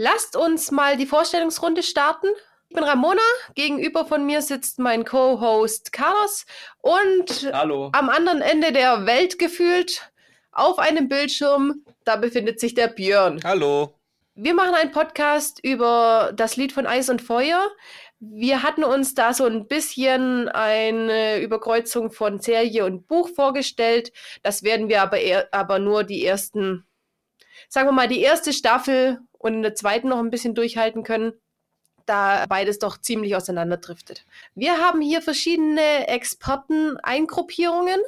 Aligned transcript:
Lasst 0.00 0.36
uns 0.36 0.70
mal 0.70 0.96
die 0.96 1.06
Vorstellungsrunde 1.06 1.82
starten. 1.82 2.28
Ich 2.68 2.74
bin 2.74 2.84
Ramona, 2.84 3.20
gegenüber 3.54 4.04
von 4.04 4.26
mir 4.26 4.42
sitzt 4.42 4.78
mein 4.78 5.04
Co-Host 5.04 5.92
Carlos 5.92 6.44
und 6.80 7.50
Hallo. 7.52 7.90
am 7.92 8.08
anderen 8.08 8.40
Ende 8.40 8.72
der 8.72 9.06
Welt 9.06 9.38
gefühlt 9.38 10.10
auf 10.58 10.78
einem 10.78 11.08
Bildschirm, 11.08 11.84
da 12.04 12.16
befindet 12.16 12.60
sich 12.60 12.74
der 12.74 12.88
Björn. 12.88 13.40
Hallo. 13.44 13.94
Wir 14.34 14.54
machen 14.54 14.74
einen 14.74 14.92
Podcast 14.92 15.58
über 15.62 16.32
das 16.34 16.56
Lied 16.56 16.72
von 16.72 16.86
Eis 16.86 17.08
und 17.08 17.22
Feuer. 17.22 17.70
Wir 18.20 18.62
hatten 18.62 18.84
uns 18.84 19.14
da 19.14 19.32
so 19.32 19.46
ein 19.46 19.68
bisschen 19.68 20.48
eine 20.48 21.40
Überkreuzung 21.40 22.10
von 22.10 22.40
Serie 22.40 22.84
und 22.84 23.06
Buch 23.06 23.28
vorgestellt. 23.28 24.12
Das 24.42 24.62
werden 24.62 24.88
wir 24.88 25.02
aber, 25.02 25.18
eher, 25.20 25.48
aber 25.52 25.78
nur 25.78 26.04
die 26.04 26.24
ersten, 26.24 26.84
sagen 27.68 27.88
wir 27.88 27.92
mal, 27.92 28.08
die 28.08 28.20
erste 28.20 28.52
Staffel 28.52 29.18
und 29.32 29.54
in 29.54 29.62
der 29.62 29.74
zweiten 29.74 30.08
noch 30.08 30.18
ein 30.18 30.30
bisschen 30.30 30.54
durchhalten 30.54 31.04
können 31.04 31.32
da 32.08 32.46
beides 32.48 32.78
doch 32.78 32.98
ziemlich 32.98 33.36
auseinanderdriftet. 33.36 34.24
Wir 34.54 34.78
haben 34.78 35.00
hier 35.00 35.20
verschiedene 35.20 36.08
Experten-Eingruppierungen. 36.08 38.00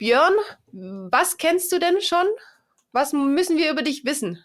Björn, 0.00 0.32
was 0.72 1.36
kennst 1.36 1.70
du 1.72 1.78
denn 1.78 2.00
schon? 2.00 2.26
Was 2.92 3.12
müssen 3.12 3.58
wir 3.58 3.70
über 3.70 3.82
dich 3.82 4.06
wissen? 4.06 4.42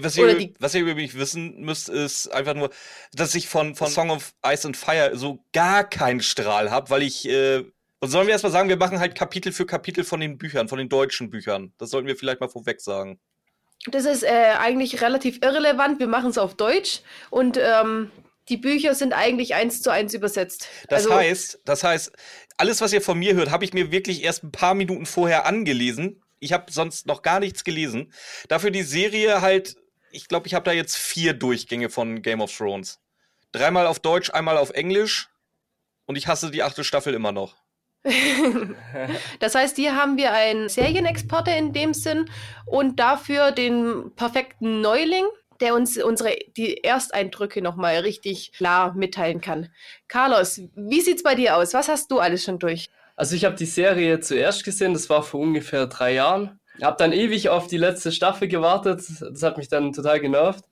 Was 0.00 0.16
ihr, 0.16 0.54
was 0.58 0.74
ihr, 0.74 0.80
über 0.80 0.94
mich 0.94 1.16
wissen 1.16 1.60
müsst, 1.60 1.90
ist 1.90 2.28
einfach 2.28 2.54
nur, 2.54 2.70
dass 3.12 3.34
ich 3.34 3.46
von, 3.46 3.74
von 3.74 3.88
Song 3.88 4.10
of 4.10 4.32
Ice 4.44 4.66
and 4.66 4.76
Fire 4.76 5.12
so 5.14 5.44
gar 5.52 5.84
keinen 5.84 6.20
Strahl 6.20 6.70
habe, 6.70 6.88
weil 6.88 7.02
ich. 7.02 7.28
Äh, 7.28 7.64
und 8.00 8.08
sollen 8.08 8.26
wir 8.26 8.32
erstmal 8.32 8.52
sagen, 8.52 8.70
wir 8.70 8.78
machen 8.78 8.98
halt 8.98 9.14
Kapitel 9.14 9.52
für 9.52 9.66
Kapitel 9.66 10.02
von 10.02 10.20
den 10.20 10.38
Büchern, 10.38 10.68
von 10.68 10.78
den 10.78 10.88
deutschen 10.88 11.30
Büchern. 11.30 11.74
Das 11.78 11.90
sollten 11.90 12.08
wir 12.08 12.16
vielleicht 12.16 12.40
mal 12.40 12.48
vorweg 12.48 12.80
sagen. 12.80 13.20
Das 13.86 14.06
ist 14.06 14.22
äh, 14.22 14.54
eigentlich 14.58 15.02
relativ 15.02 15.40
irrelevant. 15.42 16.00
Wir 16.00 16.08
machen 16.08 16.30
es 16.30 16.38
auf 16.38 16.54
Deutsch 16.54 17.02
und 17.30 17.58
ähm, 17.58 18.10
die 18.48 18.56
Bücher 18.56 18.94
sind 18.94 19.12
eigentlich 19.12 19.54
eins 19.54 19.82
zu 19.82 19.90
eins 19.90 20.14
übersetzt. 20.14 20.68
Das 20.88 21.04
also, 21.04 21.14
heißt, 21.14 21.60
das 21.64 21.82
heißt, 21.82 22.12
alles, 22.56 22.80
was 22.80 22.92
ihr 22.92 23.00
von 23.00 23.18
mir 23.18 23.34
hört, 23.34 23.50
habe 23.50 23.64
ich 23.64 23.72
mir 23.72 23.90
wirklich 23.90 24.22
erst 24.22 24.44
ein 24.44 24.52
paar 24.52 24.74
Minuten 24.74 25.06
vorher 25.06 25.46
angelesen. 25.46 26.22
Ich 26.40 26.52
habe 26.52 26.70
sonst 26.70 27.06
noch 27.06 27.22
gar 27.22 27.40
nichts 27.40 27.64
gelesen. 27.64 28.12
Dafür 28.48 28.70
die 28.70 28.82
Serie 28.82 29.40
halt, 29.40 29.76
ich 30.10 30.28
glaube, 30.28 30.46
ich 30.46 30.54
habe 30.54 30.64
da 30.64 30.72
jetzt 30.72 30.96
vier 30.96 31.32
Durchgänge 31.32 31.88
von 31.88 32.22
Game 32.22 32.40
of 32.40 32.54
Thrones. 32.54 33.00
Dreimal 33.52 33.86
auf 33.86 34.00
Deutsch, 34.00 34.30
einmal 34.30 34.58
auf 34.58 34.70
Englisch. 34.70 35.30
Und 36.06 36.16
ich 36.16 36.26
hasse 36.26 36.50
die 36.50 36.62
achte 36.62 36.84
Staffel 36.84 37.14
immer 37.14 37.32
noch. 37.32 37.56
das 39.40 39.54
heißt, 39.54 39.76
hier 39.76 39.96
haben 39.96 40.18
wir 40.18 40.32
einen 40.32 40.68
Serienexporte 40.68 41.50
in 41.52 41.72
dem 41.72 41.94
Sinn 41.94 42.30
und 42.66 43.00
dafür 43.00 43.50
den 43.50 44.12
perfekten 44.14 44.82
Neuling, 44.82 45.24
der 45.60 45.74
uns 45.74 45.96
unsere 46.02 46.36
die 46.56 46.82
Ersteindrücke 46.82 47.62
nochmal 47.62 47.96
richtig 47.98 48.52
klar 48.52 48.94
mitteilen 48.94 49.40
kann. 49.40 49.68
Carlos, 50.08 50.60
wie 50.74 51.00
sieht's 51.00 51.22
bei 51.22 51.34
dir 51.34 51.56
aus? 51.56 51.74
Was 51.74 51.88
hast 51.88 52.10
du 52.10 52.18
alles 52.18 52.44
schon 52.44 52.58
durch? 52.58 52.88
Also 53.16 53.36
ich 53.36 53.44
habe 53.44 53.54
die 53.54 53.66
Serie 53.66 54.20
zuerst 54.20 54.64
gesehen, 54.64 54.92
das 54.92 55.08
war 55.08 55.22
vor 55.22 55.40
ungefähr 55.40 55.86
drei 55.86 56.14
Jahren. 56.14 56.58
Habe 56.82 56.96
dann 56.98 57.12
ewig 57.12 57.48
auf 57.48 57.68
die 57.68 57.76
letzte 57.76 58.10
Staffel 58.10 58.48
gewartet, 58.48 59.00
das 59.20 59.42
hat 59.42 59.56
mich 59.56 59.68
dann 59.68 59.92
total 59.92 60.18
genervt 60.18 60.64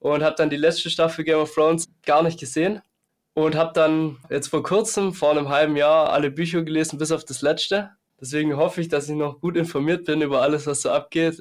und 0.00 0.24
habe 0.24 0.34
dann 0.36 0.50
die 0.50 0.56
letzte 0.56 0.90
Staffel 0.90 1.24
Game 1.24 1.38
of 1.38 1.54
Thrones 1.54 1.86
gar 2.04 2.24
nicht 2.24 2.40
gesehen 2.40 2.82
und 3.34 3.54
habe 3.54 3.72
dann 3.72 4.18
jetzt 4.30 4.48
vor 4.48 4.62
kurzem, 4.62 5.12
vor 5.12 5.30
einem 5.30 5.48
halben 5.48 5.76
Jahr, 5.76 6.12
alle 6.12 6.30
Bücher 6.30 6.62
gelesen, 6.62 6.98
bis 6.98 7.12
auf 7.12 7.24
das 7.24 7.42
letzte. 7.42 7.90
Deswegen 8.20 8.56
hoffe 8.56 8.80
ich, 8.80 8.88
dass 8.88 9.08
ich 9.08 9.14
noch 9.14 9.40
gut 9.40 9.56
informiert 9.56 10.04
bin 10.04 10.22
über 10.22 10.42
alles, 10.42 10.66
was 10.66 10.82
so 10.82 10.90
abgeht. 10.90 11.40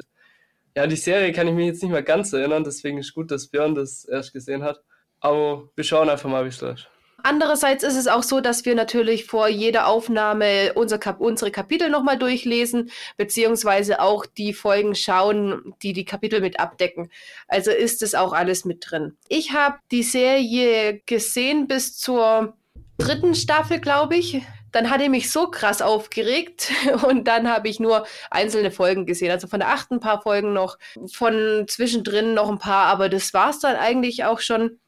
Ja, 0.76 0.88
die 0.88 0.96
Serie 0.96 1.32
kann 1.32 1.48
ich 1.48 1.54
mich 1.54 1.68
jetzt 1.68 1.84
nicht 1.84 1.92
mehr 1.92 2.04
ganz 2.04 2.34
erinnern, 2.34 2.64
deswegen 2.64 2.98
ist 2.98 3.14
gut, 3.14 3.30
dass 3.30 3.48
Björn 3.48 3.76
das 3.76 4.06
erst 4.06 4.34
gesehen 4.34 4.64
hat. 4.64 4.82
Aber 5.20 5.70
wir 5.76 5.84
schauen 5.84 6.10
einfach 6.10 6.30
mal, 6.30 6.44
wie 6.44 6.50
es 6.50 6.62
läuft. 6.62 6.90
Andererseits 7.26 7.86
ist 7.86 7.96
es 7.96 8.08
auch 8.08 8.22
so, 8.22 8.42
dass 8.42 8.66
wir 8.66 8.76
natürlich 8.76 9.26
vor 9.26 9.48
jeder 9.48 9.88
Aufnahme 9.88 10.74
unser 10.74 10.98
Kap 10.98 11.22
unsere 11.22 11.52
Kapitel 11.52 11.90
nochmal 11.90 12.18
durchlesen, 12.18 12.92
beziehungsweise 13.16 14.02
auch 14.02 14.26
die 14.26 14.54
Folgen 14.54 14.94
schauen, 14.94 15.74
die 15.82 15.94
die 15.94 16.04
Kapitel 16.04 16.42
mit 16.42 16.60
abdecken. 16.60 17.10
Also 17.48 17.72
ist 17.72 18.04
es 18.04 18.14
auch 18.14 18.34
alles 18.34 18.66
mit 18.66 18.84
drin. 18.90 19.16
Ich 19.30 19.54
habe 19.54 19.78
die 19.90 20.04
Serie 20.04 21.02
gesehen 21.06 21.68
bis 21.68 21.98
zur 21.98 22.58
dritten 22.98 23.36
Staffel, 23.36 23.80
glaube 23.80 24.18
ich. 24.18 24.42
Dann 24.74 24.90
hat 24.90 25.02
er 25.02 25.10
mich 25.10 25.32
so 25.32 25.48
krass 25.48 25.82
aufgeregt 25.82 26.72
und 27.08 27.26
dann 27.28 27.50
habe 27.50 27.70
ich 27.70 27.80
nur 27.80 28.06
einzelne 28.30 28.72
Folgen 28.72 29.06
gesehen. 29.06 29.32
Also 29.32 29.48
von 29.48 29.60
der 29.60 29.70
achten 29.70 30.02
paar 30.02 30.22
Folgen 30.22 30.52
noch, 30.52 30.78
von 31.14 31.66
zwischendrin 31.68 32.34
noch 32.34 32.50
ein 32.50 32.60
paar, 32.60 32.88
aber 32.88 33.08
das 33.08 33.34
war 33.34 33.52
es 33.52 33.60
dann 33.60 33.78
eigentlich 33.78 34.26
auch 34.26 34.42
schon. 34.42 34.80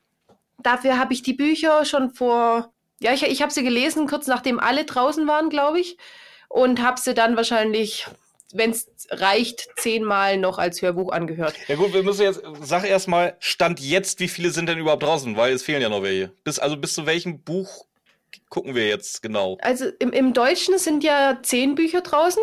Dafür 0.61 0.97
habe 0.97 1.13
ich 1.13 1.21
die 1.21 1.33
Bücher 1.33 1.85
schon 1.85 2.13
vor, 2.13 2.73
ja, 2.99 3.13
ich, 3.13 3.23
ich 3.23 3.41
habe 3.41 3.53
sie 3.53 3.63
gelesen, 3.63 4.07
kurz 4.07 4.27
nachdem 4.27 4.59
alle 4.59 4.85
draußen 4.85 5.27
waren, 5.27 5.49
glaube 5.49 5.79
ich. 5.79 5.97
Und 6.49 6.81
habe 6.81 6.99
sie 6.99 7.13
dann 7.13 7.35
wahrscheinlich, 7.35 8.07
wenn 8.53 8.71
es 8.71 8.87
reicht, 9.11 9.67
zehnmal 9.77 10.37
noch 10.37 10.57
als 10.57 10.81
Hörbuch 10.81 11.11
angehört. 11.11 11.55
Ja 11.67 11.75
gut, 11.75 11.93
wir 11.93 12.01
müssen 12.01 12.23
jetzt, 12.23 12.41
sag 12.61 12.85
erstmal, 12.85 13.35
Stand 13.39 13.79
jetzt, 13.79 14.19
wie 14.19 14.27
viele 14.27 14.49
sind 14.49 14.67
denn 14.67 14.79
überhaupt 14.79 15.03
draußen? 15.03 15.35
Weil 15.37 15.53
es 15.53 15.63
fehlen 15.63 15.81
ja 15.81 15.89
noch 15.89 16.01
welche. 16.01 16.31
Bis, 16.43 16.57
also 16.57 16.77
bis 16.77 16.93
zu 16.95 17.05
welchem 17.05 17.41
Buch 17.41 17.85
gucken 18.49 18.75
wir 18.75 18.87
jetzt 18.87 19.21
genau? 19.21 19.57
Also 19.61 19.85
im, 19.99 20.11
im 20.11 20.33
Deutschen 20.33 20.77
sind 20.77 21.03
ja 21.03 21.39
zehn 21.41 21.75
Bücher 21.75 22.01
draußen, 22.01 22.41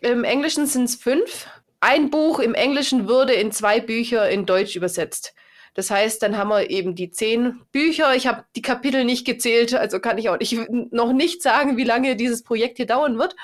im 0.00 0.24
Englischen 0.24 0.66
sind 0.66 0.84
es 0.84 0.96
fünf. 0.96 1.46
Ein 1.80 2.10
Buch 2.10 2.38
im 2.38 2.54
Englischen 2.54 3.08
würde 3.08 3.34
in 3.34 3.52
zwei 3.52 3.80
Bücher 3.80 4.28
in 4.28 4.46
Deutsch 4.46 4.74
übersetzt. 4.74 5.34
Das 5.74 5.90
heißt, 5.90 6.22
dann 6.22 6.38
haben 6.38 6.48
wir 6.48 6.70
eben 6.70 6.94
die 6.94 7.10
zehn 7.10 7.60
Bücher. 7.72 8.14
Ich 8.14 8.26
habe 8.26 8.44
die 8.54 8.62
Kapitel 8.62 9.04
nicht 9.04 9.26
gezählt, 9.26 9.74
also 9.74 9.98
kann 9.98 10.18
ich 10.18 10.28
auch 10.28 10.38
nicht, 10.38 10.56
noch 10.70 11.12
nicht 11.12 11.42
sagen, 11.42 11.76
wie 11.76 11.84
lange 11.84 12.16
dieses 12.16 12.44
Projekt 12.44 12.76
hier 12.76 12.86
dauern 12.86 13.18
wird. 13.18 13.34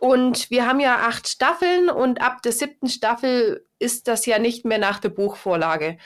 Und 0.00 0.50
wir 0.50 0.66
haben 0.66 0.80
ja 0.80 1.06
acht 1.06 1.28
Staffeln 1.28 1.88
und 1.88 2.20
ab 2.20 2.42
der 2.42 2.52
siebten 2.52 2.88
Staffel 2.88 3.64
ist 3.78 4.08
das 4.08 4.26
ja 4.26 4.38
nicht 4.38 4.64
mehr 4.64 4.78
nach 4.78 4.98
der 4.98 5.08
Buchvorlage. 5.08 5.96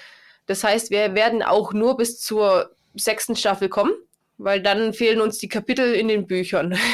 Das 0.47 0.62
heißt, 0.64 0.91
wir 0.91 1.14
werden 1.14 1.42
auch 1.42 1.72
nur 1.72 1.97
bis 1.97 2.20
zur 2.20 2.70
sechsten 2.94 3.34
Staffel 3.34 3.69
kommen, 3.69 3.92
weil 4.38 4.62
dann 4.62 4.94
fehlen 4.94 5.21
uns 5.21 5.38
die 5.38 5.49
Kapitel 5.49 5.94
in 5.94 6.09
den 6.09 6.26
Büchern. 6.26 6.78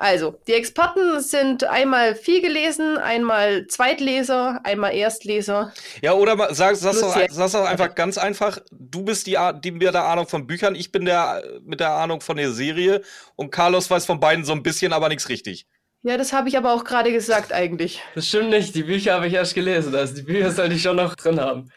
Also, 0.00 0.38
die 0.46 0.52
Experten 0.52 1.20
sind 1.20 1.64
einmal 1.64 2.14
viel 2.14 2.40
gelesen, 2.40 2.98
einmal 2.98 3.66
Zweitleser, 3.66 4.60
einmal 4.62 4.94
Erstleser. 4.94 5.72
Ja, 6.02 6.12
oder 6.12 6.36
sag, 6.54 6.76
sag's, 6.76 7.00
doch, 7.00 7.16
sag's 7.28 7.52
doch 7.52 7.64
einfach 7.64 7.96
ganz 7.96 8.16
einfach, 8.16 8.60
du 8.70 9.02
bist 9.02 9.26
die, 9.26 9.36
die 9.64 9.72
mit 9.72 9.82
der 9.82 10.04
Ahnung 10.04 10.28
von 10.28 10.46
Büchern, 10.46 10.76
ich 10.76 10.92
bin 10.92 11.04
der 11.04 11.42
mit 11.64 11.80
der 11.80 11.90
Ahnung 11.90 12.20
von 12.20 12.36
der 12.36 12.52
Serie 12.52 13.02
und 13.34 13.50
Carlos 13.50 13.90
weiß 13.90 14.06
von 14.06 14.20
beiden 14.20 14.44
so 14.44 14.52
ein 14.52 14.62
bisschen, 14.62 14.92
aber 14.92 15.08
nichts 15.08 15.28
richtig. 15.28 15.66
Ja, 16.02 16.16
das 16.16 16.32
habe 16.32 16.48
ich 16.48 16.56
aber 16.56 16.74
auch 16.74 16.84
gerade 16.84 17.10
gesagt 17.10 17.52
eigentlich. 17.52 18.00
Das 18.14 18.28
stimmt 18.28 18.50
nicht, 18.50 18.76
die 18.76 18.84
Bücher 18.84 19.14
habe 19.14 19.26
ich 19.26 19.34
erst 19.34 19.56
gelesen, 19.56 19.92
also 19.96 20.14
die 20.14 20.22
Bücher 20.22 20.52
sollte 20.52 20.76
ich 20.76 20.82
schon 20.82 20.94
noch 20.94 21.16
drin 21.16 21.40
haben. 21.40 21.72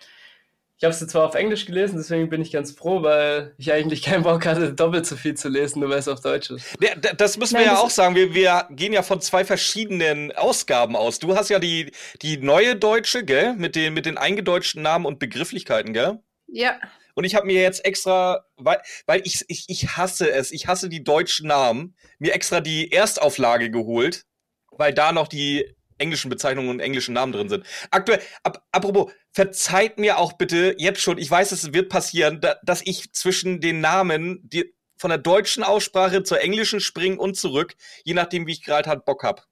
Ich 0.82 0.86
habe 0.86 0.96
sie 0.96 1.06
zwar 1.06 1.28
auf 1.28 1.36
Englisch 1.36 1.68
gelesen, 1.68 1.98
deswegen 1.98 2.28
bin 2.28 2.42
ich 2.42 2.52
ganz 2.52 2.72
froh, 2.72 3.04
weil 3.04 3.54
ich 3.60 3.72
eigentlich 3.72 4.02
keinen 4.02 4.24
Bock 4.24 4.48
hatte, 4.48 4.74
doppelt 4.74 5.06
so 5.06 5.16
viel 5.16 5.36
zu 5.36 5.48
lesen, 5.48 5.80
nur 5.80 5.92
weil 5.92 6.00
es 6.00 6.08
auf 6.08 6.22
Deutsch 6.22 6.50
ist. 6.50 6.76
Ja, 6.82 6.96
das 6.96 7.38
müssen 7.38 7.54
Nein, 7.54 7.66
wir 7.66 7.74
ja 7.74 7.78
auch 7.78 7.92
sagen. 7.92 8.16
Wir, 8.16 8.34
wir 8.34 8.68
gehen 8.72 8.92
ja 8.92 9.04
von 9.04 9.22
zwei 9.22 9.46
verschiedenen 9.46 10.32
Ausgaben 10.32 10.96
aus. 10.96 11.20
Du 11.20 11.36
hast 11.36 11.50
ja 11.50 11.60
die, 11.60 11.92
die 12.24 12.38
neue 12.38 12.76
deutsche, 12.76 13.24
gell? 13.24 13.54
Mit 13.54 13.76
den, 13.76 13.94
mit 13.94 14.08
den 14.08 14.18
eingedeutschten 14.18 14.82
Namen 14.82 15.06
und 15.06 15.20
Begrifflichkeiten, 15.20 15.94
gell? 15.94 16.18
Ja. 16.48 16.80
Und 17.14 17.26
ich 17.26 17.36
habe 17.36 17.46
mir 17.46 17.62
jetzt 17.62 17.86
extra, 17.86 18.44
weil, 18.58 18.82
weil 19.06 19.22
ich, 19.24 19.46
ich, 19.50 19.66
ich 19.68 19.98
hasse 19.98 20.32
es, 20.32 20.52
ich 20.52 20.66
hasse 20.66 20.90
die 20.90 21.04
deutschen 21.04 21.48
Namen, 21.48 21.96
mir 22.18 22.34
extra 22.34 22.60
die 22.60 22.92
Erstauflage 22.92 23.70
geholt, 23.70 24.26
weil 24.72 24.96
da 24.96 25.12
noch 25.12 25.28
die 25.28 25.76
englischen 26.02 26.30
Bezeichnungen 26.30 26.70
und 26.70 26.80
englischen 26.80 27.14
Namen 27.14 27.32
drin 27.32 27.50
sind. 27.50 27.66
Aktuell, 27.92 28.22
ab, 28.44 28.66
apropos, 28.72 29.12
verzeiht 29.32 29.98
mir 30.00 30.18
auch 30.18 30.34
bitte 30.34 30.76
jetzt 30.78 31.02
schon, 31.02 31.18
ich 31.18 31.32
weiß, 31.32 31.52
es 31.52 31.74
wird 31.74 31.90
passieren, 31.90 32.42
da, 32.42 32.58
dass 32.64 32.82
ich 32.84 33.14
zwischen 33.14 33.62
den 33.62 33.80
Namen 33.80 34.40
die, 34.44 34.74
von 34.98 35.10
der 35.10 35.18
deutschen 35.18 35.64
Aussprache 35.64 36.24
zur 36.24 36.42
englischen 36.42 36.80
springe 36.80 37.18
und 37.18 37.38
zurück, 37.38 37.76
je 38.04 38.14
nachdem, 38.14 38.46
wie 38.48 38.52
ich 38.52 38.64
gerade 38.64 38.90
halt 38.90 39.06
Bock 39.06 39.24
hab. 39.24 39.48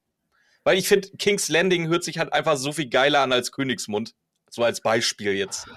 Weil 0.64 0.78
ich 0.78 0.88
finde, 0.88 1.10
King's 1.18 1.48
Landing 1.48 1.88
hört 1.88 2.04
sich 2.04 2.20
halt 2.20 2.34
einfach 2.34 2.58
so 2.58 2.72
viel 2.72 2.90
geiler 2.90 3.22
an 3.22 3.32
als 3.32 3.52
Königsmund. 3.52 4.14
So 4.52 4.64
als 4.64 4.82
Beispiel 4.82 5.34
jetzt. 5.34 5.68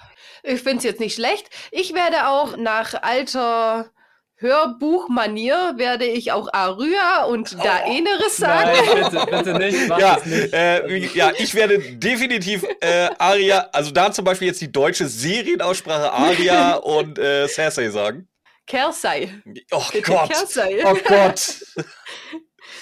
Ich 0.42 0.62
finde 0.62 0.78
es 0.78 0.84
jetzt 0.84 1.00
nicht 1.00 1.14
schlecht. 1.14 1.50
Ich 1.70 1.94
werde 1.94 2.28
auch 2.28 2.56
nach 2.56 2.94
alter 3.02 3.92
Hörbuchmanier 4.42 5.74
werde 5.76 6.04
ich 6.04 6.32
auch 6.32 6.52
Arya 6.52 7.24
und 7.24 7.56
oh, 7.58 7.62
Daenerys 7.62 8.36
sagen. 8.36 8.70
Nein, 8.86 9.10
bitte, 9.10 9.26
bitte 9.30 9.54
nicht. 9.54 9.88
Mach 9.88 9.98
ja, 9.98 10.18
nicht. 10.24 10.52
Äh, 10.52 10.98
ja, 11.14 11.32
ich 11.38 11.54
werde 11.54 11.78
definitiv 11.78 12.64
äh, 12.80 13.08
Arya, 13.18 13.68
also 13.72 13.90
da 13.92 14.12
zum 14.12 14.24
Beispiel 14.24 14.48
jetzt 14.48 14.60
die 14.60 14.70
deutsche 14.70 15.06
Serienaussprache 15.06 16.12
Arya 16.12 16.74
und 16.74 17.18
äh, 17.18 17.48
Cersei 17.48 17.88
sagen. 17.88 18.28
Kersei. 18.66 19.32
Oh 19.70 19.82
bitte 19.92 20.10
Gott. 20.12 20.30
Kersei. 20.30 20.84
Oh 20.84 20.96
Gott. 21.06 21.64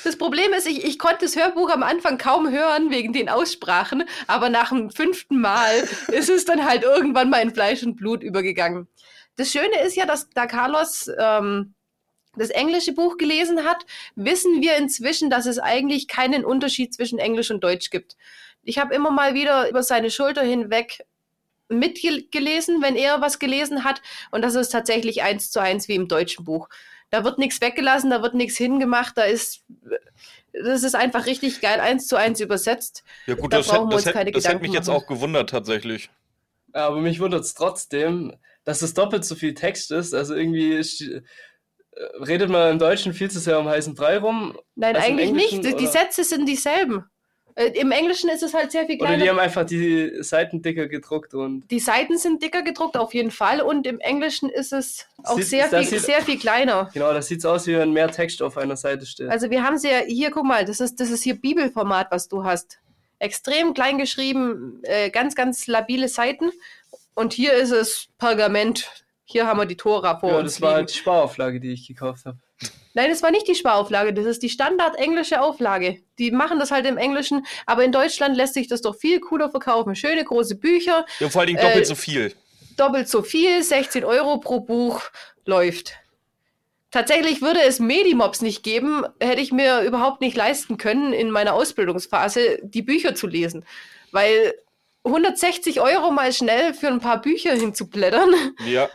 Das 0.05 0.17
Problem 0.17 0.53
ist, 0.53 0.67
ich, 0.67 0.85
ich 0.85 0.99
konnte 0.99 1.27
das 1.27 1.37
Hörbuch 1.37 1.71
am 1.71 1.83
Anfang 1.83 2.17
kaum 2.17 2.51
hören 2.51 2.91
wegen 2.91 3.13
den 3.13 3.29
Aussprachen, 3.29 4.05
aber 4.27 4.49
nach 4.49 4.71
dem 4.71 4.91
fünften 4.91 5.41
Mal 5.41 5.87
ist 6.09 6.31
es 6.31 6.45
dann 6.45 6.65
halt 6.65 6.85
irgendwann 6.85 7.29
mal 7.29 7.43
in 7.43 7.53
Fleisch 7.53 7.83
und 7.83 7.97
Blut 7.97 8.23
übergegangen. 8.23 8.89
Das 9.41 9.53
Schöne 9.53 9.81
ist 9.87 9.97
ja, 9.97 10.05
dass 10.05 10.29
da 10.29 10.47
Carlos 10.47 11.11
ähm, 11.19 11.73
das 12.37 12.51
englische 12.51 12.93
Buch 12.93 13.17
gelesen 13.17 13.65
hat, 13.65 13.87
wissen 14.15 14.61
wir 14.61 14.77
inzwischen, 14.77 15.31
dass 15.31 15.47
es 15.47 15.59
eigentlich 15.59 16.09
keinen 16.09 16.45
Unterschied 16.45 16.93
zwischen 16.93 17.19
Englisch 17.19 17.51
und 17.51 17.65
Deutsch 17.65 17.89
gibt. 17.89 18.19
Ich 18.63 18.77
habe 18.77 18.95
immer 18.95 19.11
mal 19.11 19.33
wieder 19.33 19.71
über 19.71 19.83
seine 19.83 20.11
Schulter 20.11 20.43
hinweg 20.43 21.07
mitgelesen, 21.71 22.83
wenn 22.83 22.97
er 22.97 23.23
was 23.23 23.39
gelesen 23.39 23.83
hat. 23.83 24.03
Und 24.31 24.43
das 24.43 24.57
ist 24.57 24.69
tatsächlich 24.69 25.23
eins 25.23 25.51
zu 25.51 25.59
eins 25.59 25.89
wie 25.89 25.95
im 25.95 26.07
deutschen 26.07 26.45
Buch. 26.45 26.69
Da 27.09 27.25
wird 27.25 27.39
nichts 27.39 27.63
weggelassen, 27.63 28.11
da 28.11 28.21
wird 28.21 28.35
nichts 28.35 28.59
hingemacht, 28.59 29.17
da 29.17 29.23
ist. 29.23 29.65
Das 30.53 30.83
ist 30.83 30.95
einfach 30.95 31.25
richtig 31.25 31.63
geil, 31.63 31.81
eins 31.81 32.07
zu 32.07 32.17
eins 32.17 32.41
übersetzt. 32.41 33.05
Ja, 33.25 33.37
gut, 33.37 33.55
da 33.55 33.57
das, 33.57 33.69
brauchen 33.69 33.91
hätte, 33.91 33.91
wir 33.91 33.97
uns 33.97 34.05
keine 34.05 34.33
das, 34.33 34.43
das 34.43 34.53
hätte 34.53 34.63
mich 34.63 34.75
jetzt 34.75 34.91
auch 34.91 35.07
gewundert, 35.07 35.49
tatsächlich. 35.49 36.11
Aber 36.73 37.01
mich 37.01 37.21
wundert 37.21 37.45
es 37.45 37.55
trotzdem, 37.55 38.37
dass 38.65 38.83
es 38.83 38.95
doppelt 38.95 39.25
so 39.25 39.35
viel 39.35 39.55
Text 39.55 39.91
ist. 39.91 40.15
Also 40.15 40.35
irgendwie 40.35 40.75
äh, 40.75 41.23
redet 42.25 42.51
man 42.51 42.73
im 42.73 42.79
Deutschen 42.79 43.12
viel 43.12 43.31
zu 43.31 43.41
sehr 43.41 43.59
um 43.59 43.69
heißen 43.69 43.95
Brei 43.95 44.19
rum. 44.19 44.57
Nein, 44.75 44.97
eigentlich 44.97 45.33
nicht. 45.33 45.65
Die, 45.65 45.75
die 45.75 45.87
Sätze 45.87 46.25
sind 46.25 46.47
dieselben. 46.47 47.05
Äh, 47.55 47.79
Im 47.79 47.91
Englischen 47.91 48.31
ist 48.31 48.43
es 48.43 48.55
halt 48.55 48.73
sehr 48.73 48.87
viel 48.87 48.97
kleiner. 48.97 49.15
Oder 49.15 49.23
die 49.23 49.31
haben 49.31 49.39
einfach 49.39 49.65
die 49.65 50.23
Seiten 50.23 50.62
dicker 50.62 50.87
gedruckt 50.87 51.35
und. 51.35 51.71
Die 51.71 51.81
Seiten 51.81 52.17
sind 52.17 52.43
dicker 52.43 52.62
gedruckt, 52.62 52.97
auf 52.97 53.12
jeden 53.15 53.31
Fall. 53.31 53.61
Und 53.61 53.87
im 53.87 53.99
Englischen 54.01 54.49
ist 54.49 54.73
es 54.73 55.06
auch 55.25 55.37
sieht, 55.37 55.47
sehr, 55.47 55.69
viel, 55.69 55.85
sieht, 55.85 56.01
sehr 56.01 56.23
viel 56.23 56.39
kleiner. 56.39 56.91
Genau, 56.95 57.13
das 57.13 57.27
sieht 57.27 57.45
aus, 57.45 57.67
wie 57.67 57.77
wenn 57.77 57.93
mehr 57.93 58.11
Text 58.11 58.41
auf 58.43 58.56
einer 58.56 58.77
Seite 58.77 59.06
steht. 59.06 59.29
Also 59.29 59.51
wir 59.51 59.63
haben 59.63 59.79
sie 59.79 59.89
ja 59.89 59.99
hier, 59.99 60.31
guck 60.31 60.45
mal, 60.45 60.65
das 60.65 60.81
ist, 60.81 61.01
das 61.01 61.11
ist 61.11 61.23
hier 61.23 61.35
Bibelformat, 61.35 62.11
was 62.11 62.29
du 62.29 62.45
hast. 62.45 62.79
Extrem 63.19 63.75
klein 63.75 63.99
geschrieben, 63.99 64.81
äh, 64.85 65.11
ganz, 65.11 65.35
ganz 65.35 65.67
labile 65.67 66.09
Seiten. 66.09 66.53
Und 67.20 67.34
hier 67.34 67.52
ist 67.52 67.70
es 67.70 68.08
Pergament. 68.17 68.90
Hier 69.25 69.46
haben 69.46 69.61
wir 69.61 69.67
die 69.67 69.76
Tora 69.76 70.19
vor 70.19 70.32
ja, 70.32 70.43
das 70.43 70.58
war 70.62 70.72
halt 70.72 70.88
die 70.88 70.96
Sparauflage, 70.96 71.61
die 71.61 71.70
ich 71.70 71.87
gekauft 71.87 72.25
habe. 72.25 72.38
Nein, 72.94 73.11
das 73.11 73.22
war 73.22 73.31
nicht 73.31 73.46
die 73.46 73.55
Sparauflage, 73.55 74.14
das 74.14 74.25
ist 74.25 74.43
die 74.43 74.49
Standard 74.49 74.96
englische 74.96 75.43
Auflage. 75.43 75.99
Die 76.19 76.31
machen 76.31 76.58
das 76.58 76.70
halt 76.70 76.87
im 76.87 76.96
Englischen, 76.96 77.44
aber 77.67 77.84
in 77.84 77.93
Deutschland 77.93 78.38
lässt 78.38 78.55
sich 78.55 78.69
das 78.69 78.81
doch 78.81 78.96
viel 78.96 79.20
cooler 79.20 79.50
verkaufen. 79.50 79.94
Schöne 79.94 80.25
große 80.25 80.55
Bücher. 80.55 81.05
Ja, 81.19 81.28
vor 81.28 81.43
allen 81.43 81.49
Dingen 81.49 81.61
doppelt 81.61 81.82
äh, 81.82 81.84
so 81.84 81.94
viel. 81.94 82.34
Doppelt 82.78 83.06
so 83.06 83.20
viel, 83.20 83.62
16 83.62 84.02
Euro 84.02 84.38
pro 84.38 84.61
Buch 84.61 85.02
läuft. 85.44 85.99
Tatsächlich 86.90 87.43
würde 87.43 87.61
es 87.61 87.81
Medimobs 87.81 88.40
nicht 88.40 88.62
geben, 88.62 89.05
hätte 89.20 89.43
ich 89.43 89.52
mir 89.52 89.82
überhaupt 89.82 90.22
nicht 90.22 90.38
leisten 90.38 90.78
können, 90.78 91.12
in 91.12 91.31
meiner 91.31 91.52
Ausbildungsphase 91.52 92.61
die 92.62 92.82
Bücher 92.82 93.14
zu 93.14 93.26
lesen. 93.26 93.67
Weil 94.11 94.55
160 95.05 95.81
Euro 95.81 96.11
mal 96.11 96.32
schnell 96.32 96.75
für 96.75 96.88
ein 96.88 97.00
paar 97.00 97.20
Bücher 97.20 97.55
hinzublättern. 97.55 98.35
Ja. 98.67 98.88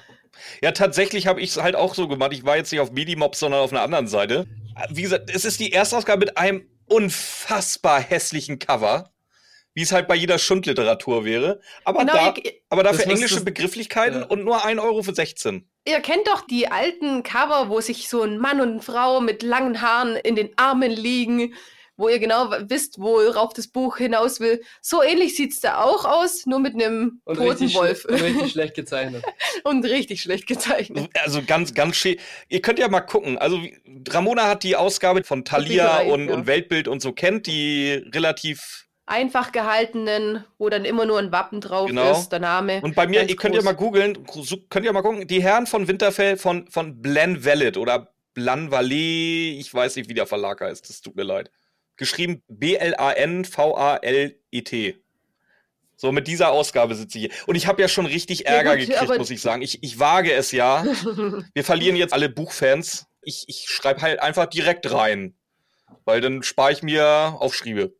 Ja, 0.61 0.71
tatsächlich 0.71 1.27
habe 1.27 1.41
ich 1.41 1.51
es 1.51 1.61
halt 1.61 1.75
auch 1.75 1.95
so 1.95 2.07
gemacht. 2.07 2.33
Ich 2.33 2.45
war 2.45 2.57
jetzt 2.57 2.71
nicht 2.71 2.81
auf 2.81 2.91
Medimobs, 2.91 3.39
sondern 3.39 3.61
auf 3.61 3.71
einer 3.71 3.81
anderen 3.81 4.07
Seite. 4.07 4.47
Wie 4.89 5.01
gesagt, 5.01 5.31
es 5.33 5.45
ist 5.45 5.59
die 5.59 5.71
erste 5.71 5.97
Ausgabe 5.97 6.19
mit 6.19 6.37
einem 6.37 6.67
unfassbar 6.87 8.01
hässlichen 8.01 8.59
Cover. 8.59 9.11
Wie 9.73 9.81
es 9.81 9.91
halt 9.91 10.07
bei 10.07 10.15
jeder 10.15 10.39
Schundliteratur 10.39 11.25
wäre. 11.25 11.59
Aber, 11.83 11.99
genau, 11.99 12.13
da, 12.13 12.33
ihr, 12.41 12.53
aber 12.69 12.83
dafür 12.83 13.07
englische 13.07 13.43
Begrifflichkeiten 13.43 14.21
ja. 14.21 14.25
und 14.25 14.45
nur 14.45 14.63
1 14.63 14.79
Euro 14.79 15.03
für 15.03 15.13
16. 15.13 15.69
Ihr 15.85 15.99
kennt 15.99 16.27
doch 16.27 16.47
die 16.47 16.69
alten 16.69 17.23
Cover, 17.23 17.67
wo 17.67 17.81
sich 17.81 18.07
so 18.07 18.21
ein 18.21 18.37
Mann 18.37 18.61
und 18.61 18.71
eine 18.71 18.81
Frau 18.81 19.19
mit 19.19 19.43
langen 19.43 19.81
Haaren 19.81 20.15
in 20.15 20.35
den 20.35 20.51
Armen 20.57 20.91
liegen 20.91 21.53
wo 21.97 22.09
ihr 22.09 22.19
genau 22.19 22.51
wisst, 22.67 22.99
worauf 22.99 23.53
das 23.53 23.67
Buch 23.67 23.97
hinaus 23.97 24.39
will. 24.39 24.61
So 24.81 25.01
ähnlich 25.01 25.35
sieht 25.35 25.53
es 25.53 25.59
da 25.59 25.81
auch 25.81 26.05
aus, 26.05 26.45
nur 26.45 26.59
mit 26.59 26.73
einem 26.73 27.21
und 27.23 27.37
toten 27.37 27.49
richtig 27.49 27.75
Wolf. 27.75 28.05
Und 28.05 28.21
richtig 28.21 28.51
schlecht 28.51 28.75
gezeichnet. 28.75 29.23
und 29.63 29.85
richtig 29.85 30.21
schlecht 30.21 30.47
gezeichnet. 30.47 31.09
Also 31.23 31.41
ganz, 31.45 31.73
ganz 31.73 31.95
schön. 31.95 32.17
Ihr 32.49 32.61
könnt 32.61 32.79
ja 32.79 32.87
mal 32.87 33.01
gucken. 33.01 33.37
Also 33.37 33.59
Ramona 34.09 34.47
hat 34.47 34.63
die 34.63 34.75
Ausgabe 34.75 35.23
von 35.23 35.45
Thalia 35.45 36.01
und, 36.01 36.27
ja. 36.27 36.33
und 36.33 36.47
Weltbild 36.47 36.87
und 36.87 37.01
so 37.01 37.13
kennt, 37.13 37.47
die 37.47 38.03
relativ 38.13 38.87
einfach 39.07 39.51
gehaltenen, 39.51 40.43
wo 40.57 40.67
dann 40.67 40.83
immer 40.83 41.05
nur 41.05 41.19
ein 41.19 41.31
Wappen 41.31 41.61
drauf 41.61 41.87
genau. 41.87 42.11
ist, 42.11 42.29
der 42.29 42.39
Name. 42.39 42.81
Und 42.81 42.95
bei 42.95 43.07
mir, 43.07 43.27
ihr 43.29 43.35
könnt 43.35 43.53
ja 43.55 43.61
mal 43.61 43.75
googeln, 43.75 44.25
könnt 44.69 44.85
ihr 44.85 44.93
mal 44.93 45.03
gucken, 45.03 45.27
die 45.27 45.43
Herren 45.43 45.67
von 45.67 45.87
Winterfell 45.87 46.37
von, 46.37 46.67
von 46.67 47.01
Blen 47.01 47.45
Vallet 47.45 47.77
oder 47.77 48.11
Blan 48.33 48.71
Valley, 48.71 49.57
ich 49.59 49.71
weiß 49.71 49.95
nicht, 49.95 50.09
wie 50.09 50.15
der 50.15 50.25
Verlag 50.25 50.59
heißt, 50.59 50.89
das 50.89 51.01
tut 51.01 51.15
mir 51.15 51.23
leid 51.23 51.51
geschrieben 51.97 52.43
B-L-A-N-V-A-L-E-T. 52.47 53.05
So, 55.97 56.11
mit 56.11 56.27
dieser 56.27 56.51
Ausgabe 56.51 56.93
sitze 56.95 57.17
ich 57.17 57.25
hier. 57.25 57.33
Und 57.47 57.55
ich 57.55 57.67
habe 57.67 57.81
ja 57.81 57.87
schon 57.87 58.05
richtig 58.05 58.45
Ärger 58.47 58.75
ja, 58.75 58.85
gut, 58.85 58.93
gekriegt, 58.93 59.17
muss 59.17 59.29
ich 59.29 59.41
sagen. 59.41 59.61
Ich, 59.61 59.81
ich 59.81 59.97
wage 59.97 60.33
es 60.33 60.51
ja. 60.51 60.83
Wir 61.53 61.63
verlieren 61.63 61.95
jetzt 61.95 62.13
alle 62.13 62.27
Buchfans. 62.27 63.07
Ich, 63.21 63.45
ich 63.47 63.67
schreibe 63.69 64.01
halt 64.01 64.19
einfach 64.19 64.47
direkt 64.47 64.91
rein. 64.91 65.35
Weil 66.03 66.19
dann 66.19 66.43
spare 66.43 66.73
ich 66.73 66.83
mir 66.83 67.37
Aufschriebe. 67.39 67.95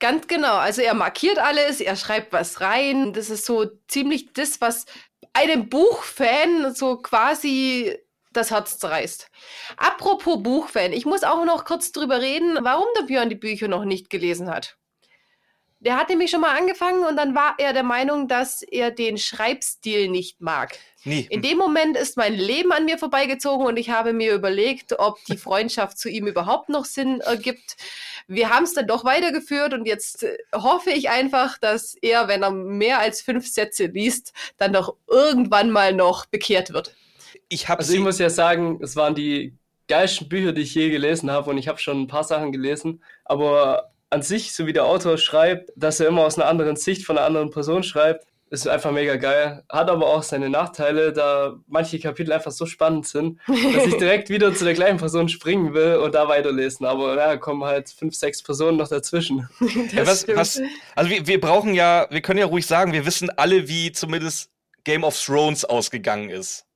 Ganz 0.00 0.26
genau. 0.26 0.56
Also 0.56 0.80
er 0.82 0.94
markiert 0.94 1.38
alles, 1.38 1.80
er 1.80 1.94
schreibt 1.94 2.32
was 2.32 2.60
rein. 2.60 3.12
Das 3.12 3.30
ist 3.30 3.44
so 3.44 3.66
ziemlich 3.86 4.32
das, 4.32 4.60
was 4.60 4.86
einem 5.32 5.68
Buchfan 5.68 6.74
so 6.74 6.96
quasi 6.96 7.96
das 8.32 8.50
Herz 8.50 8.78
zerreißt. 8.78 9.30
Apropos 9.76 10.42
Buchfan, 10.42 10.92
ich 10.92 11.06
muss 11.06 11.24
auch 11.24 11.44
noch 11.44 11.64
kurz 11.64 11.92
drüber 11.92 12.20
reden, 12.20 12.58
warum 12.62 12.86
der 12.98 13.04
Björn 13.04 13.28
die 13.28 13.36
Bücher 13.36 13.68
noch 13.68 13.84
nicht 13.84 14.10
gelesen 14.10 14.50
hat. 14.50 14.76
Der 15.82 15.96
hat 15.96 16.10
nämlich 16.10 16.30
schon 16.30 16.40
mal 16.40 16.56
angefangen 16.56 17.04
und 17.04 17.16
dann 17.16 17.34
war 17.34 17.56
er 17.58 17.72
der 17.72 17.82
Meinung, 17.82 18.28
dass 18.28 18.62
er 18.62 18.92
den 18.92 19.18
Schreibstil 19.18 20.08
nicht 20.08 20.40
mag. 20.40 20.78
Nie. 21.02 21.26
In 21.28 21.42
dem 21.42 21.58
Moment 21.58 21.96
ist 21.96 22.16
mein 22.16 22.34
Leben 22.34 22.70
an 22.70 22.84
mir 22.84 22.98
vorbeigezogen 22.98 23.66
und 23.66 23.76
ich 23.76 23.90
habe 23.90 24.12
mir 24.12 24.32
überlegt, 24.32 24.96
ob 25.00 25.18
die 25.24 25.36
Freundschaft 25.36 25.98
zu 25.98 26.08
ihm 26.08 26.28
überhaupt 26.28 26.68
noch 26.68 26.84
Sinn 26.84 27.20
ergibt. 27.20 27.76
Wir 28.28 28.50
haben 28.50 28.62
es 28.62 28.74
dann 28.74 28.86
doch 28.86 29.04
weitergeführt 29.04 29.74
und 29.74 29.84
jetzt 29.84 30.22
äh, 30.22 30.38
hoffe 30.54 30.90
ich 30.90 31.10
einfach, 31.10 31.58
dass 31.58 31.96
er, 32.00 32.28
wenn 32.28 32.44
er 32.44 32.52
mehr 32.52 33.00
als 33.00 33.20
fünf 33.20 33.48
Sätze 33.48 33.86
liest, 33.86 34.32
dann 34.58 34.72
doch 34.72 34.94
irgendwann 35.08 35.72
mal 35.72 35.92
noch 35.92 36.26
bekehrt 36.26 36.72
wird 36.72 36.94
ich 37.52 37.68
habe. 37.68 37.80
Also 37.80 37.94
ich 37.94 38.00
muss 38.00 38.18
ja 38.18 38.30
sagen, 38.30 38.78
es 38.82 38.96
waren 38.96 39.14
die 39.14 39.56
geilsten 39.88 40.28
Bücher, 40.28 40.52
die 40.52 40.62
ich 40.62 40.74
je 40.74 40.90
gelesen 40.90 41.30
habe 41.30 41.50
und 41.50 41.58
ich 41.58 41.68
habe 41.68 41.78
schon 41.78 42.02
ein 42.02 42.06
paar 42.06 42.24
Sachen 42.24 42.52
gelesen, 42.52 43.02
aber 43.24 43.92
an 44.10 44.22
sich, 44.22 44.52
so 44.52 44.66
wie 44.66 44.72
der 44.72 44.84
Autor 44.84 45.18
schreibt, 45.18 45.72
dass 45.74 46.00
er 46.00 46.08
immer 46.08 46.24
aus 46.24 46.38
einer 46.38 46.48
anderen 46.48 46.76
Sicht 46.76 47.04
von 47.04 47.16
einer 47.16 47.26
anderen 47.26 47.50
Person 47.50 47.82
schreibt, 47.82 48.26
ist 48.50 48.68
einfach 48.68 48.92
mega 48.92 49.16
geil. 49.16 49.64
Hat 49.70 49.88
aber 49.88 50.06
auch 50.06 50.22
seine 50.22 50.50
Nachteile, 50.50 51.14
da 51.14 51.56
manche 51.66 51.98
Kapitel 51.98 52.32
einfach 52.32 52.52
so 52.52 52.66
spannend 52.66 53.06
sind, 53.06 53.38
dass 53.48 53.86
ich 53.86 53.96
direkt 53.98 54.28
wieder 54.28 54.54
zu 54.54 54.64
der 54.64 54.74
gleichen 54.74 54.98
Person 54.98 55.30
springen 55.30 55.72
will 55.72 55.96
und 55.96 56.14
da 56.14 56.28
weiterlesen. 56.28 56.84
Aber 56.84 57.16
ja, 57.16 57.38
kommen 57.38 57.64
halt 57.64 57.88
fünf, 57.88 58.14
sechs 58.14 58.42
Personen 58.42 58.76
noch 58.76 58.88
dazwischen. 58.88 59.48
Ja, 59.92 60.06
was, 60.06 60.28
was, 60.28 60.60
also 60.94 61.10
wir, 61.10 61.26
wir 61.26 61.40
brauchen 61.40 61.74
ja, 61.74 62.06
wir 62.10 62.20
können 62.20 62.38
ja 62.38 62.46
ruhig 62.46 62.66
sagen, 62.66 62.92
wir 62.92 63.06
wissen 63.06 63.30
alle, 63.30 63.68
wie 63.68 63.90
zumindest 63.92 64.50
Game 64.84 65.02
of 65.02 65.18
Thrones 65.18 65.64
ausgegangen 65.64 66.28
ist. 66.28 66.66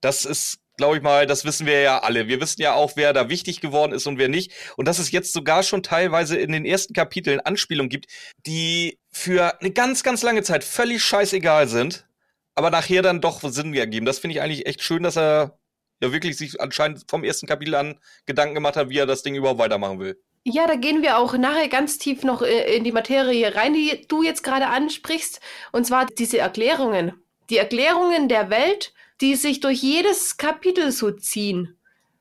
Das 0.00 0.24
ist, 0.24 0.58
glaube 0.76 0.96
ich 0.96 1.02
mal, 1.02 1.26
das 1.26 1.44
wissen 1.44 1.66
wir 1.66 1.80
ja 1.80 1.98
alle. 1.98 2.28
Wir 2.28 2.40
wissen 2.40 2.60
ja 2.62 2.74
auch, 2.74 2.92
wer 2.96 3.12
da 3.12 3.28
wichtig 3.28 3.60
geworden 3.60 3.92
ist 3.92 4.06
und 4.06 4.18
wer 4.18 4.28
nicht. 4.28 4.52
Und 4.76 4.86
dass 4.86 4.98
es 4.98 5.10
jetzt 5.10 5.32
sogar 5.32 5.62
schon 5.62 5.82
teilweise 5.82 6.36
in 6.36 6.52
den 6.52 6.64
ersten 6.64 6.94
Kapiteln 6.94 7.40
Anspielungen 7.40 7.88
gibt, 7.88 8.06
die 8.46 8.98
für 9.10 9.60
eine 9.60 9.70
ganz, 9.70 10.02
ganz 10.02 10.22
lange 10.22 10.42
Zeit 10.42 10.64
völlig 10.64 11.02
scheißegal 11.02 11.68
sind, 11.68 12.06
aber 12.54 12.70
nachher 12.70 13.02
dann 13.02 13.20
doch 13.20 13.40
Sinn 13.42 13.74
ergeben. 13.74 14.06
Das 14.06 14.18
finde 14.18 14.36
ich 14.36 14.42
eigentlich 14.42 14.66
echt 14.66 14.82
schön, 14.82 15.02
dass 15.02 15.16
er 15.16 15.58
ja 16.00 16.12
wirklich 16.12 16.36
sich 16.36 16.60
anscheinend 16.60 17.04
vom 17.08 17.24
ersten 17.24 17.46
Kapitel 17.46 17.74
an 17.74 17.98
Gedanken 18.26 18.54
gemacht 18.54 18.76
hat, 18.76 18.88
wie 18.90 18.98
er 18.98 19.06
das 19.06 19.22
Ding 19.22 19.34
überhaupt 19.34 19.58
weitermachen 19.58 19.98
will. 19.98 20.20
Ja, 20.44 20.66
da 20.66 20.76
gehen 20.76 21.02
wir 21.02 21.18
auch 21.18 21.36
nachher 21.36 21.68
ganz 21.68 21.98
tief 21.98 22.22
noch 22.22 22.40
äh, 22.40 22.76
in 22.76 22.84
die 22.84 22.92
Materie 22.92 23.54
rein, 23.56 23.74
die 23.74 24.06
du 24.06 24.22
jetzt 24.22 24.44
gerade 24.44 24.68
ansprichst. 24.68 25.40
Und 25.72 25.86
zwar 25.86 26.06
diese 26.06 26.38
Erklärungen. 26.38 27.14
Die 27.50 27.56
Erklärungen 27.56 28.28
der 28.28 28.48
Welt 28.48 28.92
die 29.20 29.34
sich 29.34 29.60
durch 29.60 29.82
jedes 29.82 30.36
Kapitel 30.36 30.92
so 30.92 31.10
ziehen. 31.10 31.76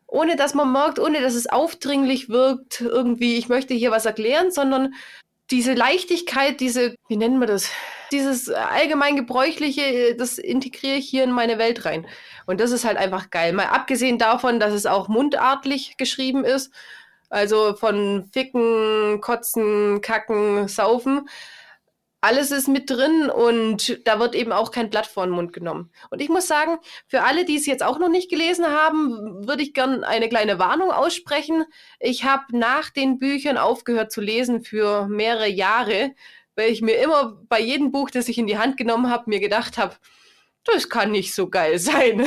Ohne 0.08 0.36
dass 0.36 0.54
man 0.54 0.72
merkt, 0.72 1.00
ohne 1.00 1.22
dass 1.22 1.34
es 1.34 1.48
aufdringlich 1.48 2.30
wirkt, 2.30 2.82
irgendwie, 2.82 3.38
ich 3.38 3.50
möchte 3.50 3.74
hier 3.74 3.92
was 3.92 4.06
erklären, 4.06 4.52
sondern 4.52 4.94
diese 5.52 5.74
Leichtigkeit, 5.74 6.60
diese, 6.60 6.96
wie 7.08 7.18
nennen 7.18 7.40
wir 7.40 7.48
das? 7.48 7.70
Dieses 8.12 8.50
allgemein 8.50 9.16
gebräuchliche, 9.16 10.16
das 10.16 10.38
integriere 10.38 10.98
ich 10.98 11.10
hier 11.10 11.24
in 11.24 11.32
meine 11.32 11.58
Welt 11.58 11.86
rein. 11.86 12.08
Und 12.46 12.62
das 12.62 12.72
ist 12.72 12.86
halt 12.86 12.98
einfach 12.98 13.30
geil. 13.30 13.54
Mal 13.54 13.66
abgesehen 13.66 14.18
davon, 14.18 14.60
dass 14.60 14.74
es 14.74 14.86
auch 14.86 15.08
mundartlich 15.08 15.98
geschrieben 15.98 16.46
ist. 16.46 16.72
Also 17.30 17.76
von 17.76 18.30
Ficken, 18.32 19.20
Kotzen, 19.22 20.02
Kacken, 20.02 20.68
Saufen 20.68 21.28
alles 22.26 22.50
ist 22.50 22.68
mit 22.68 22.90
drin 22.90 23.30
und 23.30 24.02
da 24.08 24.20
wird 24.20 24.34
eben 24.34 24.52
auch 24.52 24.72
kein 24.72 24.90
Blatt 24.90 25.06
vor 25.06 25.28
den 25.28 25.36
Mund 25.36 25.54
genommen. 25.54 25.92
Und 26.10 26.24
ich 26.24 26.30
muss 26.30 26.48
sagen, 26.48 26.80
für 27.06 27.22
alle, 27.22 27.46
die 27.46 27.56
es 27.56 27.68
jetzt 27.68 27.84
auch 27.84 28.00
noch 28.00 28.10
nicht 28.10 28.32
gelesen 28.32 28.66
haben, 28.66 29.48
würde 29.48 29.62
ich 29.62 29.76
gern 29.76 30.04
eine 30.04 30.28
kleine 30.28 30.58
Warnung 30.58 30.90
aussprechen. 30.90 31.66
Ich 32.00 32.24
habe 32.24 32.58
nach 32.58 32.90
den 32.90 33.20
Büchern 33.20 33.58
aufgehört 33.58 34.12
zu 34.12 34.22
lesen 34.22 34.64
für 34.64 35.08
mehrere 35.08 35.48
Jahre, 35.48 36.16
weil 36.56 36.72
ich 36.72 36.82
mir 36.82 36.96
immer 36.96 37.40
bei 37.48 37.60
jedem 37.60 37.92
Buch, 37.92 38.10
das 38.10 38.28
ich 38.28 38.40
in 38.40 38.48
die 38.48 38.58
Hand 38.58 38.76
genommen 38.78 39.12
habe, 39.12 39.30
mir 39.30 39.40
gedacht 39.40 39.78
habe, 39.78 39.96
das 40.64 40.90
kann 40.90 41.12
nicht 41.12 41.36
so 41.36 41.48
geil 41.48 41.78
sein. 41.80 42.26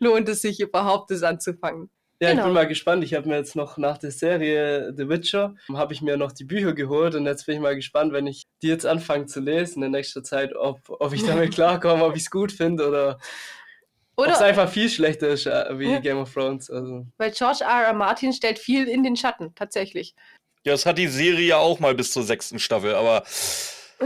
Lohnt 0.00 0.28
es 0.28 0.42
sich 0.42 0.60
überhaupt, 0.60 1.10
das 1.10 1.22
anzufangen? 1.22 1.88
Ja, 2.20 2.30
genau. 2.30 2.42
ich 2.42 2.44
bin 2.44 2.52
genau. 2.52 2.60
mal 2.60 2.68
gespannt. 2.68 3.04
Ich 3.04 3.14
habe 3.14 3.28
mir 3.28 3.36
jetzt 3.36 3.56
noch 3.56 3.76
nach 3.76 3.98
der 3.98 4.10
Serie 4.10 4.94
The 4.96 5.08
Witcher, 5.08 5.54
habe 5.72 5.92
ich 5.92 6.00
mir 6.00 6.16
noch 6.16 6.32
die 6.32 6.44
Bücher 6.44 6.72
geholt 6.72 7.14
und 7.14 7.26
jetzt 7.26 7.46
bin 7.46 7.56
ich 7.56 7.60
mal 7.60 7.74
gespannt, 7.74 8.12
wenn 8.12 8.26
ich 8.26 8.44
die 8.62 8.68
jetzt 8.68 8.86
anfange 8.86 9.26
zu 9.26 9.40
lesen 9.40 9.82
in 9.82 9.90
nächster 9.90 10.22
Zeit, 10.22 10.54
ob, 10.54 10.78
ob 10.88 11.12
ich 11.12 11.24
damit 11.24 11.52
klarkomme, 11.54 12.04
ob 12.04 12.14
ich 12.14 12.22
es 12.22 12.30
gut 12.30 12.52
finde 12.52 12.86
oder, 12.86 13.18
oder 14.16 14.28
ob 14.28 14.34
es 14.34 14.42
einfach 14.42 14.68
viel 14.68 14.88
schlechter 14.88 15.28
ist 15.28 15.46
äh, 15.46 15.78
wie 15.78 16.00
Game 16.00 16.18
of 16.18 16.32
Thrones. 16.32 16.70
Also. 16.70 17.06
Weil 17.18 17.32
George 17.32 17.64
R. 17.64 17.86
R. 17.86 17.94
Martin 17.94 18.32
stellt 18.32 18.60
viel 18.60 18.86
in 18.86 19.02
den 19.02 19.16
Schatten, 19.16 19.52
tatsächlich. 19.56 20.14
Ja, 20.64 20.72
das 20.72 20.86
hat 20.86 20.98
die 20.98 21.08
Serie 21.08 21.46
ja 21.46 21.56
auch 21.58 21.80
mal 21.80 21.94
bis 21.94 22.12
zur 22.12 22.22
sechsten 22.22 22.58
Staffel, 22.58 22.94
aber. 22.94 23.24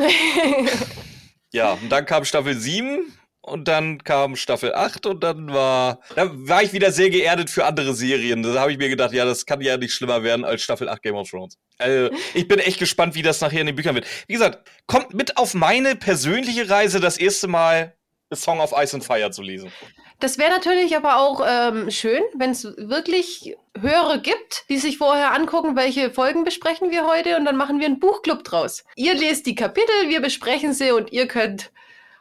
ja, 1.52 1.74
und 1.74 1.90
dann 1.90 2.06
kam 2.06 2.24
Staffel 2.24 2.54
7 2.54 3.17
und 3.48 3.66
dann 3.66 4.04
kam 4.04 4.36
Staffel 4.36 4.74
8 4.74 5.06
und 5.06 5.24
dann 5.24 5.52
war, 5.52 6.00
da 6.14 6.30
war 6.32 6.62
ich 6.62 6.72
wieder 6.72 6.92
sehr 6.92 7.10
geerdet 7.10 7.50
für 7.50 7.64
andere 7.64 7.94
Serien. 7.94 8.42
Da 8.42 8.60
habe 8.60 8.72
ich 8.72 8.78
mir 8.78 8.88
gedacht, 8.88 9.12
ja, 9.12 9.24
das 9.24 9.46
kann 9.46 9.60
ja 9.60 9.76
nicht 9.76 9.92
schlimmer 9.92 10.22
werden 10.22 10.44
als 10.44 10.62
Staffel 10.62 10.88
8 10.88 11.02
Game 11.02 11.16
of 11.16 11.28
Thrones. 11.28 11.58
Also, 11.78 12.14
ich 12.34 12.46
bin 12.46 12.58
echt 12.58 12.78
gespannt, 12.78 13.14
wie 13.14 13.22
das 13.22 13.40
nachher 13.40 13.60
in 13.60 13.66
den 13.66 13.76
Büchern 13.76 13.94
wird. 13.94 14.06
Wie 14.26 14.34
gesagt, 14.34 14.68
kommt 14.86 15.14
mit 15.14 15.36
auf 15.36 15.54
meine 15.54 15.96
persönliche 15.96 16.68
Reise 16.68 17.00
das 17.00 17.18
erste 17.18 17.48
Mal 17.48 17.94
The 18.30 18.36
Song 18.36 18.60
of 18.60 18.72
Ice 18.76 18.94
and 18.94 19.04
Fire 19.04 19.30
zu 19.30 19.42
lesen. 19.42 19.72
Das 20.20 20.36
wäre 20.36 20.50
natürlich 20.50 20.96
aber 20.96 21.18
auch 21.18 21.44
ähm, 21.46 21.90
schön, 21.90 22.22
wenn 22.34 22.50
es 22.50 22.64
wirklich 22.64 23.56
Hörer 23.80 24.18
gibt, 24.18 24.64
die 24.68 24.78
sich 24.78 24.98
vorher 24.98 25.32
angucken, 25.32 25.76
welche 25.76 26.10
Folgen 26.10 26.42
besprechen 26.42 26.90
wir 26.90 27.06
heute 27.06 27.36
und 27.36 27.44
dann 27.44 27.56
machen 27.56 27.78
wir 27.78 27.86
einen 27.86 28.00
Buchclub 28.00 28.42
draus. 28.42 28.84
Ihr 28.96 29.14
lest 29.14 29.46
die 29.46 29.54
Kapitel, 29.54 30.08
wir 30.08 30.20
besprechen 30.20 30.74
sie 30.74 30.90
und 30.90 31.12
ihr 31.12 31.28
könnt 31.28 31.70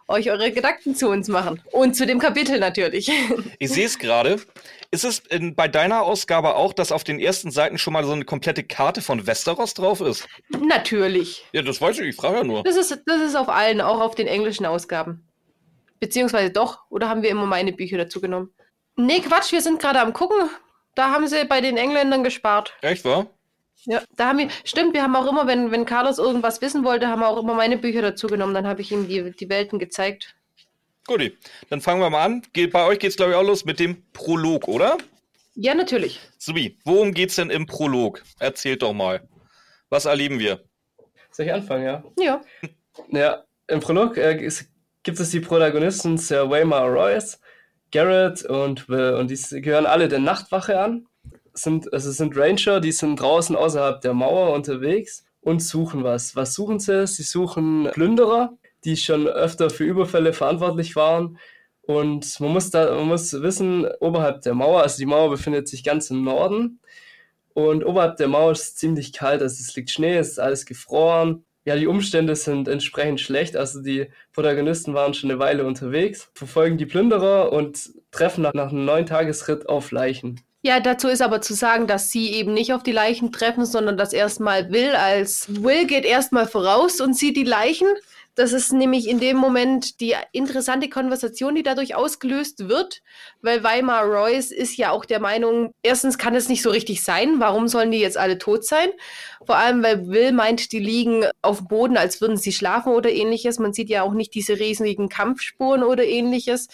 euch 0.07 0.31
eure 0.31 0.51
Gedanken 0.51 0.95
zu 0.95 1.09
uns 1.09 1.27
machen. 1.27 1.61
Und 1.71 1.95
zu 1.95 2.05
dem 2.05 2.19
Kapitel 2.19 2.59
natürlich. 2.59 3.11
Ich 3.59 3.71
sehe 3.71 3.85
es 3.85 3.97
gerade. 3.97 4.39
Ist 4.91 5.03
es 5.03 5.19
in, 5.19 5.55
bei 5.55 5.67
deiner 5.67 6.03
Ausgabe 6.03 6.55
auch, 6.55 6.73
dass 6.73 6.91
auf 6.91 7.03
den 7.03 7.19
ersten 7.19 7.49
Seiten 7.49 7.77
schon 7.77 7.93
mal 7.93 8.03
so 8.03 8.11
eine 8.11 8.23
komplette 8.23 8.63
Karte 8.63 9.01
von 9.01 9.25
Westeros 9.25 9.73
drauf 9.73 9.99
ist? 10.01 10.27
Natürlich. 10.49 11.45
Ja, 11.53 11.61
das 11.63 11.81
weiß 11.81 11.99
ich, 11.99 12.09
ich 12.09 12.15
frage 12.15 12.37
ja 12.37 12.43
nur. 12.43 12.63
Das 12.63 12.75
ist, 12.75 13.01
das 13.05 13.21
ist 13.21 13.35
auf 13.35 13.49
allen, 13.49 13.81
auch 13.81 13.99
auf 13.99 14.15
den 14.15 14.27
englischen 14.27 14.65
Ausgaben. 14.65 15.27
Beziehungsweise 15.99 16.51
doch, 16.51 16.81
oder 16.89 17.09
haben 17.09 17.23
wir 17.23 17.29
immer 17.29 17.47
meine 17.47 17.73
Bücher 17.73 17.97
dazu 17.97 18.21
genommen? 18.21 18.53
Nee, 18.95 19.19
Quatsch, 19.19 19.51
wir 19.51 19.61
sind 19.61 19.79
gerade 19.79 19.99
am 19.99 20.13
gucken. 20.13 20.49
Da 20.95 21.11
haben 21.11 21.27
sie 21.27 21.45
bei 21.45 21.61
den 21.61 21.77
Engländern 21.77 22.23
gespart. 22.23 22.73
Echt, 22.81 23.05
wahr? 23.05 23.27
Ja, 23.89 24.03
da 24.17 24.27
haben 24.27 24.37
wir, 24.37 24.49
stimmt, 24.65 24.93
wir 24.93 25.01
haben 25.01 25.15
auch 25.15 25.29
immer, 25.31 25.47
wenn, 25.47 25.71
wenn 25.71 25.85
Carlos 25.85 26.17
irgendwas 26.19 26.61
wissen 26.61 26.83
wollte, 26.83 27.07
haben 27.07 27.21
wir 27.21 27.29
auch 27.29 27.41
immer 27.41 27.53
meine 27.53 27.77
Bücher 27.77 28.01
dazu 28.01 28.27
genommen. 28.27 28.53
Dann 28.53 28.67
habe 28.67 28.81
ich 28.81 28.91
ihm 28.91 29.07
die, 29.07 29.31
die 29.31 29.49
Welten 29.49 29.79
gezeigt. 29.79 30.35
Guti, 31.07 31.37
dann 31.69 31.79
fangen 31.79 32.01
wir 32.01 32.09
mal 32.09 32.25
an. 32.25 32.41
bei 32.53 32.85
euch 32.85 32.99
geht 32.99 33.11
es, 33.11 33.15
glaube 33.15 33.31
ich, 33.31 33.37
auch 33.37 33.43
los 33.43 33.63
mit 33.63 33.79
dem 33.79 34.03
Prolog, 34.11 34.67
oder? 34.67 34.97
Ja, 35.55 35.73
natürlich. 35.73 36.19
Subi, 36.37 36.77
worum 36.83 37.13
geht 37.13 37.29
es 37.29 37.37
denn 37.37 37.49
im 37.49 37.65
Prolog? 37.65 38.23
Erzählt 38.39 38.81
doch 38.81 38.91
mal. 38.91 39.25
Was 39.89 40.03
erleben 40.03 40.37
wir? 40.37 40.61
Soll 41.31 41.45
ich 41.45 41.53
anfangen, 41.53 41.85
ja? 41.85 42.03
Ja. 42.19 42.41
Ja, 43.11 43.43
im 43.67 43.79
Prolog 43.79 44.17
äh, 44.17 44.43
ist, 44.43 44.69
gibt 45.03 45.17
es 45.17 45.29
die 45.29 45.39
Protagonisten 45.39 46.17
Sir 46.17 46.49
Waymar 46.49 46.89
Royce, 46.89 47.39
Garrett 47.91 48.43
und 48.43 48.89
Will. 48.89 49.13
Und 49.13 49.31
die 49.31 49.61
gehören 49.61 49.85
alle 49.85 50.09
der 50.09 50.19
Nachtwache 50.19 50.77
an 50.77 51.05
sind, 51.57 51.91
also 51.93 52.11
sind 52.11 52.37
Ranger, 52.37 52.79
die 52.79 52.91
sind 52.91 53.19
draußen 53.19 53.55
außerhalb 53.55 54.01
der 54.01 54.13
Mauer 54.13 54.53
unterwegs 54.53 55.25
und 55.41 55.61
suchen 55.61 56.03
was. 56.03 56.35
Was 56.35 56.53
suchen 56.53 56.79
sie? 56.79 57.07
Sie 57.07 57.23
suchen 57.23 57.89
Plünderer, 57.93 58.53
die 58.83 58.97
schon 58.97 59.27
öfter 59.27 59.69
für 59.69 59.83
Überfälle 59.85 60.33
verantwortlich 60.33 60.95
waren. 60.95 61.37
Und 61.81 62.39
man 62.41 62.51
muss 62.51 62.69
da, 62.69 62.93
man 62.95 63.07
muss 63.07 63.31
wissen, 63.41 63.87
oberhalb 64.01 64.41
der 64.41 64.53
Mauer, 64.53 64.83
also 64.83 64.97
die 64.97 65.05
Mauer 65.05 65.29
befindet 65.29 65.67
sich 65.67 65.83
ganz 65.83 66.09
im 66.09 66.23
Norden. 66.23 66.79
Und 67.53 67.85
oberhalb 67.85 68.17
der 68.17 68.27
Mauer 68.27 68.51
ist 68.51 68.61
es 68.63 68.75
ziemlich 68.75 69.13
kalt, 69.13 69.41
also 69.41 69.55
es 69.59 69.75
liegt 69.75 69.89
Schnee, 69.89 70.17
es 70.17 70.29
ist 70.31 70.39
alles 70.39 70.65
gefroren. 70.65 71.45
Ja, 71.65 71.75
die 71.75 71.87
Umstände 71.87 72.35
sind 72.35 72.67
entsprechend 72.67 73.19
schlecht. 73.19 73.57
Also 73.57 73.81
die 73.81 74.07
Protagonisten 74.31 74.93
waren 74.93 75.13
schon 75.13 75.31
eine 75.31 75.39
Weile 75.39 75.65
unterwegs, 75.65 76.29
verfolgen 76.33 76.77
die 76.77 76.85
Plünderer 76.85 77.51
und 77.51 77.91
treffen 78.11 78.43
nach, 78.43 78.53
nach 78.53 78.71
einem 78.71 78.85
neun 78.85 79.05
Tagesritt 79.05 79.67
auf 79.67 79.91
Leichen. 79.91 80.41
Ja, 80.63 80.79
dazu 80.79 81.07
ist 81.07 81.21
aber 81.21 81.41
zu 81.41 81.53
sagen, 81.53 81.87
dass 81.87 82.09
sie 82.09 82.33
eben 82.33 82.53
nicht 82.53 82.73
auf 82.73 82.83
die 82.83 82.91
Leichen 82.91 83.31
treffen, 83.31 83.65
sondern 83.65 83.95
dass 83.95 84.11
erstmal 84.11 84.71
Will 84.71 84.95
als 84.95 85.45
Will 85.63 85.85
geht 85.85 86.03
erstmal 86.03 86.47
voraus 86.47 86.99
und 86.99 87.15
sieht 87.15 87.37
die 87.37 87.43
Leichen. 87.43 87.87
Das 88.37 88.53
ist 88.53 88.71
nämlich 88.71 89.07
in 89.07 89.19
dem 89.19 89.35
Moment 89.37 89.99
die 89.99 90.13
interessante 90.31 90.89
Konversation, 90.89 91.55
die 91.55 91.63
dadurch 91.63 91.95
ausgelöst 91.95 92.69
wird, 92.69 93.01
weil 93.41 93.63
Weimar 93.63 94.03
Royce 94.03 94.51
ist 94.51 94.77
ja 94.77 94.91
auch 94.91 95.05
der 95.05 95.19
Meinung, 95.19 95.73
erstens 95.81 96.19
kann 96.19 96.35
es 96.35 96.47
nicht 96.47 96.61
so 96.61 96.69
richtig 96.69 97.03
sein, 97.03 97.39
warum 97.39 97.67
sollen 97.67 97.89
die 97.89 97.99
jetzt 97.99 98.17
alle 98.17 98.37
tot 98.37 98.63
sein? 98.63 98.89
Vor 99.43 99.57
allem, 99.57 99.81
weil 99.81 100.07
Will 100.07 100.33
meint, 100.33 100.71
die 100.71 100.79
liegen 100.79 101.25
auf 101.41 101.59
dem 101.59 101.67
Boden, 101.67 101.97
als 101.97 102.21
würden 102.21 102.37
sie 102.37 102.51
schlafen 102.51 102.93
oder 102.93 103.09
ähnliches. 103.11 103.57
Man 103.57 103.73
sieht 103.73 103.89
ja 103.89 104.03
auch 104.03 104.13
nicht 104.13 104.35
diese 104.35 104.59
riesigen 104.59 105.09
Kampfspuren 105.09 105.81
oder 105.81 106.03
ähnliches. 106.03 106.67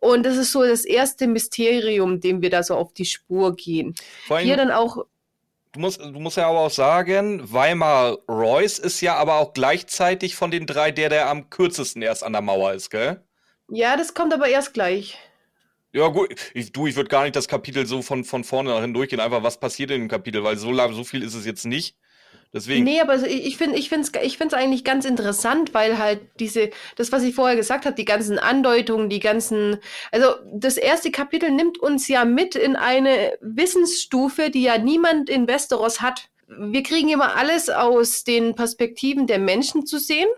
Und 0.00 0.24
das 0.24 0.36
ist 0.36 0.52
so 0.52 0.62
das 0.62 0.84
erste 0.84 1.26
Mysterium, 1.26 2.20
dem 2.20 2.42
wir 2.42 2.50
da 2.50 2.62
so 2.62 2.74
auf 2.74 2.92
die 2.92 3.06
Spur 3.06 3.56
gehen. 3.56 3.94
Vor 4.26 4.36
allem, 4.36 4.46
Hier 4.46 4.56
dann 4.56 4.70
auch. 4.70 5.06
Du 5.72 5.80
musst, 5.80 6.00
du 6.00 6.20
musst 6.20 6.36
ja 6.36 6.48
aber 6.48 6.60
auch 6.60 6.70
sagen, 6.70 7.40
Weimar 7.52 8.18
Royce 8.28 8.78
ist 8.78 9.00
ja 9.00 9.16
aber 9.16 9.36
auch 9.36 9.54
gleichzeitig 9.54 10.36
von 10.36 10.50
den 10.50 10.66
drei 10.66 10.92
der, 10.92 11.08
der 11.08 11.28
am 11.28 11.50
kürzesten 11.50 12.02
erst 12.02 12.22
an 12.22 12.32
der 12.32 12.42
Mauer 12.42 12.74
ist, 12.74 12.90
gell? 12.90 13.22
Ja, 13.68 13.96
das 13.96 14.14
kommt 14.14 14.32
aber 14.32 14.48
erst 14.48 14.74
gleich. 14.74 15.18
Ja, 15.92 16.08
gut. 16.08 16.34
Ich, 16.54 16.72
du, 16.72 16.86
ich 16.86 16.96
würde 16.96 17.08
gar 17.08 17.22
nicht 17.22 17.36
das 17.36 17.48
Kapitel 17.48 17.86
so 17.86 18.02
von, 18.02 18.24
von 18.24 18.44
vorne 18.44 18.70
nach 18.70 18.80
hinten 18.80 18.94
durchgehen, 18.94 19.20
einfach 19.20 19.42
was 19.42 19.58
passiert 19.58 19.90
in 19.90 20.02
dem 20.02 20.08
Kapitel, 20.08 20.44
weil 20.44 20.56
so, 20.56 20.74
so 20.92 21.04
viel 21.04 21.22
ist 21.22 21.34
es 21.34 21.46
jetzt 21.46 21.66
nicht. 21.66 21.96
Deswegen. 22.54 22.84
Nee, 22.84 23.00
aber 23.00 23.16
ich 23.26 23.56
finde 23.56 23.76
ich 23.76 23.88
finde 23.88 24.08
ich 24.22 24.40
es 24.40 24.54
eigentlich 24.54 24.84
ganz 24.84 25.04
interessant, 25.04 25.74
weil 25.74 25.98
halt 25.98 26.20
diese 26.38 26.70
das 26.94 27.10
was 27.10 27.24
ich 27.24 27.34
vorher 27.34 27.56
gesagt 27.56 27.84
habe, 27.84 27.96
die 27.96 28.04
ganzen 28.04 28.38
Andeutungen, 28.38 29.08
die 29.08 29.18
ganzen 29.18 29.78
also 30.12 30.36
das 30.52 30.76
erste 30.76 31.10
Kapitel 31.10 31.50
nimmt 31.50 31.78
uns 31.78 32.06
ja 32.06 32.24
mit 32.24 32.54
in 32.54 32.76
eine 32.76 33.36
Wissensstufe, 33.40 34.50
die 34.50 34.62
ja 34.62 34.78
niemand 34.78 35.28
in 35.28 35.48
Westeros 35.48 36.00
hat. 36.00 36.28
Wir 36.46 36.84
kriegen 36.84 37.08
immer 37.08 37.34
alles 37.34 37.70
aus 37.70 38.22
den 38.22 38.54
Perspektiven 38.54 39.26
der 39.26 39.40
Menschen 39.40 39.84
zu 39.84 39.98
sehen, 39.98 40.28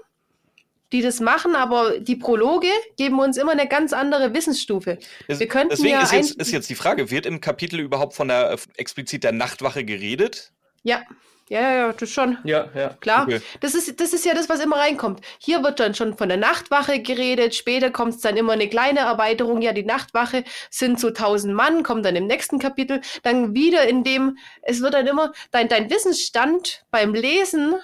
die 0.93 1.03
das 1.03 1.21
machen, 1.21 1.55
aber 1.55 1.99
die 1.99 2.17
Prologe 2.17 2.71
geben 2.97 3.19
uns 3.19 3.37
immer 3.37 3.53
eine 3.53 3.69
ganz 3.69 3.93
andere 3.93 4.33
Wissensstufe. 4.33 4.99
Wir 5.27 5.49
könnten 5.49 5.71
Deswegen 5.71 5.91
ja 5.91 6.03
ist, 6.03 6.13
jetzt, 6.13 6.41
ist 6.41 6.53
jetzt 6.53 6.71
die 6.71 6.77
Frage, 6.77 7.11
wird 7.11 7.27
im 7.27 7.43
Kapitel 7.43 7.81
überhaupt 7.81 8.15
von 8.15 8.29
der 8.29 8.57
explizit 8.77 9.23
der 9.23 9.33
Nachtwache 9.33 9.85
geredet? 9.85 10.53
Ja. 10.83 11.03
Ja, 11.49 11.61
ja, 11.61 11.73
ja, 11.75 11.93
das 11.93 12.11
schon. 12.11 12.39
Ja, 12.43 12.69
ja. 12.75 12.89
Klar. 13.01 13.23
Okay. 13.23 13.41
Das, 13.61 13.75
ist, 13.77 14.01
das 14.01 14.13
ist 14.13 14.25
ja 14.25 14.35
das, 14.35 14.49
was 14.49 14.61
immer 14.61 14.79
reinkommt. 14.79 15.21
Hier 15.39 15.63
wird 15.63 15.79
dann 15.79 15.95
schon 15.95 16.17
von 16.17 16.29
der 16.29 16.39
Nachtwache 16.39 17.01
geredet. 17.01 17.55
Später 17.55 17.91
kommt 17.91 18.15
es 18.15 18.21
dann 18.21 18.37
immer 18.37 18.55
eine 18.55 18.69
kleine 18.69 19.01
Erweiterung. 19.01 19.63
Ja, 19.63 19.73
die 19.73 19.85
Nachtwache 19.85 20.43
sind 20.71 20.99
so 20.99 21.11
tausend 21.11 21.55
Mann, 21.55 21.85
kommt 21.85 22.05
dann 22.05 22.17
im 22.17 22.27
nächsten 22.27 22.59
Kapitel. 22.59 23.01
Dann 23.23 23.55
wieder 23.55 23.87
in 23.89 24.03
dem, 24.03 24.39
es 24.63 24.81
wird 24.81 24.95
dann 24.95 25.07
immer, 25.07 25.33
dein, 25.53 25.69
dein 25.69 25.89
Wissensstand 25.89 26.85
beim 26.91 27.15
Lesen 27.15 27.77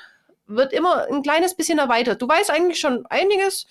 wird 0.48 0.72
immer 0.72 1.06
ein 1.08 1.22
kleines 1.22 1.54
bisschen 1.54 1.78
erweitert. 1.78 2.20
Du 2.20 2.28
weißt 2.28 2.50
eigentlich 2.50 2.80
schon 2.80 3.06
einiges, 3.06 3.66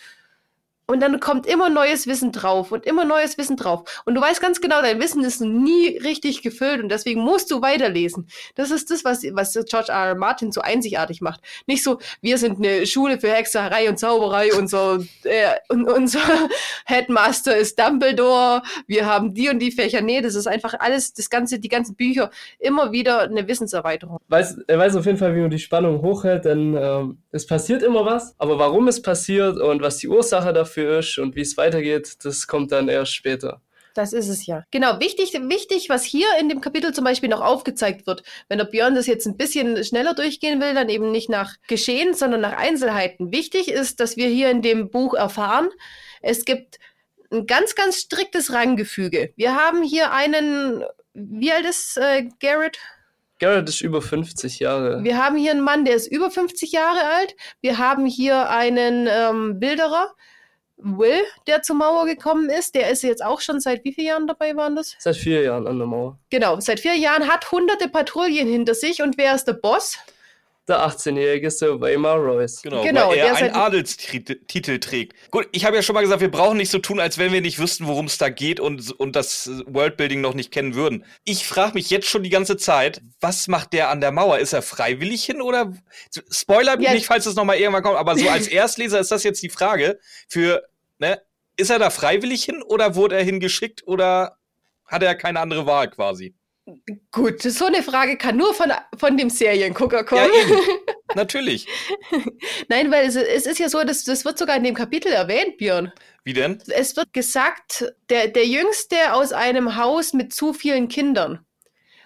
Und 0.88 1.00
dann 1.00 1.20
kommt 1.22 1.46
immer 1.46 1.70
neues 1.70 2.06
Wissen 2.06 2.34
drauf 2.34 2.72
und 2.72 2.86
immer 2.86 3.06
neues 3.06 3.38
Wissen 3.38 3.56
drauf. 3.56 4.02
Und 4.06 4.16
du 4.16 4.22
weißt 4.22 4.42
ganz 4.42 4.60
genau, 4.60 4.82
dein 4.82 5.00
Wissen 5.00 5.24
ist 5.24 5.40
nie 5.40 5.98
richtig 6.00 6.42
gefüllt 6.42 6.82
und 6.82 6.90
deswegen 6.90 7.22
musst 7.22 7.50
du 7.50 7.62
weiterlesen. 7.62 8.28
Das 8.56 8.72
ist 8.72 8.92
das, 8.92 9.06
was, 9.06 9.24
was 9.32 9.54
George 9.54 9.90
R. 9.90 10.08
R. 10.08 10.16
Martin 10.16 10.52
so 10.52 10.60
einzigartig 10.60 11.22
macht. 11.22 11.40
Nicht 11.66 11.84
so, 11.84 12.00
wir 12.22 12.38
sind 12.38 12.58
eine 12.58 12.86
Schule 12.86 13.20
für 13.20 13.32
Hexerei 13.32 13.88
und 13.90 14.00
Zauberei, 14.00 14.54
unser, 14.54 15.00
äh, 15.24 15.56
unser 15.70 16.20
Headmaster 16.86 17.56
ist 17.56 17.80
Dumbledore, 17.80 18.62
wir 18.88 19.06
haben 19.06 19.34
die 19.34 19.50
und 19.50 19.60
die 19.60 19.72
Fächer. 19.72 20.02
Nee, 20.02 20.20
das 20.20 20.36
ist 20.36 20.48
einfach 20.48 20.74
alles, 20.80 21.14
das 21.14 21.30
ganze, 21.30 21.60
die 21.60 21.70
ganzen 21.70 21.96
Bücher, 21.96 22.32
immer 22.60 22.92
wieder 22.92 23.22
eine 23.22 23.48
Wissenserweiterung. 23.48 24.18
Weiß, 24.28 24.58
er 24.68 24.78
weiß 24.78 24.98
auf 24.98 25.06
jeden 25.06 25.18
Fall, 25.18 25.36
wie 25.36 25.42
man 25.42 25.52
die 25.52 25.60
Spannung 25.60 26.02
hochhält, 26.02 26.44
denn 26.44 26.76
ähm, 26.78 27.20
es 27.32 27.48
passiert 27.48 27.82
immer 27.82 28.06
was, 28.06 28.36
aber 28.40 28.60
warum 28.60 28.90
es 28.90 29.02
passiert 29.02 29.58
und 29.58 29.82
was 29.82 29.98
die 29.98 30.10
Ursache 30.10 30.52
dafür 30.52 30.81
ist 30.84 31.18
und 31.18 31.36
wie 31.36 31.42
es 31.42 31.58
weitergeht, 31.58 32.18
das 32.24 32.48
kommt 32.48 32.72
dann 32.72 32.88
erst 32.88 33.14
später. 33.14 33.62
Das 33.94 34.14
ist 34.14 34.30
es 34.30 34.46
ja. 34.46 34.64
Genau, 34.72 35.00
wichtig, 35.00 35.34
wichtig, 35.34 35.90
was 35.90 36.04
hier 36.04 36.28
in 36.40 36.48
dem 36.48 36.62
Kapitel 36.62 36.94
zum 36.94 37.04
Beispiel 37.04 37.30
noch 37.30 37.42
aufgezeigt 37.42 38.08
wird. 38.08 38.24
Wenn 38.48 38.58
der 38.58 38.66
Björn 38.66 38.96
das 38.96 39.08
jetzt 39.08 39.26
ein 39.28 39.38
bisschen 39.38 39.84
schneller 39.84 40.14
durchgehen 40.14 40.62
will, 40.62 40.74
dann 40.74 40.90
eben 40.90 41.12
nicht 41.12 41.30
nach 41.30 41.56
Geschehen, 41.68 42.14
sondern 42.14 42.42
nach 42.42 42.58
Einzelheiten. 42.58 43.32
Wichtig 43.32 43.68
ist, 43.68 44.00
dass 44.00 44.16
wir 44.16 44.28
hier 44.28 44.50
in 44.50 44.62
dem 44.62 44.90
Buch 44.90 45.14
erfahren, 45.14 45.70
es 46.22 46.46
gibt 46.46 46.80
ein 47.32 47.48
ganz, 47.48 47.76
ganz 47.76 47.98
striktes 47.98 48.54
Ranggefüge. 48.54 49.34
Wir 49.36 49.56
haben 49.56 49.84
hier 49.84 50.12
einen, 50.12 50.84
wie 51.14 51.52
alt 51.52 51.66
ist 51.66 51.98
äh, 51.98 52.30
Garrett? 52.40 52.78
Garrett 53.40 53.68
ist 53.70 53.82
über 53.82 54.02
50 54.02 54.60
Jahre. 54.60 55.04
Wir 55.04 55.18
haben 55.18 55.36
hier 55.36 55.52
einen 55.52 55.62
Mann, 55.62 55.84
der 55.84 55.96
ist 55.96 56.08
über 56.08 56.30
50 56.30 56.72
Jahre 56.72 57.04
alt. 57.04 57.36
Wir 57.62 57.78
haben 57.78 58.06
hier 58.06 58.50
einen 58.50 59.08
ähm, 59.10 59.60
Bilderer, 59.60 60.14
Will, 60.84 61.22
der 61.48 61.62
zur 61.62 61.76
Mauer 61.76 62.06
gekommen 62.06 62.50
ist, 62.50 62.76
der 62.76 62.90
ist 62.90 63.04
jetzt 63.04 63.24
auch 63.24 63.42
schon 63.42 63.60
seit 63.60 63.84
wie 63.84 63.94
vielen 63.94 64.08
Jahren 64.08 64.28
dabei 64.28 64.56
waren 64.56 64.76
das? 64.76 64.96
Seit 65.00 65.18
vier 65.18 65.42
Jahren 65.44 65.68
an 65.68 65.78
der 65.78 65.88
Mauer. 65.88 66.18
Genau, 66.30 66.60
seit 66.60 66.80
vier 66.80 66.96
Jahren 66.96 67.28
hat 67.28 67.52
hunderte 67.52 67.88
Patrouillen 67.90 68.48
hinter 68.48 68.76
sich 68.76 69.02
und 69.02 69.18
wer 69.18 69.36
ist 69.36 69.46
der 69.46 69.54
Boss? 69.54 69.98
Der 70.68 70.80
18-jährige 70.88 71.50
Sir 71.50 71.82
Waymar 71.82 72.18
Royce. 72.18 72.62
Genau, 72.62 72.84
Genau, 72.84 73.10
weil 73.10 73.18
er 73.18 73.26
der 73.26 73.36
einen 73.36 73.56
Adelstitel 73.56 74.80
trägt. 74.80 75.32
Gut, 75.32 75.48
ich 75.52 75.66
habe 75.66 75.76
ja 75.76 75.82
schon 75.82 75.96
mal 75.96 76.02
gesagt, 76.02 76.22
wir 76.22 76.30
brauchen 76.30 76.58
nicht 76.58 76.70
so 76.70 76.78
tun, 76.78 77.00
als 77.00 77.18
wenn 77.18 77.34
wir 77.34 77.42
nicht 77.42 77.58
wüssten, 77.58 77.88
worum 77.88 78.06
es 78.06 78.20
da 78.20 78.30
geht 78.30 78.60
und, 78.60 78.92
und 79.00 79.16
das 79.16 79.50
Worldbuilding 79.66 80.22
noch 80.22 80.36
nicht 80.36 80.52
kennen 80.52 80.76
würden. 80.76 81.04
Ich 81.26 81.48
frage 81.48 81.74
mich 81.74 81.90
jetzt 81.90 82.08
schon 82.08 82.22
die 82.22 82.30
ganze 82.30 82.58
Zeit, 82.58 83.02
was 83.20 83.48
macht 83.48 83.74
der 83.74 83.90
an 83.90 84.02
der 84.02 84.12
Mauer? 84.12 84.38
Ist 84.38 84.54
er 84.54 84.62
freiwillig 84.62 85.24
hin 85.26 85.42
oder 85.42 85.74
Spoiler 86.30 86.78
mich 86.78 86.86
Ja. 86.88 86.94
nicht, 86.94 87.08
falls 87.08 87.26
es 87.26 87.36
noch 87.36 87.44
mal 87.44 87.58
irgendwann 87.58 87.84
kommt, 87.84 87.98
aber 87.98 88.16
so 88.16 88.30
als 88.30 88.48
Erstleser 88.48 89.00
ist 89.00 89.12
das 89.12 89.24
jetzt 89.24 89.42
die 89.42 89.50
Frage 89.50 90.00
für, 90.30 90.64
ne, 91.02 91.22
ist 91.58 91.70
er 91.70 91.80
da 91.80 91.90
freiwillig 91.90 92.44
hin 92.46 92.62
oder 92.64 92.96
wurde 92.96 93.18
er 93.18 93.24
hingeschickt 93.24 93.86
oder 93.86 94.38
hat 94.86 95.04
er 95.04 95.16
keine 95.16 95.40
andere 95.40 95.66
Wahl 95.66 95.90
quasi? 95.90 96.36
Gut, 97.12 97.42
so 97.42 97.66
eine 97.66 97.84
Frage 97.84 98.18
kann 98.18 98.38
nur 98.38 98.54
von, 98.54 98.72
von 98.98 99.18
dem 99.18 99.30
Seriengucker 99.30 100.06
kommen. 100.06 100.30
Ja, 100.32 100.42
eben. 100.42 100.62
Natürlich. 101.16 101.68
Nein, 102.70 102.92
weil 102.92 103.08
es, 103.08 103.16
es 103.16 103.46
ist 103.46 103.58
ja 103.58 103.68
so, 103.68 103.84
dass, 103.84 104.04
das 104.04 104.24
wird 104.24 104.38
sogar 104.38 104.56
in 104.56 104.64
dem 104.64 104.76
Kapitel 104.76 105.12
erwähnt, 105.12 105.58
Björn. 105.58 105.92
Wie 106.24 106.34
denn? 106.34 106.62
Es 106.68 106.96
wird 106.96 107.12
gesagt, 107.14 107.94
der, 108.10 108.28
der 108.28 108.46
Jüngste 108.46 109.14
aus 109.14 109.34
einem 109.34 109.76
Haus 109.76 110.14
mit 110.14 110.34
zu 110.34 110.54
vielen 110.54 110.88
Kindern. 110.88 111.46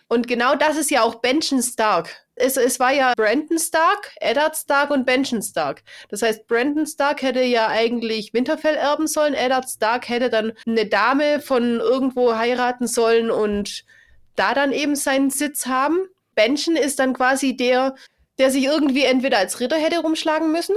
Und 0.08 0.28
genau 0.28 0.56
das 0.56 0.78
ist 0.78 0.90
ja 0.90 1.04
auch 1.04 1.16
Benjen 1.16 1.62
Stark. 1.62 2.25
Es, 2.36 2.58
es 2.58 2.80
war 2.80 2.92
ja 2.92 3.13
Brandon 3.15 3.58
Stark, 3.58 4.12
Eddard 4.20 4.58
Stark 4.58 4.92
und 4.92 5.06
Benjen 5.06 5.42
Stark. 5.42 5.84
Das 6.10 6.22
heißt, 6.22 6.48
Brandon 6.48 6.86
Stark 6.86 7.22
hätte 7.22 7.42
ja 7.42 7.68
eigentlich 7.68 8.34
Winterfell 8.34 8.75
erben 8.75 9.08
sollen, 9.08 9.34
Eddard 9.34 9.70
Stark 9.70 10.10
hätte 10.10 10.30
dann 10.30 10.54
eine 10.68 10.86
Dame 10.86 11.39
von 11.39 11.80
irgendwo 11.80 12.36
heiraten 12.36 12.88
sollen 12.88 13.32
und 13.32 13.86
da 14.36 14.54
dann 14.54 14.74
eben 14.74 14.96
seinen 14.96 15.30
Sitz 15.30 15.65
haben. 15.65 15.98
Benjen 16.36 16.75
ist 16.75 17.00
dann 17.00 17.13
quasi 17.13 17.56
der, 17.56 17.96
der 18.38 18.51
sich 18.51 18.65
irgendwie 18.65 19.06
entweder 19.06 19.38
als 19.38 19.60
Ritter 19.62 19.77
hätte 19.77 20.00
rumschlagen 20.00 20.51
müssen 20.51 20.75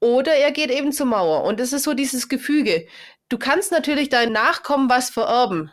oder 0.00 0.34
er 0.34 0.50
geht 0.50 0.70
eben 0.70 0.92
zur 0.92 1.06
Mauer. 1.06 1.44
Und 1.44 1.60
es 1.60 1.72
ist 1.72 1.84
so 1.84 1.94
dieses 1.94 2.28
Gefüge. 2.28 2.86
Du 3.28 3.38
kannst 3.38 3.70
natürlich 3.70 4.08
deinen 4.08 4.32
Nachkommen 4.32 4.90
was 4.90 5.10
vererben, 5.10 5.72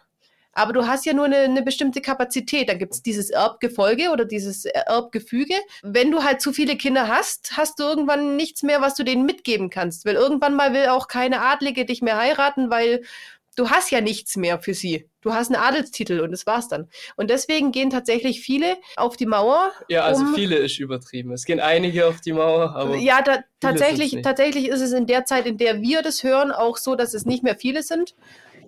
aber 0.57 0.73
du 0.73 0.87
hast 0.87 1.05
ja 1.05 1.13
nur 1.13 1.25
eine, 1.25 1.37
eine 1.37 1.61
bestimmte 1.61 2.01
Kapazität. 2.01 2.67
Dann 2.69 2.79
gibt 2.79 2.93
es 2.93 3.03
dieses 3.03 3.29
Erbgefolge 3.29 4.09
oder 4.09 4.25
dieses 4.25 4.65
Erbgefüge. 4.65 5.53
Wenn 5.83 6.09
du 6.09 6.23
halt 6.23 6.41
zu 6.41 6.51
viele 6.51 6.75
Kinder 6.75 7.07
hast, 7.07 7.55
hast 7.55 7.79
du 7.79 7.83
irgendwann 7.83 8.35
nichts 8.35 8.63
mehr, 8.63 8.81
was 8.81 8.95
du 8.95 9.03
denen 9.03 9.25
mitgeben 9.25 9.69
kannst. 9.69 10.05
Weil 10.05 10.15
irgendwann 10.15 10.55
mal 10.55 10.73
will 10.73 10.87
auch 10.87 11.07
keine 11.07 11.41
Adlige 11.41 11.85
dich 11.85 12.01
mehr 12.01 12.17
heiraten, 12.17 12.71
weil 12.71 13.03
du 13.55 13.69
hast 13.69 13.91
ja 13.91 14.01
nichts 14.01 14.37
mehr 14.37 14.59
für 14.59 14.73
sie. 14.73 15.09
Du 15.21 15.33
hast 15.33 15.53
einen 15.53 15.61
Adelstitel 15.61 16.21
und 16.21 16.31
das 16.31 16.45
war's 16.45 16.69
dann. 16.69 16.87
Und 17.17 17.29
deswegen 17.29 17.71
gehen 17.71 17.89
tatsächlich 17.89 18.41
viele 18.41 18.77
auf 18.95 19.17
die 19.17 19.25
Mauer. 19.25 19.71
Ja, 19.89 20.03
also 20.03 20.23
um- 20.23 20.35
viele 20.35 20.55
ist 20.55 20.79
übertrieben. 20.79 21.31
Es 21.33 21.43
gehen 21.45 21.59
einige 21.59 22.07
auf 22.07 22.21
die 22.21 22.33
Mauer, 22.33 22.75
aber 22.75 22.95
ja, 22.95 23.21
da, 23.21 23.39
tatsächlich, 23.59 24.21
tatsächlich 24.21 24.69
ist 24.69 24.81
es 24.81 24.93
in 24.93 25.05
der 25.05 25.25
Zeit, 25.25 25.45
in 25.45 25.57
der 25.57 25.81
wir 25.81 26.01
das 26.01 26.23
hören, 26.23 26.51
auch 26.51 26.77
so, 26.77 26.95
dass 26.95 27.13
es 27.13 27.25
nicht 27.25 27.43
mehr 27.43 27.55
viele 27.55 27.83
sind. 27.83 28.15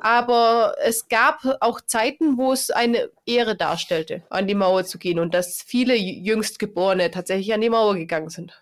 Aber 0.01 0.75
es 0.83 1.07
gab 1.07 1.41
auch 1.61 1.81
Zeiten, 1.81 2.37
wo 2.37 2.51
es 2.51 2.69
eine 2.71 3.09
Ehre 3.25 3.55
darstellte, 3.55 4.23
an 4.29 4.47
die 4.47 4.55
Mauer 4.55 4.85
zu 4.85 4.97
gehen 4.97 5.19
und 5.19 5.33
dass 5.33 5.61
viele 5.61 5.95
Jüngstgeborene 5.95 7.11
tatsächlich 7.11 7.53
an 7.53 7.61
die 7.61 7.69
Mauer 7.69 7.95
gegangen 7.95 8.29
sind. 8.29 8.53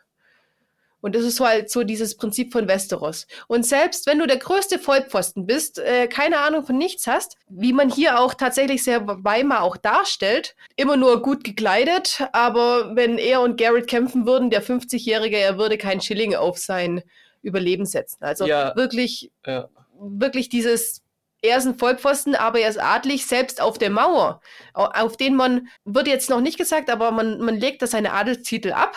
Und 1.00 1.16
das 1.16 1.24
ist 1.24 1.40
halt 1.40 1.70
so 1.70 1.84
dieses 1.84 2.18
Prinzip 2.18 2.52
von 2.52 2.68
Westeros. 2.68 3.28
Und 3.48 3.66
selbst 3.66 4.08
wenn 4.08 4.20
du 4.20 4.26
der 4.26 4.38
größte 4.38 4.80
Vollpfosten 4.80 5.46
bist, 5.46 5.78
äh, 5.80 6.08
keine 6.08 6.40
Ahnung 6.40 6.66
von 6.66 6.78
nichts 6.78 7.06
hast, 7.06 7.38
wie 7.48 7.72
man 7.72 7.90
hier 7.90 8.20
auch 8.20 8.34
tatsächlich 8.34 8.84
sehr 8.84 9.06
Weimar 9.06 9.62
auch 9.62 9.78
darstellt, 9.78 10.56
immer 10.76 10.98
nur 10.98 11.22
gut 11.22 11.44
gekleidet, 11.44 12.28
aber 12.34 12.96
wenn 12.96 13.20
er 13.20 13.42
und 13.42 13.58
Garrett 13.58 13.88
kämpfen 13.88 14.26
würden, 14.26 14.50
der 14.50 14.64
50-Jährige, 14.64 15.38
er 15.38 15.58
würde 15.58 15.78
keinen 15.78 16.02
Schilling 16.02 16.36
auf 16.36 16.58
sein 16.58 17.04
Überleben 17.42 17.86
setzen. 17.86 18.24
Also 18.24 18.46
Ja. 18.46 18.76
wirklich, 18.76 19.32
ja. 19.46 19.70
wirklich 20.00 20.50
dieses, 20.50 21.04
er 21.42 21.58
ist 21.58 21.66
ein 21.66 21.78
Vollpfosten, 21.78 22.36
aber 22.36 22.60
er 22.60 22.70
ist 22.70 22.80
adlig, 22.82 23.26
selbst 23.28 23.62
auf 23.62 23.78
der 23.78 23.90
Mauer, 23.90 24.42
au- 24.74 24.86
auf 24.86 25.18
den 25.18 25.36
man, 25.36 25.68
wird 25.86 26.08
jetzt 26.08 26.30
noch 26.30 26.42
nicht 26.42 26.58
gesagt, 26.58 26.90
aber 26.90 27.12
man, 27.12 27.40
man 27.40 27.56
legt 27.58 27.82
da 27.82 27.88
seine 27.88 28.14
Adelstitel 28.14 28.72
ab. 28.74 28.96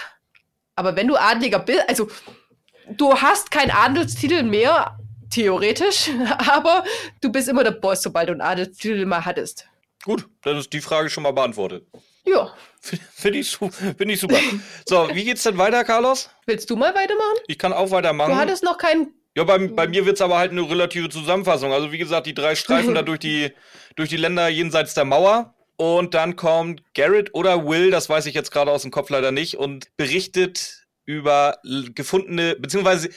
Aber 0.77 0.97
wenn 0.97 1.09
du 1.09 1.17
Adliger 1.17 1.59
bist, 1.59 1.87
also 1.89 2.09
du 2.89 3.13
hast 3.15 3.51
keinen 3.51 3.71
Adelstitel 3.71 4.43
mehr, 4.43 4.99
theoretisch, 5.31 6.11
aber 6.51 6.85
du 7.21 7.31
bist 7.31 7.49
immer 7.49 7.65
der 7.65 7.73
Boss, 7.73 8.03
sobald 8.03 8.29
du 8.29 8.33
einen 8.33 8.41
Adelstitel 8.41 9.05
mal 9.07 9.25
hattest. 9.25 9.69
Gut, 10.05 10.27
dann 10.43 10.57
ist 10.57 10.73
die 10.73 10.81
Frage 10.81 11.11
schon 11.11 11.23
mal 11.25 11.33
beantwortet. 11.33 11.87
Ja. 12.25 12.55
Finde 12.81 13.39
ich, 13.39 13.55
find 13.57 14.01
ich 14.07 14.21
super. 14.21 14.39
So, 14.89 15.11
wie 15.13 15.25
geht's 15.25 15.43
denn 15.43 15.59
weiter, 15.59 15.85
Carlos? 15.85 16.31
Willst 16.47 16.71
du 16.71 16.77
mal 16.77 16.95
weitermachen? 16.95 17.37
Ich 17.47 17.59
kann 17.59 17.75
auch 17.75 17.91
weitermachen. 17.91 18.31
Du 18.33 18.37
hattest 18.39 18.65
noch 18.65 18.79
keinen. 18.79 19.13
Ja, 19.37 19.45
bei, 19.45 19.59
bei 19.59 19.87
mir 19.87 20.07
wird's 20.07 20.21
aber 20.21 20.39
halt 20.39 20.51
eine 20.51 20.69
relative 20.69 21.09
Zusammenfassung. 21.09 21.73
Also 21.73 21.93
wie 21.93 21.99
gesagt, 21.99 22.27
die 22.27 22.35
drei 22.35 22.55
streifen 22.55 22.95
da 22.95 23.03
durch 23.03 23.21
die, 23.21 23.53
durch 23.97 24.09
die 24.09 24.17
Länder 24.17 24.49
jenseits 24.49 24.95
der 24.95 25.05
Mauer. 25.05 25.55
Und 25.77 26.15
dann 26.15 26.37
kommt 26.37 26.83
Garrett 26.95 27.35
oder 27.35 27.67
Will, 27.67 27.91
das 27.91 28.09
weiß 28.09 28.27
ich 28.27 28.35
jetzt 28.35 28.51
gerade 28.51 28.71
aus 28.71 28.83
dem 28.83 28.91
Kopf 28.91 29.09
leider 29.09 29.33
nicht, 29.33 29.57
und 29.57 29.97
berichtet 29.97 30.85
über 31.07 31.57
gefundene, 31.95 32.57
beziehungsweise 32.57 33.09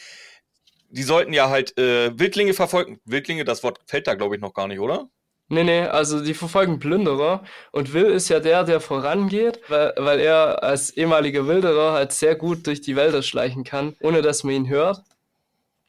die 0.88 1.04
sollten 1.04 1.34
ja 1.34 1.50
halt 1.50 1.78
äh, 1.78 2.18
Wildlinge 2.18 2.54
verfolgen. 2.54 3.02
Wildlinge, 3.04 3.44
das 3.44 3.64
Wort 3.64 3.80
fällt 3.86 4.08
da, 4.08 4.14
glaube 4.14 4.36
ich, 4.36 4.42
noch 4.42 4.54
gar 4.54 4.68
nicht, 4.68 4.80
oder? 4.80 5.10
Nee, 5.50 5.64
nee, 5.64 5.82
also 5.82 6.24
die 6.24 6.34
verfolgen 6.34 6.80
Plünderer 6.80 7.44
und 7.72 7.94
Will 7.94 8.06
ist 8.06 8.30
ja 8.30 8.40
der, 8.40 8.64
der 8.64 8.80
vorangeht, 8.80 9.60
weil, 9.68 9.94
weil 9.98 10.20
er 10.20 10.64
als 10.64 10.92
ehemaliger 10.92 11.48
Wilderer 11.48 11.92
halt 11.92 12.14
sehr 12.14 12.36
gut 12.36 12.66
durch 12.66 12.82
die 12.82 12.96
Wälder 12.96 13.22
schleichen 13.22 13.64
kann, 13.64 13.96
ohne 14.02 14.22
dass 14.22 14.44
man 14.44 14.54
ihn 14.54 14.70
hört. 14.70 15.04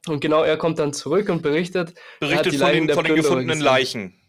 Und 0.06 0.20
genau 0.20 0.42
er 0.42 0.56
kommt 0.56 0.78
dann 0.78 0.92
zurück 0.92 1.28
und 1.28 1.42
berichtet, 1.42 1.90
er 1.90 1.92
hat 1.92 2.44
Berichtet 2.44 2.52
die 2.52 2.58
von 2.58 2.72
den, 2.72 2.88
von 2.90 3.04
den 3.04 3.16
gefundenen 3.16 3.58
gesehen. 3.58 3.64
Leichen. 3.64 4.20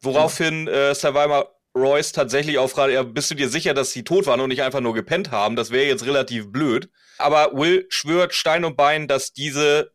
Woraufhin 0.00 0.68
äh, 0.68 0.94
Survivor 0.94 1.54
Royce 1.76 2.12
tatsächlich 2.12 2.58
auch 2.58 2.68
fragt, 2.68 2.92
ja, 2.92 3.02
bist 3.02 3.30
du 3.30 3.34
dir 3.34 3.48
sicher, 3.48 3.74
dass 3.74 3.92
sie 3.92 4.04
tot 4.04 4.26
waren 4.26 4.40
und 4.40 4.48
nicht 4.48 4.62
einfach 4.62 4.80
nur 4.80 4.94
gepennt 4.94 5.30
haben? 5.30 5.56
Das 5.56 5.70
wäre 5.70 5.86
jetzt 5.86 6.04
relativ 6.06 6.52
blöd. 6.52 6.90
Aber 7.18 7.52
Will 7.54 7.86
schwört 7.88 8.34
Stein 8.34 8.64
und 8.64 8.76
Bein, 8.76 9.08
dass 9.08 9.32
diese 9.32 9.92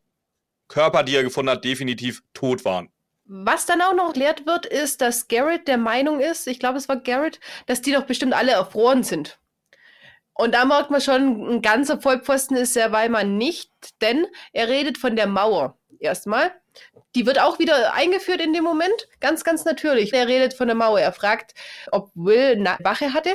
Körper, 0.68 1.02
die 1.02 1.14
er 1.14 1.22
gefunden 1.22 1.50
hat, 1.50 1.64
definitiv 1.64 2.22
tot 2.34 2.64
waren. 2.64 2.90
Was 3.24 3.66
dann 3.66 3.82
auch 3.82 3.94
noch 3.94 4.14
lehrt 4.14 4.46
wird, 4.46 4.66
ist, 4.66 5.00
dass 5.00 5.28
Garrett 5.28 5.68
der 5.68 5.78
Meinung 5.78 6.20
ist, 6.20 6.46
ich 6.46 6.58
glaube, 6.58 6.78
es 6.78 6.88
war 6.88 6.96
Garrett, 6.96 7.40
dass 7.66 7.82
die 7.82 7.92
doch 7.92 8.04
bestimmt 8.04 8.32
alle 8.32 8.52
erfroren 8.52 9.04
sind. 9.04 9.38
Und 10.40 10.54
da 10.54 10.64
merkt 10.64 10.92
man 10.92 11.00
schon, 11.00 11.50
ein 11.50 11.62
ganzer 11.62 12.00
Vollpfosten 12.00 12.56
ist 12.56 12.76
der 12.76 12.92
Weimar 12.92 13.24
nicht, 13.24 13.72
denn 14.00 14.24
er 14.52 14.68
redet 14.68 14.96
von 14.96 15.16
der 15.16 15.26
Mauer. 15.26 15.76
Erstmal. 15.98 16.52
Die 17.16 17.26
wird 17.26 17.40
auch 17.40 17.58
wieder 17.58 17.92
eingeführt 17.92 18.40
in 18.40 18.52
dem 18.52 18.62
Moment. 18.62 19.08
Ganz, 19.18 19.42
ganz 19.42 19.64
natürlich. 19.64 20.12
Er 20.12 20.28
redet 20.28 20.54
von 20.54 20.68
der 20.68 20.76
Mauer. 20.76 21.00
Er 21.00 21.12
fragt, 21.12 21.54
ob 21.90 22.12
Will 22.14 22.52
eine 22.56 22.76
Wache 22.84 23.12
hatte 23.12 23.34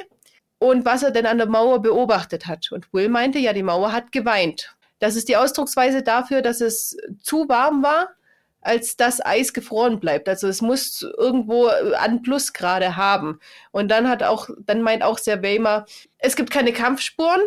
und 0.60 0.86
was 0.86 1.04
er 1.04 1.12
denn 1.12 1.26
an 1.26 1.40
der 1.40 1.48
Mauer 1.48 1.82
beobachtet 1.82 2.48
hat. 2.48 2.72
Und 2.72 2.94
Will 2.94 3.10
meinte, 3.10 3.38
ja, 3.38 3.52
die 3.52 3.64
Mauer 3.64 3.92
hat 3.92 4.14
geweint. 4.14 4.74
Das 5.00 5.18
ist 5.18 5.28
die 5.28 5.36
Ausdrucksweise 5.36 6.04
dafür, 6.04 6.42
dass 6.42 6.62
es 6.62 6.96
zu 7.22 7.50
warm 7.50 7.84
war, 7.84 8.16
als 8.64 8.96
dass 8.98 9.24
Eis 9.24 9.54
gefroren 9.54 10.00
bleibt. 10.00 10.28
Also 10.30 10.48
es 10.48 10.62
muss 10.62 11.02
irgendwo 11.18 11.68
an 11.68 12.22
Plusgrade 12.22 12.96
haben. 12.96 13.40
Und 13.72 13.90
dann 13.90 14.10
hat 14.10 14.24
auch, 14.24 14.50
dann 14.66 14.82
meint 14.82 15.04
auch 15.04 15.18
Sir 15.18 15.42
Weimar, 15.44 15.86
es 16.18 16.36
gibt 16.36 16.52
keine 16.52 16.74
Kampfspuren, 16.74 17.42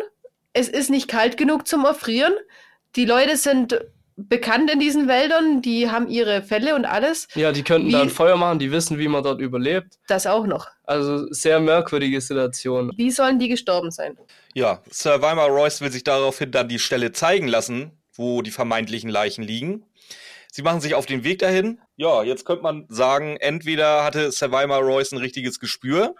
es 0.53 0.69
ist 0.69 0.89
nicht 0.89 1.07
kalt 1.07 1.37
genug 1.37 1.67
zum 1.67 1.85
Erfrieren. 1.85 2.33
Die 2.95 3.05
Leute 3.05 3.37
sind 3.37 3.79
bekannt 4.19 4.71
in 4.71 4.79
diesen 4.79 5.07
Wäldern, 5.07 5.61
die 5.61 5.91
haben 5.91 6.07
ihre 6.07 6.41
Fälle 6.41 6.73
und 6.75 6.85
alles. 6.85 7.27
Ja, 7.35 7.51
die 7.51 7.61
könnten 7.61 7.89
Wie- 7.89 7.91
da 7.91 8.01
ein 8.01 8.09
Feuer 8.09 8.35
machen, 8.35 8.57
die 8.57 8.71
wissen, 8.71 8.97
wie 8.97 9.07
man 9.07 9.21
dort 9.23 9.39
überlebt. 9.39 9.99
Das 10.07 10.25
auch 10.25 10.47
noch. 10.47 10.67
Also 10.85 11.31
sehr 11.31 11.59
merkwürdige 11.59 12.19
Situation. 12.19 12.91
Wie 12.95 13.11
sollen 13.11 13.37
die 13.37 13.47
gestorben 13.47 13.91
sein? 13.91 14.17
Ja, 14.55 14.81
Sir 14.89 15.21
Weimar 15.21 15.49
Royce 15.49 15.81
will 15.81 15.91
sich 15.91 16.03
daraufhin 16.03 16.51
dann 16.51 16.67
die 16.67 16.79
Stelle 16.79 17.11
zeigen 17.11 17.47
lassen, 17.47 17.91
wo 18.15 18.41
die 18.41 18.49
vermeintlichen 18.49 19.11
Leichen 19.11 19.43
liegen. 19.43 19.85
Sie 20.57 20.63
machen 20.63 20.81
sich 20.81 20.95
auf 20.95 21.05
den 21.05 21.23
Weg 21.23 21.37
dahin. 21.37 21.79
Ja, 21.97 22.23
jetzt 22.23 22.43
könnte 22.43 22.63
man 22.63 22.87
sagen, 22.89 23.37
entweder 23.37 24.03
hatte 24.03 24.31
Weimar 24.49 24.79
Royce 24.79 25.11
ein 25.11 25.19
richtiges 25.19 25.59
Gespür 25.59 26.15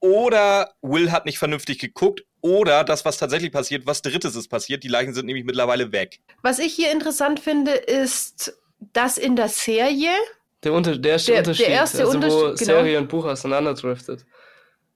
oder 0.00 0.72
Will 0.82 1.12
hat 1.12 1.26
nicht 1.26 1.38
vernünftig 1.38 1.78
geguckt 1.78 2.24
oder 2.40 2.82
das, 2.82 3.04
was 3.04 3.18
tatsächlich 3.18 3.52
passiert, 3.52 3.86
was 3.86 4.02
Drittes 4.02 4.34
ist 4.34 4.48
passiert. 4.48 4.82
Die 4.82 4.88
Leichen 4.88 5.14
sind 5.14 5.26
nämlich 5.26 5.44
mittlerweile 5.44 5.92
weg. 5.92 6.18
Was 6.42 6.58
ich 6.58 6.74
hier 6.74 6.90
interessant 6.90 7.38
finde, 7.38 7.70
ist, 7.70 8.58
dass 8.92 9.16
in 9.16 9.36
der 9.36 9.48
Serie 9.48 10.10
Der, 10.64 10.72
Unter 10.72 10.98
der, 10.98 11.12
erste 11.12 11.30
Der- 11.30 11.42
der 11.42 11.50
Unterschied, 11.52 11.68
erste 11.72 11.98
also 12.00 12.10
wo 12.10 12.16
Unterschied, 12.16 12.58
genau. 12.66 12.78
Serie 12.80 12.98
und 12.98 13.08
Buch 13.08 13.26
auseinanderdriftet. 13.26 14.26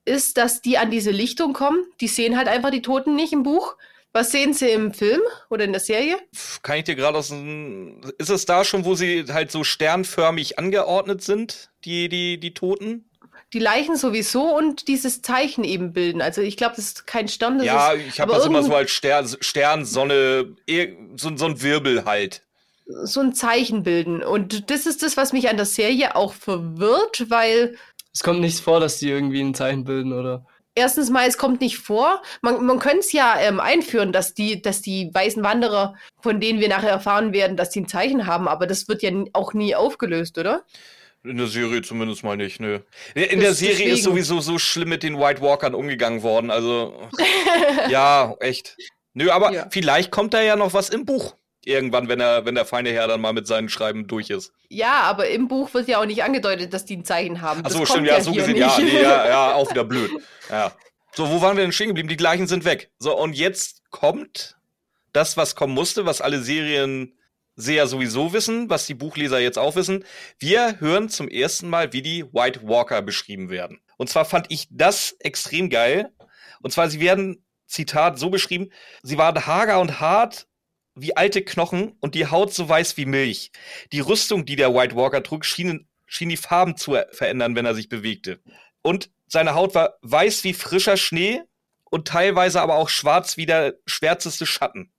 ist, 0.04 0.38
dass 0.38 0.60
die 0.60 0.76
an 0.76 0.90
diese 0.90 1.12
Lichtung 1.12 1.52
kommen. 1.52 1.84
Die 2.00 2.08
sehen 2.08 2.36
halt 2.36 2.48
einfach 2.48 2.70
die 2.70 2.82
Toten 2.82 3.14
nicht 3.14 3.32
im 3.32 3.44
Buch. 3.44 3.76
Was 4.12 4.32
sehen 4.32 4.54
sie 4.54 4.70
im 4.70 4.92
Film 4.92 5.20
oder 5.50 5.64
in 5.64 5.72
der 5.72 5.80
Serie? 5.80 6.16
Kann 6.62 6.78
ich 6.78 6.84
dir 6.84 6.96
gerade 6.96 7.16
aus 7.18 7.28
dem. 7.28 8.00
Ist 8.18 8.30
es 8.30 8.44
da 8.44 8.64
schon, 8.64 8.84
wo 8.84 8.94
sie 8.94 9.24
halt 9.28 9.52
so 9.52 9.62
sternförmig 9.62 10.58
angeordnet 10.58 11.22
sind, 11.22 11.70
die, 11.84 12.08
die, 12.08 12.38
die 12.40 12.52
Toten? 12.54 13.08
Die 13.52 13.58
Leichen 13.60 13.96
sowieso 13.96 14.56
und 14.56 14.88
dieses 14.88 15.22
Zeichen 15.22 15.64
eben 15.64 15.92
bilden. 15.92 16.22
Also 16.22 16.40
ich 16.40 16.56
glaube, 16.56 16.74
das 16.76 16.86
ist 16.86 17.06
kein 17.06 17.28
Stern. 17.28 17.58
Das 17.58 17.66
ja, 17.66 17.92
ist 17.92 18.06
ich 18.08 18.20
habe 18.20 18.32
das 18.32 18.46
immer 18.46 18.62
so 18.62 18.74
als 18.74 18.90
Stern, 18.90 19.28
Stern 19.40 19.84
Sonne, 19.84 20.56
eh, 20.66 20.94
so, 21.16 21.36
so 21.36 21.46
ein 21.46 21.60
Wirbel 21.62 22.04
halt. 22.04 22.42
so 22.86 23.20
ein 23.20 23.32
Zeichen 23.34 23.82
bilden. 23.82 24.22
Und 24.22 24.70
das 24.70 24.86
ist 24.86 25.02
das, 25.02 25.16
was 25.16 25.32
mich 25.32 25.48
an 25.48 25.56
der 25.56 25.66
Serie 25.66 26.16
auch 26.16 26.32
verwirrt, 26.32 27.26
weil 27.28 27.76
Es 28.12 28.22
kommt 28.22 28.40
nicht 28.40 28.60
vor, 28.60 28.80
dass 28.80 28.98
die 28.98 29.08
irgendwie 29.08 29.40
ein 29.40 29.54
Zeichen 29.54 29.84
bilden 29.84 30.12
oder. 30.12 30.46
Erstens 30.74 31.10
mal, 31.10 31.26
es 31.28 31.38
kommt 31.38 31.60
nicht 31.60 31.78
vor. 31.78 32.22
Man, 32.42 32.64
man 32.64 32.78
könnte 32.78 33.00
es 33.00 33.12
ja 33.12 33.38
ähm, 33.40 33.60
einführen, 33.60 34.12
dass 34.12 34.34
die, 34.34 34.60
dass 34.62 34.82
die 34.82 35.10
weißen 35.12 35.42
Wanderer, 35.42 35.94
von 36.22 36.40
denen 36.40 36.60
wir 36.60 36.68
nachher 36.68 36.90
erfahren 36.90 37.32
werden, 37.32 37.56
dass 37.56 37.70
die 37.70 37.80
ein 37.82 37.88
Zeichen 37.88 38.26
haben, 38.26 38.48
aber 38.48 38.66
das 38.66 38.88
wird 38.88 39.02
ja 39.02 39.10
auch 39.32 39.52
nie 39.54 39.74
aufgelöst, 39.74 40.38
oder? 40.38 40.64
In 41.22 41.36
der 41.36 41.48
Serie 41.48 41.82
zumindest 41.82 42.24
mal 42.24 42.36
nicht, 42.38 42.60
nö. 42.60 42.78
In 43.14 43.40
der 43.40 43.52
Serie 43.52 43.72
ist 43.74 43.80
deswegen. 43.80 44.02
sowieso 44.02 44.40
so 44.40 44.58
schlimm 44.58 44.88
mit 44.88 45.02
den 45.02 45.18
White 45.18 45.42
Walkern 45.42 45.74
umgegangen 45.74 46.22
worden, 46.22 46.50
also. 46.50 46.94
ja, 47.90 48.34
echt. 48.40 48.76
Nö, 49.12 49.30
aber 49.30 49.52
Ja. 49.52 49.66
vielleicht 49.70 50.10
kommt 50.10 50.32
da 50.34 50.40
ja 50.40 50.56
noch 50.56 50.72
was 50.72 50.88
im 50.88 51.04
Buch. 51.04 51.34
Irgendwann, 51.64 52.08
wenn 52.08 52.20
er, 52.20 52.46
wenn 52.46 52.54
der 52.54 52.64
feine 52.64 52.90
Herr 52.90 53.06
dann 53.06 53.20
mal 53.20 53.34
mit 53.34 53.46
seinen 53.46 53.68
Schreiben 53.68 54.06
durch 54.06 54.30
ist. 54.30 54.52
Ja, 54.68 55.02
aber 55.02 55.28
im 55.28 55.46
Buch 55.46 55.74
wird 55.74 55.88
ja 55.88 56.00
auch 56.00 56.06
nicht 56.06 56.22
angedeutet, 56.22 56.72
dass 56.72 56.86
die 56.86 56.96
ein 56.96 57.04
Zeichen 57.04 57.42
haben. 57.42 57.64
Achso, 57.64 57.84
stimmt, 57.84 58.06
ja, 58.06 58.20
so 58.20 58.32
gesehen, 58.32 58.56
ja, 58.56 58.78
nee, 58.78 59.02
ja, 59.02 59.28
ja, 59.28 59.54
auch 59.54 59.70
wieder 59.70 59.84
blöd. 59.84 60.10
Ja. 60.48 60.72
So, 61.12 61.28
wo 61.28 61.42
waren 61.42 61.56
wir 61.56 61.64
denn 61.64 61.72
stehen 61.72 61.88
geblieben? 61.88 62.08
Die 62.08 62.16
gleichen 62.16 62.46
sind 62.46 62.64
weg. 62.64 62.90
So, 62.98 63.16
und 63.16 63.34
jetzt 63.34 63.82
kommt 63.90 64.56
das, 65.12 65.36
was 65.36 65.54
kommen 65.54 65.74
musste, 65.74 66.06
was 66.06 66.20
alle 66.20 66.40
Serienseher 66.40 67.86
sowieso 67.86 68.32
wissen, 68.32 68.70
was 68.70 68.86
die 68.86 68.94
Buchleser 68.94 69.40
jetzt 69.40 69.58
auch 69.58 69.76
wissen. 69.76 70.04
Wir 70.38 70.80
hören 70.80 71.08
zum 71.08 71.28
ersten 71.28 71.68
Mal, 71.68 71.92
wie 71.92 72.02
die 72.02 72.24
White 72.32 72.60
Walker 72.62 73.02
beschrieben 73.02 73.50
werden. 73.50 73.80
Und 73.96 74.08
zwar 74.08 74.24
fand 74.24 74.46
ich 74.50 74.68
das 74.70 75.16
extrem 75.18 75.68
geil. 75.68 76.10
Und 76.62 76.70
zwar, 76.70 76.88
sie 76.88 77.00
werden, 77.00 77.44
Zitat, 77.66 78.18
so 78.18 78.30
beschrieben, 78.30 78.70
sie 79.02 79.18
waren 79.18 79.46
hager 79.46 79.80
und 79.80 80.00
hart 80.00 80.46
wie 80.94 81.16
alte 81.16 81.42
Knochen 81.42 81.92
und 82.00 82.14
die 82.14 82.26
Haut 82.26 82.52
so 82.52 82.68
weiß 82.68 82.96
wie 82.96 83.06
Milch. 83.06 83.52
Die 83.92 84.00
Rüstung, 84.00 84.44
die 84.44 84.56
der 84.56 84.74
White 84.74 84.96
Walker 84.96 85.22
trug, 85.22 85.44
schien, 85.44 85.88
schien 86.06 86.28
die 86.28 86.36
Farben 86.36 86.76
zu 86.76 86.96
verändern, 87.12 87.54
wenn 87.54 87.66
er 87.66 87.74
sich 87.74 87.88
bewegte. 87.88 88.40
Und 88.82 89.10
seine 89.26 89.54
Haut 89.54 89.74
war 89.74 89.98
weiß 90.02 90.44
wie 90.44 90.54
frischer 90.54 90.96
Schnee 90.96 91.42
und 91.90 92.08
teilweise 92.08 92.60
aber 92.60 92.76
auch 92.76 92.88
schwarz 92.88 93.36
wie 93.36 93.46
der 93.46 93.74
schwärzeste 93.86 94.46
Schatten. 94.46 94.90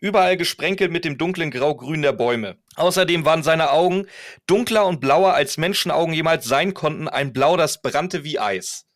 Überall 0.00 0.36
gesprenkelt 0.36 0.90
mit 0.90 1.04
dem 1.04 1.18
dunklen 1.18 1.50
Grau-Grün 1.50 2.02
der 2.02 2.12
Bäume. 2.12 2.58
Außerdem 2.76 3.24
waren 3.24 3.42
seine 3.42 3.70
Augen 3.70 4.06
dunkler 4.46 4.86
und 4.86 5.00
blauer 5.00 5.34
als 5.34 5.56
Menschenaugen 5.56 6.14
jemals 6.14 6.46
sein 6.46 6.74
konnten, 6.74 7.08
ein 7.08 7.32
Blau, 7.32 7.56
das 7.56 7.80
brannte 7.80 8.24
wie 8.24 8.38
Eis. 8.38 8.86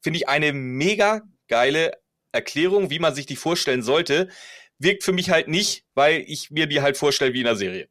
Finde 0.00 0.18
ich 0.18 0.28
eine 0.28 0.52
mega 0.52 1.22
geile 1.48 1.92
Erklärung, 2.32 2.90
wie 2.90 2.98
man 2.98 3.14
sich 3.14 3.26
die 3.26 3.36
vorstellen 3.36 3.82
sollte. 3.82 4.28
Wirkt 4.78 5.04
für 5.04 5.12
mich 5.12 5.30
halt 5.30 5.48
nicht, 5.48 5.84
weil 5.94 6.24
ich 6.26 6.50
mir 6.50 6.66
die 6.66 6.82
halt 6.82 6.96
vorstelle 6.96 7.32
wie 7.32 7.40
in 7.40 7.46
der 7.46 7.56
Serie. 7.56 7.88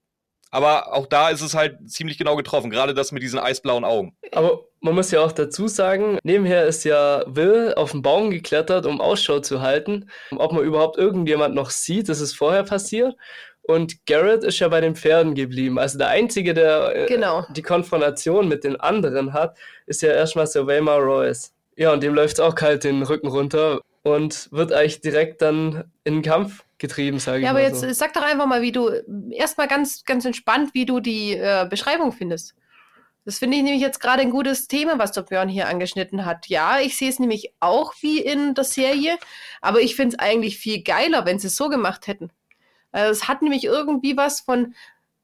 Aber 0.51 0.93
auch 0.93 1.07
da 1.07 1.29
ist 1.29 1.41
es 1.41 1.53
halt 1.53 1.89
ziemlich 1.89 2.17
genau 2.17 2.35
getroffen, 2.35 2.69
gerade 2.69 2.93
das 2.93 3.11
mit 3.11 3.21
diesen 3.23 3.39
eisblauen 3.39 3.83
Augen. 3.83 4.15
Aber 4.31 4.65
man 4.79 4.95
muss 4.95 5.11
ja 5.11 5.21
auch 5.21 5.31
dazu 5.31 5.67
sagen, 5.67 6.19
nebenher 6.23 6.65
ist 6.65 6.85
ja 6.85 7.23
Will 7.27 7.73
auf 7.75 7.91
den 7.91 8.01
Baum 8.01 8.29
geklettert, 8.29 8.85
um 8.85 9.01
Ausschau 9.01 9.39
zu 9.39 9.61
halten, 9.61 10.09
ob 10.35 10.53
man 10.53 10.63
überhaupt 10.63 10.97
irgendjemand 10.97 11.55
noch 11.55 11.71
sieht. 11.71 12.07
Das 12.07 12.21
ist 12.21 12.33
vorher 12.37 12.63
passiert. 12.63 13.15
Und 13.63 14.05
Garrett 14.05 14.43
ist 14.43 14.59
ja 14.59 14.67
bei 14.67 14.79
den 14.79 14.95
Pferden 14.95 15.33
geblieben. 15.33 15.79
Also 15.79 15.97
der 15.97 16.09
Einzige, 16.09 16.53
der 16.53 16.95
äh, 16.95 17.05
Genau. 17.07 17.45
die 17.49 17.63
Konfrontation 17.63 18.47
mit 18.47 18.63
den 18.63 18.79
anderen 18.79 19.33
hat, 19.33 19.57
ist 19.87 20.03
ja 20.03 20.11
erstmal 20.11 20.45
Sir 20.45 20.67
Waymar 20.67 20.99
Royce. 20.99 21.51
Ja, 21.75 21.91
und 21.91 22.03
dem 22.03 22.13
läuft 22.13 22.39
auch 22.39 22.53
kalt 22.53 22.83
den 22.83 23.01
Rücken 23.01 23.27
runter 23.27 23.81
und 24.03 24.49
wird 24.51 24.71
eigentlich 24.71 25.01
direkt 25.01 25.41
dann 25.41 25.91
in 26.03 26.13
den 26.13 26.21
Kampf 26.21 26.63
getrieben, 26.77 27.19
sage 27.19 27.39
ich 27.39 27.43
Ja, 27.45 27.51
aber 27.51 27.59
mal 27.59 27.67
jetzt 27.67 27.81
so. 27.81 27.91
sag 27.93 28.13
doch 28.13 28.23
einfach 28.23 28.45
mal, 28.45 28.61
wie 28.61 28.71
du 28.71 28.89
erstmal 29.31 29.67
ganz, 29.67 30.03
ganz 30.03 30.25
entspannt, 30.25 30.73
wie 30.73 30.85
du 30.85 30.99
die 30.99 31.33
äh, 31.33 31.67
Beschreibung 31.69 32.11
findest. 32.11 32.55
Das 33.23 33.39
finde 33.39 33.57
ich 33.57 33.63
nämlich 33.63 33.81
jetzt 33.81 33.99
gerade 33.99 34.21
ein 34.21 34.29
gutes 34.29 34.67
Thema, 34.67 34.99
was 34.99 35.11
der 35.11 35.23
Björn 35.23 35.49
hier 35.49 35.67
angeschnitten 35.67 36.25
hat. 36.25 36.47
Ja, 36.47 36.79
ich 36.79 36.95
sehe 36.95 37.09
es 37.09 37.17
nämlich 37.17 37.53
auch 37.59 37.93
wie 38.01 38.19
in 38.19 38.53
der 38.53 38.63
Serie, 38.63 39.17
aber 39.61 39.81
ich 39.81 39.95
finde 39.95 40.15
es 40.15 40.19
eigentlich 40.19 40.57
viel 40.59 40.83
geiler, 40.83 41.25
wenn 41.25 41.39
sie 41.39 41.47
es 41.47 41.55
so 41.55 41.67
gemacht 41.69 42.05
hätten. 42.05 42.29
Also 42.91 43.11
es 43.11 43.27
hat 43.27 43.41
nämlich 43.41 43.63
irgendwie 43.63 44.15
was 44.15 44.41
von, 44.41 44.75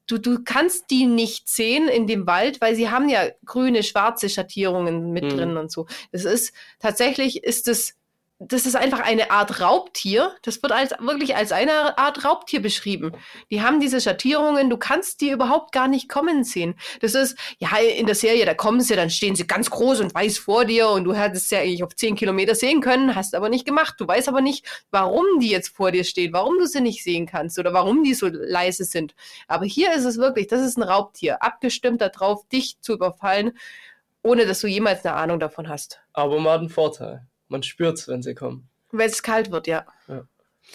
du, 0.08 0.18
du 0.18 0.42
kannst 0.42 0.90
die 0.90 1.06
nicht 1.06 1.48
sehen 1.48 1.86
in 1.86 2.08
dem 2.08 2.26
Wald, 2.26 2.60
weil 2.60 2.74
sie 2.74 2.90
haben 2.90 3.08
ja 3.08 3.28
grüne, 3.44 3.84
schwarze 3.84 4.28
Schattierungen 4.28 5.12
mit 5.12 5.22
Mhm. 5.24 5.28
drin 5.28 5.56
und 5.56 5.70
so. 5.70 5.86
Es 6.10 6.24
ist 6.24 6.52
tatsächlich 6.80 7.44
ist 7.44 7.68
es 7.68 7.94
das 8.48 8.66
ist 8.66 8.76
einfach 8.76 9.00
eine 9.00 9.30
Art 9.30 9.60
Raubtier. 9.60 10.34
Das 10.42 10.62
wird 10.62 10.72
als 10.72 10.92
wirklich 11.00 11.36
als 11.36 11.52
eine 11.52 11.96
Art 11.98 12.24
Raubtier 12.24 12.60
beschrieben. 12.60 13.12
Die 13.50 13.62
haben 13.62 13.80
diese 13.80 14.00
Schattierungen, 14.00 14.70
du 14.70 14.76
kannst 14.76 15.20
die 15.20 15.30
überhaupt 15.30 15.72
gar 15.72 15.88
nicht 15.88 16.08
kommen 16.08 16.44
sehen. 16.44 16.74
Das 17.00 17.14
ist, 17.14 17.38
ja, 17.58 17.68
in 17.78 18.06
der 18.06 18.14
Serie, 18.14 18.44
da 18.44 18.54
kommen 18.54 18.80
sie, 18.80 18.96
dann 18.96 19.10
stehen 19.10 19.36
sie 19.36 19.46
ganz 19.46 19.70
groß 19.70 20.00
und 20.00 20.14
weiß 20.14 20.38
vor 20.38 20.64
dir 20.64 20.88
und 20.88 21.04
du 21.04 21.14
hättest 21.14 21.50
ja 21.52 21.60
eigentlich 21.60 21.84
auf 21.84 21.94
10 21.94 22.16
Kilometer 22.16 22.54
sehen 22.54 22.80
können, 22.80 23.14
hast 23.14 23.34
aber 23.34 23.48
nicht 23.48 23.64
gemacht. 23.64 23.94
Du 23.98 24.06
weißt 24.06 24.28
aber 24.28 24.40
nicht, 24.40 24.66
warum 24.90 25.24
die 25.40 25.50
jetzt 25.50 25.68
vor 25.68 25.92
dir 25.92 26.04
stehen, 26.04 26.32
warum 26.32 26.58
du 26.58 26.66
sie 26.66 26.80
nicht 26.80 27.04
sehen 27.04 27.26
kannst 27.26 27.58
oder 27.58 27.72
warum 27.72 28.02
die 28.02 28.14
so 28.14 28.28
leise 28.28 28.84
sind. 28.84 29.14
Aber 29.46 29.64
hier 29.64 29.94
ist 29.94 30.04
es 30.04 30.18
wirklich, 30.18 30.48
das 30.48 30.62
ist 30.62 30.76
ein 30.76 30.82
Raubtier, 30.82 31.42
abgestimmt 31.42 32.00
darauf, 32.00 32.46
dich 32.48 32.80
zu 32.80 32.94
überfallen, 32.94 33.56
ohne 34.22 34.46
dass 34.46 34.60
du 34.60 34.66
jemals 34.66 35.04
eine 35.04 35.16
Ahnung 35.16 35.40
davon 35.40 35.68
hast. 35.68 36.00
Aber 36.12 36.38
man 36.38 36.52
hat 36.52 36.60
einen 36.60 36.68
Vorteil. 36.68 37.26
Man 37.52 37.62
spürt's, 37.62 38.08
wenn 38.08 38.22
sie 38.22 38.34
kommen. 38.34 38.68
Weil 38.90 39.08
es 39.08 39.22
kalt 39.22 39.50
wird, 39.50 39.66
ja. 39.66 39.86
Ja. 40.08 40.26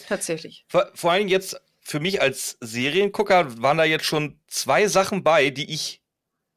Tatsächlich. 0.08 0.66
Vor, 0.68 0.90
vor 0.94 1.12
allem 1.12 1.28
jetzt 1.28 1.60
für 1.82 2.00
mich 2.00 2.22
als 2.22 2.58
Seriengucker 2.62 3.62
waren 3.62 3.78
da 3.78 3.84
jetzt 3.84 4.06
schon 4.06 4.40
zwei 4.48 4.88
Sachen 4.88 5.24
bei, 5.24 5.50
die 5.50 5.74
ich 5.74 6.02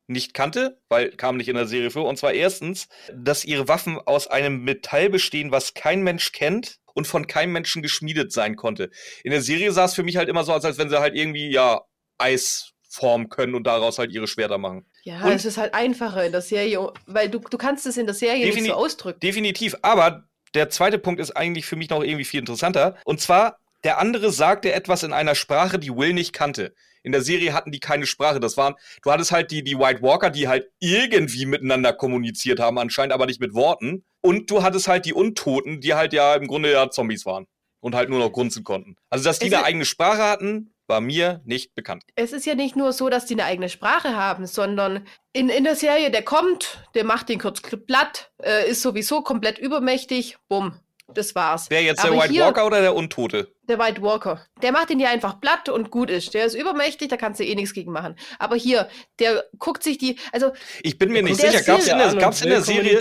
nicht 0.07 0.35
kannte, 0.35 0.81
weil 0.89 1.11
kam 1.13 1.37
nicht 1.37 1.49
in 1.49 1.55
der 1.55 1.67
Serie 1.67 1.91
vor. 1.91 2.07
Und 2.07 2.19
zwar 2.19 2.33
erstens, 2.33 2.89
dass 3.15 3.45
ihre 3.45 3.69
Waffen 3.69 3.99
aus 3.99 4.27
einem 4.27 4.65
Metall 4.65 5.09
bestehen, 5.09 5.53
was 5.53 5.73
kein 5.75 6.03
Mensch 6.03 6.33
kennt 6.33 6.81
und 6.95 7.07
von 7.07 7.27
keinem 7.27 7.53
Menschen 7.53 7.81
geschmiedet 7.81 8.33
sein 8.33 8.57
konnte. 8.57 8.91
In 9.23 9.31
der 9.31 9.41
Serie 9.41 9.73
sah 9.73 9.85
es 9.85 9.95
für 9.95 10.03
mich 10.03 10.17
halt 10.17 10.29
immer 10.29 10.45
so 10.45 10.53
aus, 10.53 10.65
als 10.65 10.79
wenn 10.79 10.91
sie 10.91 11.01
halt 11.01 11.15
irgendwie 11.15 11.51
ja 11.51 11.83
Eis 12.19 12.73
formen 12.89 13.29
können 13.29 13.55
und 13.55 13.65
daraus 13.67 13.99
halt 13.99 14.11
ihre 14.11 14.27
Schwerter 14.27 14.59
machen. 14.59 14.90
Ja, 15.05 15.25
Und- 15.25 15.33
es 15.33 15.45
ist 15.45 15.57
halt 15.57 15.75
einfacher 15.75 16.25
in 16.25 16.33
der 16.33 16.43
Serie, 16.43 16.93
weil 17.07 17.29
du, 17.29 17.39
du 17.39 17.57
kannst 17.59 17.87
es 17.87 17.97
in 17.97 18.07
der 18.07 18.15
Serie 18.15 18.45
nicht 18.47 18.67
so 18.67 18.75
ausdrücken. 18.75 19.21
Definitiv. 19.21 19.77
Aber 19.83 20.25
der 20.55 20.69
zweite 20.71 20.99
Punkt 20.99 21.21
ist 21.21 21.31
eigentlich 21.37 21.65
für 21.67 21.77
mich 21.77 21.91
noch 21.91 22.03
irgendwie 22.03 22.25
viel 22.25 22.41
interessanter. 22.41 22.97
Und 23.05 23.21
zwar, 23.21 23.59
der 23.85 23.99
andere 23.99 24.31
sagte 24.31 24.73
etwas 24.73 25.03
in 25.03 25.13
einer 25.13 25.35
Sprache, 25.35 25.79
die 25.79 25.95
Will 25.97 26.13
nicht 26.13 26.33
kannte. 26.33 26.75
In 27.03 27.13
der 27.13 27.23
Serie 27.23 27.55
hatten 27.55 27.73
die 27.73 27.81
keine 27.81 28.05
Sprache. 28.05 28.41
Das 28.41 28.59
waren, 28.59 28.75
du 29.03 29.11
hattest 29.11 29.33
halt 29.33 29.51
die, 29.51 29.65
die 29.65 29.79
White 29.79 30.03
Walker, 30.03 30.29
die 30.29 30.49
halt 30.49 30.69
irgendwie 30.81 31.47
miteinander 31.47 31.95
kommuniziert 31.95 32.61
haben, 32.61 32.79
anscheinend 32.79 33.15
aber 33.15 33.25
nicht 33.25 33.41
mit 33.41 33.55
Worten. 33.55 34.05
Und 34.21 34.51
du 34.51 34.63
hattest 34.63 34.87
halt 34.87 35.07
die 35.07 35.15
Untoten, 35.15 35.81
die 35.81 35.95
halt 35.95 36.13
ja 36.13 36.35
im 36.35 36.47
Grunde 36.47 36.71
ja 36.71 36.91
Zombies 36.91 37.25
waren. 37.25 37.47
und 37.83 37.95
halt 37.95 38.11
nur 38.11 38.19
noch 38.19 38.31
grunzen 38.31 38.63
konnten. 38.63 38.97
Also, 39.09 39.25
dass 39.25 39.39
die 39.39 39.47
Es 39.47 39.55
eine 39.55 39.65
eigene 39.65 39.87
Sprache 39.87 40.23
hatten, 40.23 40.75
war 40.91 41.01
mir 41.01 41.41
nicht 41.47 41.75
bekannt. 41.75 42.03
Es 42.17 42.33
ist 42.35 42.45
ja 42.45 42.55
nicht 42.55 42.77
nur 42.77 42.93
so, 42.93 43.09
dass 43.09 43.25
die 43.25 43.33
eine 43.35 43.45
eigene 43.45 43.71
Sprache 43.71 44.15
haben, 44.15 44.47
sondern 44.47 45.07
in, 45.33 45.49
in 45.49 45.65
der 45.65 45.77
Serie, 45.77 46.11
der 46.11 46.23
kommt, 46.23 46.85
der 46.95 47.05
macht 47.05 47.31
den 47.31 47.39
kurz 47.41 47.63
platt, 47.63 48.31
äh, 48.43 48.69
ist 48.69 48.83
sowieso 48.83 49.23
komplett 49.23 49.59
übermächtig, 49.59 50.37
bumm, 50.49 50.75
das 51.09 51.35
war's. 51.35 51.67
Wer 51.71 51.83
jetzt 51.83 52.01
Aber 52.01 52.11
der 52.11 52.21
White 52.21 52.33
hier- 52.33 52.45
Walker 52.45 52.67
oder 52.67 52.81
der 52.83 52.95
Untote? 52.95 53.49
Der 53.69 53.79
White 53.79 54.03
Walker. 54.03 54.45
Der 54.63 54.73
macht 54.73 54.91
ihn 54.91 54.99
ja 55.01 55.09
einfach 55.11 55.41
platt 55.41 55.69
und 55.69 55.91
gut 55.91 56.11
ist. 56.11 56.35
Der 56.35 56.45
ist 56.45 56.55
übermächtig, 56.55 57.09
da 57.09 57.17
kannst 57.17 57.39
du 57.41 57.45
eh 57.45 57.55
nichts 57.55 57.73
gegen 57.73 57.93
machen. 57.93 58.17
Aber 58.41 58.57
hier, 58.57 58.89
der 59.21 59.45
guckt 59.59 59.83
sich 59.85 59.97
die, 59.97 60.19
also 60.33 60.53
Ich 60.83 60.99
bin 60.99 61.11
mir 61.13 61.23
nicht 61.23 61.41
sicher. 61.41 61.55
ist 61.61 61.67
Gab's 61.67 61.87
in, 61.87 61.99
Ja, 61.99 62.09
der, 62.11 62.21
gab's 62.21 62.43
in 62.43 62.51
der 62.51 62.63
Serie, 62.63 63.01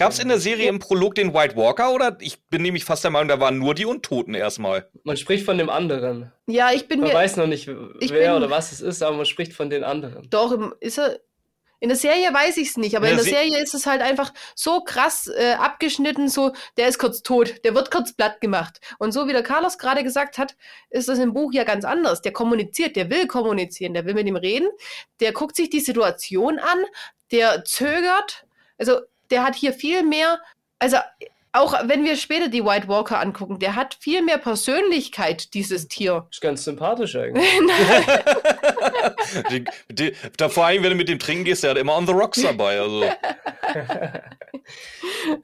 kommunizieren. 0.00 0.08
gab's 0.08 0.18
in 0.18 0.28
der 0.28 0.38
Serie 0.38 0.68
im 0.68 0.78
Prolog 0.78 1.14
den 1.14 1.32
White 1.34 1.56
Walker 1.56 1.92
oder 1.92 2.16
ich 2.20 2.42
bin 2.48 2.62
nämlich 2.62 2.84
fast 2.84 3.04
der 3.04 3.10
Meinung, 3.10 3.28
da 3.28 3.40
waren 3.40 3.58
nur 3.58 3.74
die 3.74 3.84
Untoten 3.86 4.34
erstmal. 4.34 4.88
Man 5.04 5.16
spricht 5.16 5.44
von 5.44 5.58
dem 5.58 5.70
anderen. 5.70 6.32
ja, 6.46 6.72
ich 6.72 6.88
bin 6.88 7.00
Man 7.00 7.08
mir 7.10 7.14
weiß 7.14 7.36
noch 7.36 7.46
nicht, 7.46 7.68
ich 8.00 8.10
wer 8.10 8.32
bin- 8.34 8.42
oder 8.42 8.50
was 8.50 8.72
es 8.72 8.80
ist, 8.80 9.02
aber 9.02 9.16
man 9.16 9.26
spricht 9.26 9.52
von 9.52 9.70
den 9.70 9.84
anderen. 9.84 10.28
doch, 10.30 10.72
ist 10.80 10.98
er. 10.98 11.18
In 11.82 11.88
der 11.88 11.96
Serie 11.96 12.28
weiß 12.30 12.58
ich 12.58 12.68
es 12.68 12.76
nicht, 12.76 12.94
aber 12.94 13.06
In 13.06 13.12
in 13.12 13.16
der 13.16 13.24
der 13.24 13.32
Se- 13.32 13.38
Serie 13.48 13.62
ist 13.62 13.72
es 13.72 13.86
halt 13.86 14.02
einfach 14.02 14.34
so 14.54 14.82
krass 14.82 15.28
äh, 15.34 15.52
abgeschnitten, 15.54 16.28
so, 16.28 16.52
der 16.76 16.88
ist 16.88 16.98
kurz 16.98 17.22
tot, 17.22 17.54
der 17.64 17.74
wird 17.74 17.90
kurz 17.90 18.12
platt 18.12 18.42
gemacht. 18.42 18.82
Und 18.98 19.12
so 19.12 19.26
wie 19.26 19.32
der 19.32 19.42
Carlos 19.42 19.78
gerade 19.78 20.04
gesagt 20.04 20.36
hat, 20.36 20.56
ist 20.90 21.08
das 21.08 21.18
im 21.18 21.32
Buch 21.32 21.54
ja 21.54 21.64
ganz 21.64 21.86
anders. 21.86 22.20
Der 22.20 22.32
kommuniziert, 22.32 22.96
der 22.96 23.08
will 23.08 23.26
kommunizieren, 23.26 23.94
der 23.94 24.04
will 24.04 24.12
mit 24.12 24.26
ihm 24.26 24.36
reden, 24.36 24.68
der 25.20 25.32
guckt 25.32 25.56
sich 25.56 25.70
die 25.70 25.80
Situation 25.80 26.58
an, 26.58 26.84
der 27.32 27.64
zögert. 27.64 28.44
Also, 28.76 29.00
der 29.30 29.44
hat 29.44 29.54
hier 29.54 29.72
viel 29.72 30.02
mehr, 30.02 30.40
also 30.78 30.96
auch 31.52 31.74
wenn 31.88 32.04
wir 32.04 32.16
später 32.16 32.48
die 32.48 32.64
White 32.64 32.86
Walker 32.86 33.18
angucken, 33.18 33.58
der 33.58 33.74
hat 33.74 33.96
viel 33.98 34.22
mehr 34.22 34.38
Persönlichkeit, 34.38 35.52
dieses 35.54 35.88
Tier. 35.88 36.28
Ist 36.30 36.40
ganz 36.40 36.64
sympathisch 36.64 37.16
eigentlich. 37.16 37.44
die, 39.50 39.64
die, 39.90 40.12
da, 40.36 40.48
vor 40.48 40.66
allem, 40.66 40.84
wenn 40.84 40.90
du 40.90 40.96
mit 40.96 41.08
dem 41.08 41.18
trinken 41.18 41.44
gehst, 41.44 41.64
der 41.64 41.70
hat 41.70 41.78
immer 41.78 41.96
on 41.96 42.06
the 42.06 42.12
rocks 42.12 42.40
dabei. 42.40 42.80
Also. 42.80 43.04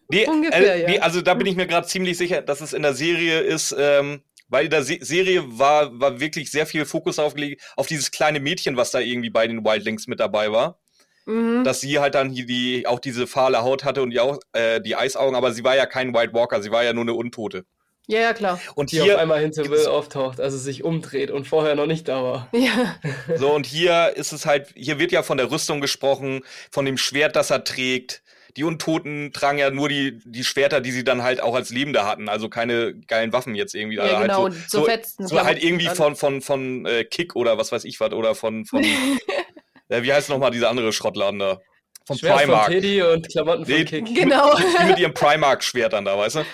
Nee, 0.09 0.27
Ungefähr, 0.27 0.88
äh, 0.88 0.94
ja. 0.94 1.03
also 1.03 1.20
da 1.20 1.35
bin 1.35 1.46
ich 1.46 1.57
mir 1.57 1.66
gerade 1.66 1.87
ziemlich 1.87 2.16
sicher, 2.16 2.42
dass 2.42 2.61
es 2.61 2.72
in 2.72 2.83
der 2.83 2.94
Serie 2.94 3.40
ist, 3.40 3.75
ähm, 3.77 4.22
weil 4.49 4.66
in 4.66 4.70
der 4.70 4.85
Se 4.85 4.99
Serie 5.01 5.42
war, 5.59 5.99
war 5.99 6.20
wirklich 6.20 6.51
sehr 6.51 6.66
viel 6.66 6.85
Fokus 6.85 7.18
aufgelegt 7.18 7.62
auf 7.77 7.87
dieses 7.87 8.11
kleine 8.11 8.38
Mädchen, 8.38 8.77
was 8.77 8.92
da 8.92 9.01
irgendwie 9.01 9.31
bei 9.31 9.49
den 9.49 9.64
Wildlings 9.64 10.07
mit 10.07 10.20
dabei 10.20 10.53
war. 10.53 10.79
Mhm. 11.26 11.64
Dass 11.64 11.80
sie 11.80 11.98
halt 11.98 12.14
dann 12.14 12.30
hier 12.30 12.46
die, 12.46 12.86
auch 12.86 13.00
diese 13.00 13.26
fahle 13.26 13.62
Haut 13.62 13.84
hatte 13.84 14.02
und 14.02 14.10
die, 14.10 14.20
auch, 14.20 14.38
äh, 14.52 14.80
die 14.80 14.96
Eisaugen, 14.96 15.34
aber 15.34 15.52
sie 15.52 15.64
war 15.64 15.76
ja 15.76 15.86
kein 15.86 16.14
White 16.14 16.32
Walker, 16.32 16.62
sie 16.62 16.70
war 16.70 16.84
ja 16.84 16.92
nur 16.92 17.02
eine 17.02 17.14
Untote. 17.14 17.64
Ja, 18.08 18.20
ja, 18.20 18.32
klar. 18.34 18.60
Und 18.76 18.92
Die 18.92 19.00
auf 19.00 19.06
hier, 19.06 19.18
einmal 19.18 19.40
hinter 19.40 19.68
Will 19.68 19.86
auftaucht, 19.86 20.40
also 20.40 20.56
sich 20.56 20.84
umdreht 20.84 21.32
und 21.32 21.48
vorher 21.48 21.74
noch 21.74 21.86
nicht 21.86 22.06
da 22.06 22.22
war. 22.22 22.48
Ja. 22.52 22.94
so, 23.36 23.52
und 23.52 23.66
hier 23.66 24.12
ist 24.16 24.32
es 24.32 24.46
halt, 24.46 24.68
hier 24.76 25.00
wird 25.00 25.10
ja 25.10 25.24
von 25.24 25.36
der 25.36 25.50
Rüstung 25.50 25.80
gesprochen, 25.80 26.42
von 26.70 26.84
dem 26.84 26.98
Schwert, 26.98 27.34
das 27.34 27.50
er 27.50 27.64
trägt. 27.64 28.22
Die 28.56 28.64
Untoten 28.64 29.32
tragen 29.34 29.58
ja 29.58 29.70
nur 29.70 29.88
die, 29.88 30.18
die 30.24 30.44
Schwerter, 30.44 30.80
die 30.80 30.92
sie 30.92 31.04
dann 31.04 31.22
halt 31.22 31.42
auch 31.42 31.54
als 31.54 31.70
Lebende 31.70 32.06
hatten, 32.06 32.28
also 32.28 32.48
keine 32.48 32.94
geilen 32.94 33.32
Waffen 33.32 33.54
jetzt 33.54 33.74
irgendwie. 33.74 33.96
Ja, 33.96 34.04
Also 34.04 34.22
genau, 34.22 34.42
Halt 34.44 34.54
so 34.70 34.84
fetzen 34.84 35.26
so 35.26 35.42
halt 35.42 35.62
irgendwie 35.62 35.88
von, 35.88 36.16
von, 36.16 36.40
von 36.40 36.86
äh, 36.86 37.04
Kick 37.04 37.34
oder 37.36 37.58
was 37.58 37.72
weiß 37.72 37.84
ich 37.84 38.00
was, 38.00 38.12
oder 38.12 38.34
von, 38.34 38.64
von 38.64 38.82
wie 39.88 40.12
heißt 40.12 40.29
nochmal 40.29 40.51
dieser 40.51 40.70
andere 40.70 40.92
Schrottladen 40.92 41.38
da? 41.38 41.59
Vom 42.07 42.16
Schwert 42.18 42.35
von 42.40 42.49
Primark. 42.49 42.68
Teddy 42.70 43.03
und 43.03 43.29
Klamotten 43.29 43.64
von 43.66 43.75
Nee, 43.75 43.85
Kick. 43.85 44.14
Genau. 44.14 44.55
Die 44.57 44.85
mit 44.87 44.99
ihrem 44.99 45.12
Primark-Schwertern 45.14 46.05
da, 46.05 46.16
weißt 46.16 46.37
du? 46.37 46.44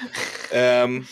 Ähm, 0.51 1.07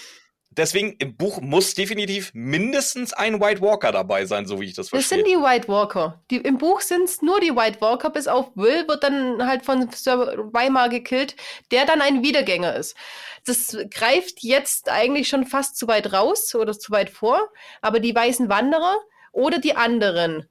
deswegen, 0.51 0.95
im 0.99 1.15
Buch 1.17 1.43
muss 1.43 1.75
definitiv 1.75 2.31
mindestens 2.33 3.13
ein 3.13 3.39
White 3.41 3.61
Walker 3.61 3.93
dabei 3.93 4.25
sein, 4.25 4.47
so 4.47 4.59
wie 4.59 4.65
ich 4.67 4.75
das 4.75 4.87
Das 4.87 4.91
verstehe. 4.91 5.19
sind 5.19 5.27
die 5.29 5.37
White 5.37 5.69
Walker. 5.69 6.23
Die, 6.31 6.37
Im 6.39 6.57
Buch 6.57 6.81
sind 6.81 7.05
es 7.05 7.21
nur 7.21 7.39
die 7.41 7.55
White 7.55 7.83
Walker, 7.83 8.09
bis 8.09 8.29
auf 8.29 8.47
Will 8.57 8.89
wird 8.89 9.03
dann 9.03 9.47
halt 9.47 9.65
von 9.67 9.91
Sir 9.93 10.35
Weimar 10.53 10.89
gekillt, 10.89 11.37
der 11.71 11.85
dann 11.85 12.01
ein 12.01 12.23
Wiedergänger 12.23 12.75
ist. 12.77 12.97
Das 13.45 13.77
greift 13.91 14.43
jetzt 14.43 14.89
eigentlich 14.91 15.29
schon 15.29 15.45
fast 15.47 15.77
zu 15.77 15.87
weit 15.87 16.15
raus 16.15 16.55
oder 16.55 16.73
zu 16.79 16.93
weit 16.93 17.11
vor, 17.11 17.41
aber 17.83 18.01
die 18.01 18.15
weißen 18.15 18.49
Wanderer 18.49 18.97
oder 19.33 19.59
die 19.59 19.77
anderen. 19.77 20.47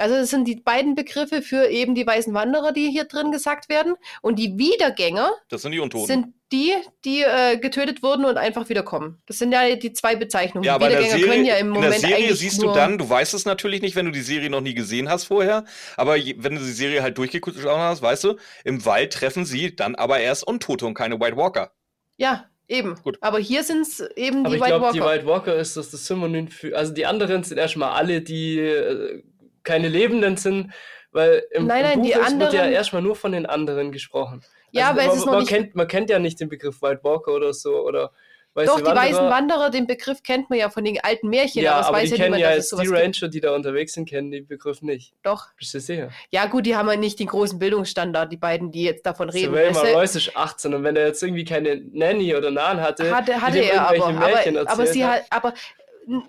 Also 0.00 0.16
das 0.16 0.30
sind 0.30 0.46
die 0.46 0.56
beiden 0.56 0.94
Begriffe 0.94 1.42
für 1.42 1.68
eben 1.68 1.94
die 1.94 2.06
weißen 2.06 2.32
Wanderer, 2.34 2.72
die 2.72 2.90
hier 2.90 3.04
drin 3.04 3.30
gesagt 3.30 3.68
werden. 3.68 3.94
Und 4.22 4.38
die 4.38 4.58
Wiedergänger 4.58 5.30
das 5.48 5.62
sind 5.62 5.72
die 5.72 5.80
Untoten. 5.80 6.06
sind 6.06 6.34
die, 6.52 6.74
die 7.04 7.22
äh, 7.22 7.58
getötet 7.58 8.02
wurden 8.02 8.24
und 8.24 8.36
einfach 8.36 8.68
wiederkommen. 8.68 9.22
Das 9.26 9.38
sind 9.38 9.52
ja 9.52 9.76
die 9.76 9.92
zwei 9.92 10.16
Bezeichnungen. 10.16 10.64
ja, 10.64 10.78
die 10.78 10.84
aber 10.84 10.86
in 10.86 10.92
der 10.92 11.00
Wiedergänger 11.00 11.24
Serie, 11.24 11.34
können 11.34 11.44
ja 11.46 11.54
im 11.56 11.66
in 11.68 11.72
Moment 11.72 11.92
der 11.92 12.00
Serie 12.00 12.16
eigentlich 12.16 12.38
siehst 12.38 12.60
nur 12.60 12.72
du 12.72 12.78
dann, 12.78 12.98
du 12.98 13.08
weißt 13.08 13.34
es 13.34 13.44
natürlich 13.44 13.82
nicht, 13.82 13.94
wenn 13.94 14.06
du 14.06 14.12
die 14.12 14.22
Serie 14.22 14.50
noch 14.50 14.60
nie 14.60 14.74
gesehen 14.74 15.08
hast 15.08 15.24
vorher, 15.24 15.64
aber 15.96 16.16
je, 16.16 16.34
wenn 16.38 16.54
du 16.56 16.60
die 16.60 16.72
Serie 16.72 17.02
halt 17.02 17.18
durchgeguckt 17.18 17.56
hast, 17.64 18.02
weißt 18.02 18.24
du, 18.24 18.36
im 18.64 18.84
Wald 18.84 19.12
treffen 19.12 19.44
sie 19.44 19.76
dann 19.76 19.94
aber 19.94 20.18
erst 20.18 20.46
Untote 20.46 20.86
und 20.86 20.94
keine 20.94 21.20
White 21.20 21.36
Walker. 21.36 21.72
Ja, 22.16 22.46
eben. 22.66 22.96
Gut. 23.02 23.18
Aber 23.20 23.38
hier 23.38 23.62
sind 23.62 23.82
es 23.82 24.00
eben 24.16 24.40
Aber 24.40 24.50
die 24.50 24.56
ich 24.56 24.60
White 24.62 24.70
glaube, 24.70 24.84
Walker. 24.86 24.94
die 24.94 25.04
White 25.04 25.26
Walker 25.26 25.56
ist 25.56 25.76
das, 25.76 25.90
das 25.90 26.06
Synonym 26.06 26.48
für. 26.48 26.76
Also 26.76 26.92
die 26.92 27.06
anderen 27.06 27.42
sind 27.44 27.58
erstmal 27.58 27.92
alle, 27.92 28.22
die 28.22 28.58
äh, 28.58 29.22
keine 29.62 29.88
Lebenden 29.88 30.36
sind, 30.36 30.72
weil 31.12 31.42
im, 31.50 31.66
Nein, 31.66 31.82
nein, 31.82 31.92
im 31.94 32.00
Buch 32.02 32.08
ist, 32.08 32.16
wird 32.16 32.52
ja 32.52 32.60
anderen- 32.60 32.72
erstmal 32.72 33.02
nur 33.02 33.16
von 33.16 33.32
den 33.32 33.46
anderen 33.46 33.92
gesprochen. 33.92 34.42
Ja, 34.72 34.90
also, 34.90 34.92
aber 34.92 35.00
es 35.00 35.06
man, 35.08 35.16
ist 35.18 35.24
noch 35.26 35.32
man, 35.32 35.40
nicht- 35.40 35.48
kennt, 35.48 35.74
man 35.74 35.88
kennt 35.88 36.10
ja 36.10 36.18
nicht 36.18 36.38
den 36.40 36.48
Begriff 36.48 36.80
White 36.82 37.00
Walker 37.02 37.32
oder 37.34 37.52
so 37.52 37.84
oder 37.84 38.12
weiße 38.54 38.66
Doch, 38.68 38.78
die 38.78 38.84
Wanderer. 38.84 39.04
weißen 39.04 39.28
Wanderer, 39.30 39.70
den 39.70 39.86
Begriff 39.88 40.22
kennt 40.24 40.50
man 40.50 40.58
ja 40.58 40.70
von 40.70 40.84
den 40.84 40.98
alten 41.02 41.28
Märchen, 41.28 41.62
Ja, 41.62 41.72
aber 41.72 41.80
es 41.80 41.86
aber 41.86 41.96
weiß 41.98 42.04
die 42.04 42.10
ja 42.10 42.16
kennen 42.16 42.36
niemand, 42.36 42.40
ja 42.42 42.56
dass 42.56 42.64
es 42.66 42.70
jetzt 42.72 42.80
die 42.80 42.86
gibt. 42.86 42.98
Ranger, 43.22 43.28
die 43.28 43.40
da 43.40 43.54
unterwegs 43.54 43.92
sind, 43.94 44.08
kennen 44.08 44.30
den 44.30 44.46
Begriff 44.46 44.82
nicht. 44.82 45.12
Doch. 45.22 45.46
Bist 45.56 45.74
du 45.74 45.80
sicher? 45.80 46.10
Ja, 46.30 46.46
gut, 46.46 46.66
die 46.66 46.76
haben 46.76 46.88
ja 46.88 46.96
nicht 46.96 47.18
den 47.20 47.26
großen 47.28 47.58
Bildungsstandard, 47.58 48.30
die 48.32 48.36
beiden, 48.36 48.70
die 48.72 48.82
jetzt 48.84 49.06
davon 49.06 49.28
reden. 49.30 49.52
Sylvain 49.54 49.74
Weißt 49.74 49.84
du, 49.84 49.96
Royce 49.96 50.16
ist 50.16 50.36
18 50.36 50.74
und 50.74 50.84
wenn 50.84 50.96
er 50.96 51.06
jetzt 51.08 51.22
irgendwie 51.22 51.44
keine 51.44 51.76
Nanny 51.92 52.34
oder 52.34 52.50
Nan 52.52 52.80
hatte, 52.80 53.14
hatte, 53.14 53.40
hatte 53.40 53.58
er 53.58 53.88
aber. 53.88 54.04
Aber, 54.06 54.18
aber 54.26 54.30
erzählt 54.40 54.88
sie 54.88 55.04
hat. 55.04 55.22
aber 55.30 55.54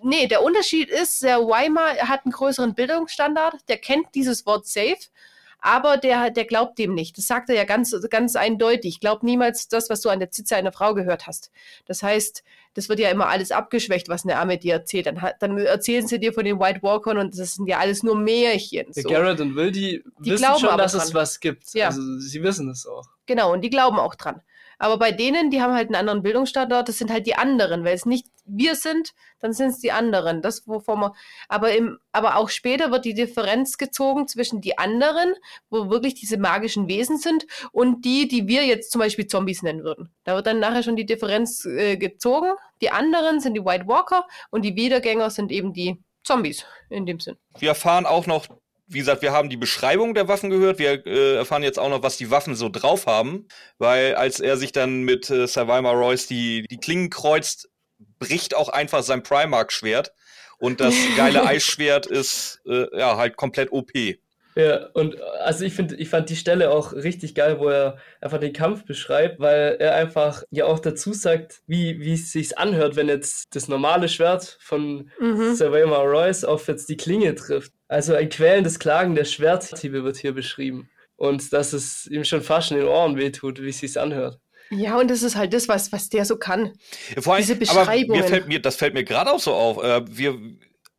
nee, 0.03 0.27
der 0.27 0.43
Unterschied 0.43 0.89
ist, 0.89 1.23
der 1.23 1.39
Weimar 1.39 1.95
hat 2.07 2.25
einen 2.25 2.31
größeren 2.31 2.75
Bildungsstandard, 2.75 3.55
der 3.67 3.77
kennt 3.77 4.07
dieses 4.15 4.45
Wort 4.45 4.67
safe, 4.67 4.97
aber 5.63 5.97
der, 5.97 6.31
der 6.31 6.45
glaubt 6.45 6.79
dem 6.79 6.95
nicht. 6.95 7.17
Das 7.17 7.27
sagt 7.27 7.49
er 7.49 7.55
ja 7.55 7.65
ganz, 7.65 7.95
ganz 8.09 8.35
eindeutig. 8.35 8.99
Glaub 8.99 9.21
niemals 9.21 9.67
das, 9.67 9.91
was 9.91 10.01
du 10.01 10.09
an 10.09 10.19
der 10.19 10.31
Zitze 10.31 10.55
einer 10.55 10.71
Frau 10.71 10.95
gehört 10.95 11.27
hast. 11.27 11.51
Das 11.85 12.01
heißt, 12.01 12.43
das 12.73 12.89
wird 12.89 12.99
ja 12.99 13.09
immer 13.09 13.27
alles 13.27 13.51
abgeschwächt, 13.51 14.09
was 14.09 14.23
eine 14.23 14.37
Arme 14.37 14.57
dir 14.57 14.73
erzählt. 14.73 15.05
Dann, 15.05 15.21
dann 15.39 15.57
erzählen 15.59 16.07
sie 16.07 16.19
dir 16.19 16.33
von 16.33 16.45
den 16.45 16.59
White 16.59 16.81
Walkern 16.81 17.19
und 17.19 17.37
das 17.37 17.55
sind 17.55 17.67
ja 17.67 17.77
alles 17.77 18.01
nur 18.01 18.15
Märchen. 18.15 18.91
So. 18.91 19.07
Garrett 19.07 19.39
und 19.39 19.55
Will, 19.55 19.71
die, 19.71 20.03
Die 20.19 20.31
wissen 20.31 20.45
glauben 20.45 20.59
schon, 20.61 20.77
dass 20.77 20.95
es 20.95 21.05
dran. 21.05 21.13
was 21.13 21.39
gibt. 21.39 21.71
Ja. 21.75 21.87
Also 21.87 22.01
sie 22.17 22.41
wissen 22.41 22.67
es 22.69 22.87
auch. 22.87 23.05
Genau, 23.27 23.53
und 23.53 23.61
die 23.61 23.69
glauben 23.69 23.99
auch 23.99 24.15
dran. 24.15 24.41
Aber 24.79 24.97
bei 24.97 25.11
denen, 25.11 25.51
die 25.51 25.61
haben 25.61 25.75
halt 25.75 25.89
einen 25.89 25.95
anderen 25.95 26.23
Bildungsstandard, 26.23 26.89
das 26.89 26.97
sind 26.97 27.11
halt 27.11 27.27
die 27.27 27.35
anderen. 27.35 27.83
Weil 27.85 27.93
es 27.93 28.07
nicht 28.07 28.25
wir 28.51 28.75
sind, 28.75 29.13
dann 29.39 29.53
sind 29.53 29.69
es 29.69 29.79
die 29.79 29.91
anderen. 29.91 30.41
Das, 30.41 30.67
wovon 30.67 30.99
man. 30.99 31.11
Aber, 31.47 31.73
im, 31.73 31.97
aber 32.11 32.37
auch 32.37 32.49
später 32.49 32.91
wird 32.91 33.05
die 33.05 33.13
Differenz 33.13 33.77
gezogen 33.77 34.27
zwischen 34.27 34.61
die 34.61 34.77
anderen, 34.77 35.33
wo 35.69 35.89
wirklich 35.89 36.15
diese 36.15 36.37
magischen 36.37 36.87
Wesen 36.87 37.17
sind, 37.17 37.45
und 37.71 38.05
die, 38.05 38.27
die 38.27 38.47
wir 38.47 38.65
jetzt 38.65 38.91
zum 38.91 38.99
Beispiel 38.99 39.27
Zombies 39.27 39.63
nennen 39.63 39.83
würden. 39.83 40.13
Da 40.23 40.35
wird 40.35 40.47
dann 40.47 40.59
nachher 40.59 40.83
schon 40.83 40.95
die 40.95 41.05
Differenz 41.05 41.65
äh, 41.65 41.97
gezogen. 41.97 42.51
Die 42.81 42.91
anderen 42.91 43.39
sind 43.39 43.53
die 43.53 43.65
White 43.65 43.87
Walker 43.87 44.27
und 44.49 44.63
die 44.63 44.75
Wiedergänger 44.75 45.29
sind 45.29 45.51
eben 45.51 45.73
die 45.73 45.97
Zombies 46.23 46.65
in 46.89 47.05
dem 47.05 47.19
Sinn. 47.19 47.37
Wir 47.57 47.69
erfahren 47.69 48.05
auch 48.05 48.27
noch, 48.27 48.47
wie 48.87 48.99
gesagt, 48.99 49.21
wir 49.21 49.31
haben 49.31 49.49
die 49.49 49.57
Beschreibung 49.57 50.13
der 50.13 50.27
Waffen 50.27 50.49
gehört. 50.49 50.79
Wir 50.79 51.05
äh, 51.05 51.35
erfahren 51.35 51.63
jetzt 51.63 51.79
auch 51.79 51.89
noch, 51.89 52.03
was 52.03 52.17
die 52.17 52.29
Waffen 52.29 52.55
so 52.55 52.69
drauf 52.69 53.07
haben. 53.07 53.47
Weil 53.77 54.15
als 54.15 54.39
er 54.39 54.57
sich 54.57 54.71
dann 54.71 55.03
mit 55.03 55.29
äh, 55.29 55.47
Weimar 55.67 55.95
Royce 55.95 56.27
die, 56.27 56.65
die 56.69 56.77
Klingen 56.77 57.09
kreuzt, 57.09 57.69
bricht 58.21 58.55
auch 58.55 58.69
einfach 58.69 59.03
sein 59.03 59.23
Primark-Schwert. 59.23 60.13
Und 60.59 60.79
das 60.79 60.93
geile 61.17 61.43
Eisschwert 61.45 62.05
ist 62.05 62.61
äh, 62.65 62.85
ja 62.97 63.17
halt 63.17 63.35
komplett 63.35 63.71
OP. 63.71 63.91
Ja, 64.55 64.87
und 64.93 65.15
äh, 65.15 65.21
also 65.43 65.65
ich 65.65 65.73
finde, 65.73 65.95
ich 65.95 66.09
fand 66.09 66.29
die 66.29 66.35
Stelle 66.35 66.69
auch 66.71 66.93
richtig 66.93 67.33
geil, 67.35 67.59
wo 67.59 67.69
er 67.69 67.97
einfach 68.19 68.37
den 68.37 68.53
Kampf 68.53 68.85
beschreibt, 68.85 69.39
weil 69.39 69.77
er 69.79 69.95
einfach 69.95 70.43
ja 70.51 70.65
auch 70.65 70.79
dazu 70.79 71.13
sagt, 71.13 71.61
wie, 71.65 71.99
wie 72.01 72.13
es 72.13 72.31
sich 72.31 72.57
anhört, 72.57 72.95
wenn 72.95 73.07
jetzt 73.07 73.55
das 73.55 73.67
normale 73.67 74.07
Schwert 74.07 74.57
von 74.61 75.09
Mhm. 75.19 75.55
Sir 75.55 75.71
Weimar 75.71 76.05
Royce 76.05 76.43
auf 76.43 76.67
jetzt 76.67 76.89
die 76.89 76.97
Klinge 76.97 77.33
trifft. 77.33 77.71
Also 77.87 78.13
ein 78.13 78.29
quälendes 78.29 78.77
Klagen 78.77 79.15
der 79.15 79.25
Schwerthiebe 79.25 80.03
wird 80.03 80.17
hier 80.17 80.33
beschrieben. 80.33 80.89
Und 81.15 81.53
dass 81.53 81.73
es 81.73 82.07
ihm 82.07 82.23
schon 82.23 82.41
fast 82.41 82.71
in 82.71 82.77
den 82.77 82.87
Ohren 82.87 83.17
wehtut, 83.17 83.61
wie 83.61 83.69
es 83.69 83.79
sich 83.79 83.99
anhört. 83.99 84.39
Ja, 84.71 84.97
und 84.97 85.11
das 85.11 85.21
ist 85.21 85.35
halt 85.35 85.53
das, 85.53 85.67
was, 85.67 85.91
was 85.91 86.09
der 86.09 86.25
so 86.25 86.37
kann. 86.37 86.73
Vor 87.19 87.35
allem, 87.35 87.45
Diese 87.45 87.79
aber 87.79 87.93
mir 88.07 88.23
fällt 88.23 88.47
mir, 88.47 88.61
das 88.61 88.77
fällt 88.77 88.93
mir 88.93 89.03
gerade 89.03 89.31
auch 89.31 89.39
so 89.39 89.53
auf. 89.53 89.83
Äh, 89.83 90.01
wir, 90.07 90.39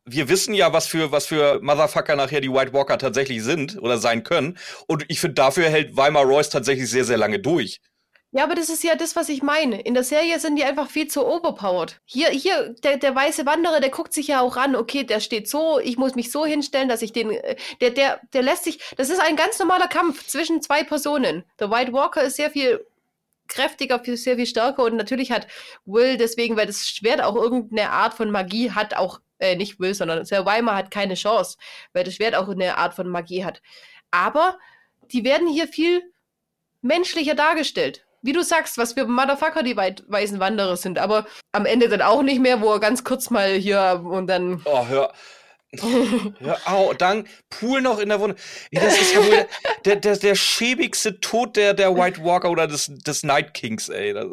wir 0.05 0.29
wissen 0.29 0.53
ja, 0.53 0.73
was 0.73 0.87
für, 0.87 1.11
was 1.11 1.25
für 1.25 1.59
Motherfucker 1.61 2.15
nachher 2.15 2.41
die 2.41 2.51
White 2.51 2.73
Walker 2.73 2.97
tatsächlich 2.97 3.43
sind 3.43 3.81
oder 3.81 3.97
sein 3.97 4.23
können. 4.23 4.57
Und 4.87 5.05
ich 5.07 5.19
finde, 5.19 5.35
dafür 5.35 5.69
hält 5.69 5.97
Weimar 5.97 6.23
Royce 6.23 6.49
tatsächlich 6.49 6.89
sehr, 6.89 7.03
sehr 7.03 7.17
lange 7.17 7.39
durch. 7.39 7.81
Ja, 8.35 8.45
aber 8.45 8.55
das 8.55 8.69
ist 8.69 8.83
ja 8.83 8.95
das, 8.95 9.15
was 9.15 9.29
ich 9.29 9.43
meine. 9.43 9.79
In 9.81 9.93
der 9.93 10.03
Serie 10.03 10.39
sind 10.39 10.55
die 10.55 10.63
einfach 10.63 10.89
viel 10.89 11.07
zu 11.07 11.23
overpowered. 11.23 12.01
Hier, 12.05 12.29
hier, 12.29 12.75
der, 12.83 12.97
der 12.97 13.13
weiße 13.13 13.45
Wanderer, 13.45 13.79
der 13.79 13.91
guckt 13.91 14.11
sich 14.11 14.27
ja 14.27 14.41
auch 14.41 14.57
an, 14.57 14.75
okay, 14.75 15.03
der 15.03 15.19
steht 15.19 15.47
so, 15.47 15.79
ich 15.79 15.97
muss 15.97 16.15
mich 16.15 16.31
so 16.31 16.43
hinstellen, 16.43 16.89
dass 16.89 17.03
ich 17.03 17.13
den, 17.13 17.29
äh, 17.29 17.55
der, 17.79 17.91
der, 17.91 18.21
der 18.33 18.41
lässt 18.41 18.63
sich, 18.63 18.79
das 18.97 19.11
ist 19.11 19.19
ein 19.19 19.35
ganz 19.35 19.59
normaler 19.59 19.87
Kampf 19.87 20.25
zwischen 20.25 20.63
zwei 20.63 20.83
Personen. 20.83 21.43
Der 21.59 21.69
White 21.69 21.93
Walker 21.93 22.23
ist 22.23 22.37
sehr 22.37 22.49
viel 22.49 22.83
kräftiger, 23.47 24.01
sehr 24.03 24.35
viel 24.35 24.45
stärker 24.45 24.83
und 24.83 24.95
natürlich 24.95 25.31
hat 25.31 25.47
Will 25.85 26.17
deswegen, 26.17 26.55
weil 26.57 26.67
das 26.67 26.87
Schwert 26.87 27.21
auch 27.21 27.35
irgendeine 27.35 27.89
Art 27.91 28.13
von 28.13 28.31
Magie 28.31 28.71
hat, 28.71 28.95
auch, 28.95 29.19
äh, 29.39 29.55
nicht 29.55 29.79
Will, 29.79 29.93
sondern 29.93 30.25
Sir 30.25 30.45
Weimer 30.45 30.75
hat 30.75 30.91
keine 30.91 31.15
Chance, 31.15 31.57
weil 31.93 32.03
das 32.03 32.15
Schwert 32.15 32.35
auch 32.35 32.47
eine 32.47 32.77
Art 32.77 32.93
von 32.93 33.07
Magie 33.07 33.43
hat. 33.43 33.61
Aber 34.11 34.57
die 35.11 35.23
werden 35.23 35.47
hier 35.47 35.67
viel 35.67 36.01
menschlicher 36.81 37.35
dargestellt 37.35 38.05
wie 38.23 38.31
du 38.31 38.41
sagst, 38.41 38.77
was 38.77 38.93
für 38.93 39.05
Motherfucker 39.05 39.63
die 39.63 39.75
weißen 39.75 40.39
Wanderer 40.39 40.77
sind, 40.77 40.97
aber 40.97 41.27
am 41.51 41.65
Ende 41.65 41.89
dann 41.89 42.01
auch 42.01 42.23
nicht 42.23 42.39
mehr, 42.39 42.61
wo 42.61 42.71
er 42.71 42.79
ganz 42.79 43.03
kurz 43.03 43.29
mal 43.29 43.51
hier 43.51 44.01
und 44.03 44.27
dann. 44.27 44.61
Oh, 44.65 44.87
hör. 44.87 45.13
Ja, 46.39 46.57
au, 46.65 46.93
dann 46.93 47.27
Pool 47.49 47.81
noch 47.81 47.99
in 47.99 48.09
der 48.09 48.19
Wunde. 48.19 48.35
Ja, 48.71 48.81
das 48.81 48.99
ist 48.99 49.13
ja 49.13 49.25
wohl 49.25 49.47
der, 49.85 49.95
der, 49.95 50.17
der 50.17 50.35
schäbigste 50.35 51.19
Tod 51.19 51.55
der, 51.55 51.73
der 51.73 51.95
White 51.95 52.23
Walker 52.23 52.51
oder 52.51 52.67
des, 52.67 52.91
des 52.91 53.23
Night 53.23 53.53
Kings, 53.53 53.89
ey. 53.89 54.13
Das, 54.13 54.25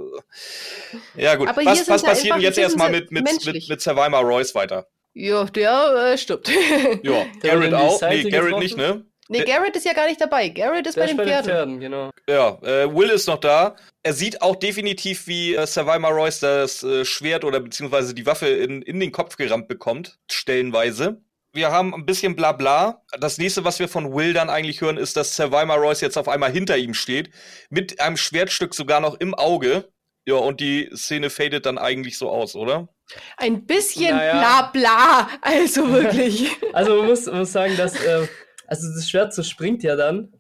ja, 1.15 1.35
gut. 1.37 1.49
Aber 1.49 1.65
was 1.65 1.89
was 1.89 2.03
passiert 2.03 2.35
denn 2.35 2.43
jetzt 2.43 2.59
erstmal 2.59 2.91
mit, 2.91 3.11
mit, 3.11 3.25
mit, 3.45 3.69
mit 3.69 3.81
Survivor 3.81 4.21
Royce 4.21 4.55
weiter? 4.55 4.87
Ja, 5.15 5.45
der 5.45 6.13
äh, 6.13 6.19
stirbt. 6.19 6.51
Ja, 7.03 7.27
Garrett 7.43 7.75
auch. 7.75 8.01
Nee, 8.03 8.31
Garrett 8.31 8.59
nicht, 8.59 8.77
ne? 8.77 9.05
Nee, 9.29 9.45
Garrett 9.45 9.77
ist 9.77 9.87
ja 9.87 9.93
gar 9.93 10.09
nicht 10.09 10.21
dabei. 10.21 10.49
Garrett 10.49 10.89
ist 10.89 10.97
bei 10.97 11.07
den, 11.07 11.17
bei 11.17 11.25
den 11.25 11.33
Pferden. 11.33 11.51
Pferden. 11.51 11.81
genau. 11.81 12.11
Ja, 12.29 12.59
äh, 12.63 12.93
Will 12.93 13.11
ist 13.11 13.29
noch 13.29 13.39
da. 13.39 13.77
Er 14.03 14.13
sieht 14.13 14.43
auch 14.43 14.57
definitiv, 14.57 15.29
wie 15.29 15.55
äh, 15.55 15.67
Survivor 15.69 16.11
Royce 16.11 16.41
das 16.41 16.83
äh, 16.83 17.05
Schwert 17.05 17.45
oder 17.45 17.61
beziehungsweise 17.61 18.13
die 18.13 18.27
Waffe 18.27 18.49
in, 18.49 18.83
in 18.83 18.99
den 18.99 19.13
Kopf 19.13 19.37
gerammt 19.37 19.69
bekommt, 19.69 20.19
stellenweise. 20.29 21.23
Wir 21.53 21.73
haben 21.73 21.95
ein 21.95 22.07
bisschen 22.07 22.37
Blabla. 22.37 23.03
Das 23.19 23.39
nächste, 23.39 23.65
was 23.65 23.81
wir 23.81 23.89
von 23.89 24.15
Will 24.15 24.33
dann 24.33 24.51
eigentlich 24.51 24.81
hören, 24.81 24.97
ist, 24.97 25.17
dass 25.17 25.35
Survivor 25.35 25.77
Royce 25.77 26.01
jetzt 26.01 26.17
auf 26.17 26.29
einmal 26.29 26.53
hinter 26.53 26.77
ihm 26.77 26.95
steht, 26.95 27.31
mit 27.71 28.01
einem 28.01 28.17
Schwertstück 28.17 28.73
sogar 28.73 29.01
noch 29.01 29.19
im 29.19 29.35
Auge. 29.35 29.89
Ja, 30.27 30.37
und 30.37 30.61
die 30.61 30.91
Szene 30.95 31.29
fadet 31.29 31.67
dann 31.67 31.79
eigentlich 31.79 32.19
so 32.19 32.31
aus, 32.31 32.55
oder? 32.55 32.89
Ein 33.37 33.67
bisschen 33.67 34.17
naja. 34.17 34.71
bla 34.73 35.29
also 35.41 35.91
wirklich. 35.91 36.51
also 36.73 36.99
man 36.99 37.07
muss, 37.07 37.27
man 37.27 37.41
muss 37.41 37.53
sagen, 37.53 37.77
dass 37.77 37.97
äh, 38.05 38.29
also 38.69 38.87
das 38.95 39.11
Schwert 39.11 39.35
zerspringt 39.35 39.83
ja 39.83 39.97
dann, 39.97 40.33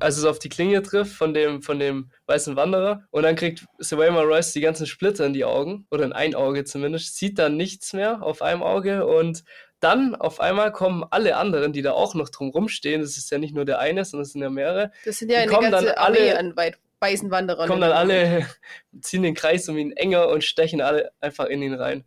als 0.00 0.18
es 0.18 0.24
auf 0.24 0.38
die 0.38 0.50
Klinge 0.50 0.82
trifft 0.82 1.14
von 1.14 1.32
dem, 1.32 1.62
von 1.62 1.78
dem 1.78 2.10
weißen 2.26 2.56
Wanderer. 2.56 3.04
Und 3.10 3.22
dann 3.22 3.36
kriegt 3.36 3.64
Savannah 3.78 4.20
Royce 4.20 4.52
die 4.52 4.60
ganzen 4.60 4.86
Splitter 4.86 5.24
in 5.24 5.32
die 5.32 5.46
Augen, 5.46 5.86
oder 5.90 6.04
in 6.04 6.12
ein 6.12 6.34
Auge 6.34 6.64
zumindest, 6.64 7.16
sieht 7.16 7.38
dann 7.38 7.56
nichts 7.56 7.94
mehr 7.94 8.22
auf 8.22 8.42
einem 8.42 8.62
Auge 8.62 9.06
und 9.06 9.44
dann 9.82 10.14
auf 10.14 10.40
einmal 10.40 10.72
kommen 10.72 11.04
alle 11.10 11.36
anderen, 11.36 11.72
die 11.72 11.82
da 11.82 11.92
auch 11.92 12.14
noch 12.14 12.28
drum 12.28 12.68
stehen, 12.68 13.00
das 13.00 13.16
ist 13.16 13.30
ja 13.30 13.38
nicht 13.38 13.54
nur 13.54 13.64
der 13.64 13.80
eine, 13.80 14.04
sondern 14.04 14.22
es 14.22 14.32
sind 14.32 14.42
ja 14.42 14.50
mehrere. 14.50 14.92
Das 15.04 15.18
sind 15.18 15.30
ja 15.30 15.40
eine 15.40 15.50
ganze 15.50 15.98
Armee 15.98 16.32
an 16.32 16.56
weit 16.56 16.78
weißen 17.00 17.30
Wanderern. 17.30 17.68
Kommen 17.68 17.80
dann 17.80 17.92
alle, 17.92 18.46
ziehen 19.00 19.22
den 19.22 19.34
Kreis 19.34 19.68
um 19.68 19.76
ihn 19.76 19.92
enger 19.92 20.28
und 20.28 20.44
stechen 20.44 20.80
alle 20.80 21.10
einfach 21.20 21.46
in 21.46 21.62
ihn 21.62 21.74
rein. 21.74 22.04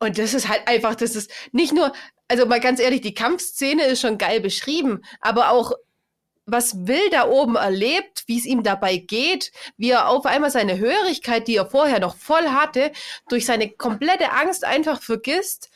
Und 0.00 0.18
das 0.18 0.34
ist 0.34 0.48
halt 0.48 0.68
einfach, 0.68 0.94
das 0.94 1.16
ist 1.16 1.30
nicht 1.52 1.72
nur, 1.72 1.92
also 2.28 2.46
mal 2.46 2.60
ganz 2.60 2.78
ehrlich, 2.78 3.00
die 3.00 3.14
Kampfszene 3.14 3.84
ist 3.84 4.00
schon 4.00 4.18
geil 4.18 4.40
beschrieben, 4.40 5.02
aber 5.20 5.50
auch 5.50 5.72
was 6.44 6.86
Will 6.86 7.10
da 7.10 7.28
oben 7.28 7.56
erlebt, 7.56 8.24
wie 8.26 8.38
es 8.38 8.46
ihm 8.46 8.62
dabei 8.62 8.96
geht, 8.96 9.52
wie 9.76 9.90
er 9.90 10.08
auf 10.08 10.24
einmal 10.24 10.50
seine 10.50 10.78
Hörigkeit, 10.78 11.46
die 11.46 11.56
er 11.56 11.66
vorher 11.66 12.00
noch 12.00 12.16
voll 12.16 12.48
hatte, 12.48 12.92
durch 13.28 13.44
seine 13.44 13.70
komplette 13.70 14.32
Angst 14.32 14.64
einfach 14.64 15.02
vergisst, 15.02 15.70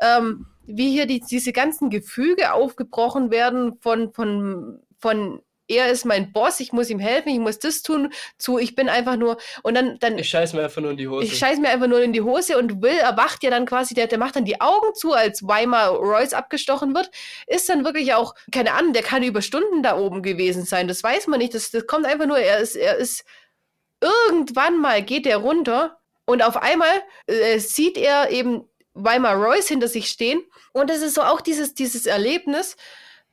ähm, 0.00 0.46
wie 0.68 0.90
hier 0.90 1.06
die, 1.06 1.20
diese 1.20 1.52
ganzen 1.52 1.90
Gefüge 1.90 2.52
aufgebrochen 2.52 3.30
werden 3.30 3.78
von, 3.80 4.12
von, 4.12 4.80
von 4.98 5.42
er 5.68 5.90
ist 5.90 6.04
mein 6.04 6.32
Boss, 6.32 6.60
ich 6.60 6.72
muss 6.72 6.90
ihm 6.90 6.98
helfen, 6.98 7.28
ich 7.28 7.38
muss 7.38 7.58
das 7.58 7.82
tun, 7.82 8.12
zu, 8.38 8.58
ich 8.58 8.74
bin 8.74 8.88
einfach 8.88 9.16
nur, 9.16 9.36
und 9.62 9.74
dann, 9.74 9.98
dann. 9.98 10.18
Ich 10.18 10.28
scheiß 10.28 10.54
mir 10.54 10.64
einfach 10.64 10.80
nur 10.80 10.92
in 10.92 10.96
die 10.96 11.08
Hose. 11.08 11.26
Ich 11.26 11.38
scheiß 11.38 11.58
mir 11.58 11.68
einfach 11.68 11.86
nur 11.86 12.02
in 12.02 12.12
die 12.12 12.22
Hose 12.22 12.58
und 12.58 12.82
Will 12.82 12.96
erwacht 12.96 13.42
ja 13.44 13.50
dann 13.50 13.66
quasi, 13.66 13.94
der, 13.94 14.06
der 14.06 14.18
macht 14.18 14.36
dann 14.36 14.44
die 14.44 14.60
Augen 14.60 14.94
zu, 14.94 15.12
als 15.12 15.46
Weimar 15.46 15.90
Royce 15.90 16.32
abgestochen 16.32 16.94
wird, 16.94 17.10
ist 17.46 17.68
dann 17.68 17.84
wirklich 17.84 18.14
auch, 18.14 18.34
keine 18.50 18.72
Ahnung, 18.72 18.92
der 18.94 19.02
kann 19.02 19.22
über 19.22 19.42
Stunden 19.42 19.82
da 19.82 19.98
oben 19.98 20.22
gewesen 20.22 20.64
sein, 20.64 20.88
das 20.88 21.02
weiß 21.02 21.26
man 21.26 21.38
nicht, 21.38 21.54
das, 21.54 21.70
das 21.70 21.86
kommt 21.86 22.06
einfach 22.06 22.26
nur, 22.26 22.38
er 22.38 22.58
ist, 22.58 22.74
er 22.74 22.96
ist, 22.96 23.24
irgendwann 24.00 24.80
mal 24.80 25.02
geht 25.02 25.26
er 25.26 25.38
runter 25.38 25.98
und 26.24 26.42
auf 26.42 26.56
einmal 26.56 27.02
äh, 27.26 27.58
sieht 27.58 27.96
er 27.96 28.30
eben 28.30 28.67
Weimar 29.04 29.36
Royce 29.36 29.68
hinter 29.68 29.88
sich 29.88 30.08
stehen 30.08 30.42
und 30.72 30.90
es 30.90 31.02
ist 31.02 31.14
so 31.14 31.22
auch 31.22 31.40
dieses, 31.40 31.74
dieses 31.74 32.06
Erlebnis, 32.06 32.76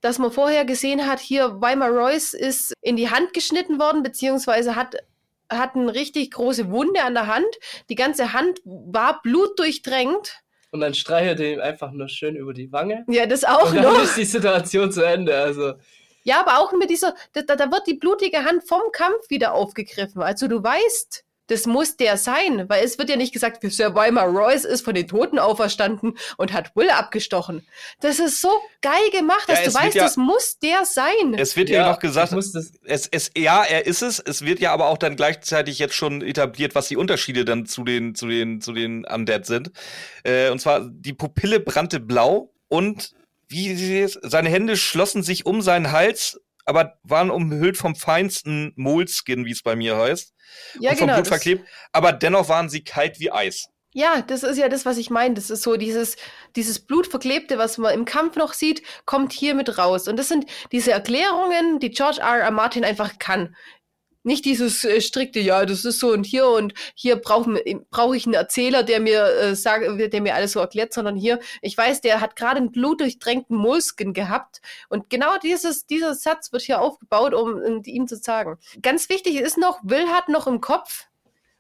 dass 0.02 0.20
man 0.20 0.32
vorher 0.32 0.66
gesehen 0.66 1.08
hat, 1.08 1.20
hier 1.20 1.62
Weimar 1.62 1.90
Royce 1.90 2.34
ist 2.34 2.74
in 2.82 2.96
die 2.96 3.10
Hand 3.10 3.34
geschnitten 3.34 3.80
worden, 3.80 4.04
beziehungsweise 4.04 4.76
hat 4.76 4.98
hat 5.50 5.76
eine 5.76 5.94
richtig 5.94 6.32
große 6.32 6.72
Wunde 6.72 7.04
an 7.04 7.14
der 7.14 7.28
Hand. 7.28 7.48
Die 7.90 7.96
ganze 7.96 8.34
Hand 8.34 8.60
war 8.66 9.22
blutdurchdrängt. 9.22 10.40
Und 10.72 10.82
dann 10.82 10.94
streichelt 10.94 11.40
er 11.40 11.54
ihm 11.54 11.62
einfach 11.62 11.92
nur 11.92 12.10
schön 12.10 12.36
über 12.36 12.54
die 12.54 12.72
Wange. 12.72 13.06
Ja, 13.08 13.26
das 13.26 13.44
auch 13.44 13.70
und 13.70 13.78
dann 13.78 13.94
noch. 13.94 14.04
ist 14.04 14.18
die 14.18 14.26
Situation 14.26 14.92
zu 14.92 15.04
Ende. 15.04 15.38
Also. 15.38 15.74
Ja, 16.24 16.40
aber 16.40 16.60
auch 16.60 16.74
mit 16.74 16.90
dieser, 16.90 17.16
da, 17.34 17.44
da 17.44 17.72
wird 17.72 17.88
die 17.88 17.94
blutige 17.94 18.44
Hand 18.44 18.68
vom 18.68 18.82
Kampf 18.92 19.30
wieder 19.30 19.54
aufgegriffen. 19.54 20.22
Also 20.22 20.48
du 20.48 20.64
weißt, 20.64 21.25
das 21.48 21.66
muss 21.66 21.98
der 21.98 22.18
sein, 22.18 22.68
weil 22.68 22.84
es 22.84 22.98
wird 22.98 23.10
ja 23.10 23.16
nicht 23.16 23.34
gesagt, 23.34 23.60
Sir 23.64 23.94
Weimar 23.94 24.28
Royce 24.28 24.66
ist 24.66 24.84
von 24.84 24.96
den 24.96 25.08
Toten 25.08 25.40
auferstanden 25.40 26.18
und 26.38 26.54
hat 26.54 26.76
Will 26.76 26.90
abgestochen. 26.90 27.68
Das 28.00 28.20
ist 28.20 28.42
so 28.42 28.50
geil 28.82 29.10
gemacht, 29.12 29.48
dass 29.48 29.60
ja, 29.60 29.66
du 29.66 29.74
weißt, 29.74 29.96
ja, 29.96 30.04
das 30.04 30.18
muss 30.18 30.60
der 30.60 30.86
sein. 30.86 31.36
Es 31.38 31.56
wird 31.56 31.70
ja, 31.70 31.82
ja 31.82 31.92
noch 31.92 32.00
gesagt, 32.00 32.34
es, 32.34 33.08
es, 33.08 33.32
ja, 33.38 33.64
er 33.64 33.86
ist 33.86 34.02
es. 34.02 34.20
Es 34.20 34.44
wird 34.44 34.60
ja 34.60 34.72
aber 34.72 34.88
auch 34.88 34.98
dann 34.98 35.16
gleichzeitig 35.16 35.80
jetzt 35.80 35.96
schon 35.96 36.22
etabliert, 36.22 36.76
was 36.76 36.88
die 36.88 36.98
Unterschiede 36.98 37.46
dann 37.46 37.66
zu 37.66 37.84
den, 37.84 38.16
zu 38.16 38.28
den, 38.28 38.62
zu 38.62 38.74
den 38.74 39.06
Undead 39.06 39.46
sind. 39.46 39.72
Äh, 40.24 40.50
und 40.50 40.60
zwar, 40.60 40.82
die 40.90 41.14
Pupille 41.14 41.60
brannte 41.60 42.00
blau 42.00 42.54
und 42.68 43.14
wie 43.48 43.76
sie 43.76 44.00
es, 44.00 44.20
seine 44.22 44.50
Hände 44.50 44.76
schlossen 44.76 45.22
sich 45.22 45.46
um 45.46 45.62
seinen 45.62 45.92
Hals, 45.92 46.42
aber 46.66 47.00
waren 47.04 47.30
umhüllt 47.30 47.78
vom 47.78 47.96
feinsten 47.96 48.74
Moleskin, 48.76 49.46
wie 49.46 49.52
es 49.52 49.64
bei 49.64 49.76
mir 49.76 49.98
heißt 49.98 50.34
ja, 50.80 50.92
und 50.92 50.98
vom 50.98 51.08
genau, 51.08 51.18
Blut 51.20 51.28
verklebt, 51.28 51.68
aber 51.92 52.12
dennoch 52.12 52.50
waren 52.50 52.70
sie 52.70 52.84
kalt 52.84 53.20
wie 53.20 53.32
Eis. 53.32 53.68
Ja, 53.98 54.22
das 54.22 54.44
ist 54.44 54.58
ja 54.58 54.68
das, 54.68 54.86
was 54.86 54.98
ich 54.98 55.10
meine. 55.10 55.36
Das 55.36 55.50
ist 55.50 55.64
so 55.64 55.78
dieses, 55.78 56.18
dieses 56.58 56.86
Blutverklebte, 56.86 57.58
was 57.58 57.78
man 57.78 57.94
im 57.94 58.04
Kampf 58.04 58.36
noch 58.36 58.52
sieht, 58.52 58.84
kommt 59.06 59.32
hier 59.32 59.56
mit 59.56 59.78
raus. 59.78 60.10
Und 60.10 60.18
das 60.18 60.28
sind 60.28 60.48
diese 60.74 60.92
Erklärungen, 60.92 61.80
die 61.80 61.92
George 61.92 62.20
R. 62.20 62.40
R. 62.40 62.52
Martin 62.52 62.84
einfach 62.84 63.20
kann. 63.20 63.56
Nicht 64.26 64.44
dieses 64.46 64.84
äh, 64.84 65.02
strikte, 65.02 65.40
ja, 65.40 65.68
das 65.68 65.86
ist 65.86 66.00
so 66.00 66.12
und 66.12 66.26
hier 66.26 66.48
und 66.48 66.74
hier 66.96 67.16
brauche 67.16 67.62
brauch 67.92 68.16
ich 68.16 68.26
einen 68.26 68.34
Erzähler, 68.34 68.82
der 68.82 69.00
mir 69.00 69.24
äh, 69.24 69.56
sagt, 69.56 69.86
der 69.86 70.22
mir 70.22 70.34
alles 70.34 70.54
so 70.54 70.60
erklärt, 70.60 70.94
sondern 70.94 71.16
hier, 71.16 71.40
ich 71.62 71.78
weiß, 71.78 72.02
der 72.02 72.22
hat 72.22 72.36
gerade 72.36 72.58
einen 72.58 72.72
blutdurchtränkten 72.72 73.56
Moleskin 73.56 74.14
gehabt 74.14 74.62
und 74.90 75.12
genau 75.12 75.38
dieses, 75.38 75.86
dieser 75.86 76.16
Satz 76.16 76.52
wird 76.52 76.64
hier 76.64 76.82
aufgebaut, 76.82 77.36
um, 77.36 77.54
um 77.54 77.84
ihm 77.86 78.08
zu 78.08 78.16
sagen. 78.16 78.58
Ganz 78.82 79.10
wichtig 79.10 79.36
ist 79.36 79.60
noch, 79.60 79.80
Will 79.84 80.08
hat 80.08 80.28
noch 80.28 80.48
im 80.48 80.60
Kopf, 80.60 81.06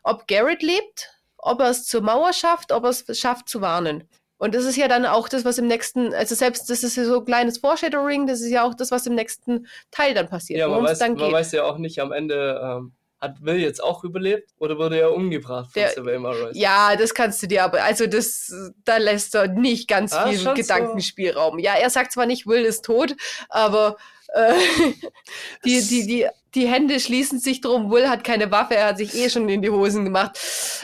ob 0.01 0.28
Garrett 0.28 0.63
lebt, 0.63 1.12
ob 1.38 1.60
er 1.60 1.69
es 1.69 1.86
zur 1.86 2.01
Mauer 2.01 2.34
schafft, 2.34 2.71
ob 2.71 2.86
er 2.86 2.89
es 2.89 3.06
schafft 3.19 3.47
zu 3.47 3.62
warnen. 3.62 4.10
Und 4.38 4.54
das 4.54 4.65
ist 4.65 4.76
ja 4.76 4.88
dann 4.88 5.06
auch 5.06 5.30
das, 5.30 5.45
was 5.45 5.58
im 5.58 5.67
nächsten, 5.67 6.13
also 6.13 6.36
selbst 6.36 6.69
das 6.69 6.84
ist 6.84 6.98
ja 6.98 7.06
so 7.06 7.19
ein 7.19 7.26
kleines 7.26 7.58
Foreshadowing, 7.60 8.28
das 8.28 8.41
ist 8.41 8.50
ja 8.50 8.63
auch 8.63 8.74
das, 8.74 8.91
was 8.91 9.08
im 9.08 9.15
nächsten 9.15 9.67
Teil 9.91 10.13
dann 10.13 10.28
passiert. 10.28 10.60
Ja, 10.60 10.67
man, 10.67 10.84
weiß, 10.84 11.00
man 11.00 11.32
weiß 11.32 11.54
ja 11.54 11.63
auch 11.63 11.78
nicht 11.78 12.00
am 12.00 12.12
Ende, 12.12 12.62
ähm, 12.62 12.93
hat 13.21 13.41
Will 13.43 13.58
jetzt 13.58 13.84
auch 13.84 14.04
überlebt 14.04 14.51
oder 14.58 14.78
wurde 14.78 14.99
er 14.99 15.13
umgebracht 15.13 15.71
von 15.71 15.84
Savannah 15.95 16.32
Royce? 16.32 16.58
Ja, 16.58 16.95
das 16.95 17.13
kannst 17.13 17.41
du 17.41 17.47
dir 17.47 17.63
aber, 17.63 17.84
also 17.84 18.08
das, 18.08 18.54
da 18.84 18.97
lässt 18.97 19.36
er 19.36 19.47
nicht 19.47 19.88
ganz 19.88 20.13
ah, 20.13 20.28
viel 20.28 20.54
Gedankenspielraum. 20.54 21.54
So. 21.54 21.60
Ja, 21.60 21.75
er 21.75 21.89
sagt 21.89 22.12
zwar 22.12 22.25
nicht, 22.25 22.45
Will 22.47 22.63
ist 22.63 22.86
tot, 22.86 23.15
aber 23.49 23.97
äh, 24.34 24.54
die, 25.65 25.82
die, 25.82 26.08
die, 26.08 26.28
die 26.56 26.67
Hände 26.67 26.99
schließen 26.99 27.39
sich 27.39 27.62
drum. 27.62 27.91
Will 27.91 28.10
hat 28.10 28.23
keine 28.23 28.51
Waffe, 28.51 28.75
er 28.75 28.88
hat 28.88 28.97
sich 28.97 29.15
eh 29.15 29.30
schon 29.30 29.47
in 29.49 29.62
die 29.62 29.69
Hosen 29.69 30.06
gemacht. 30.06 30.39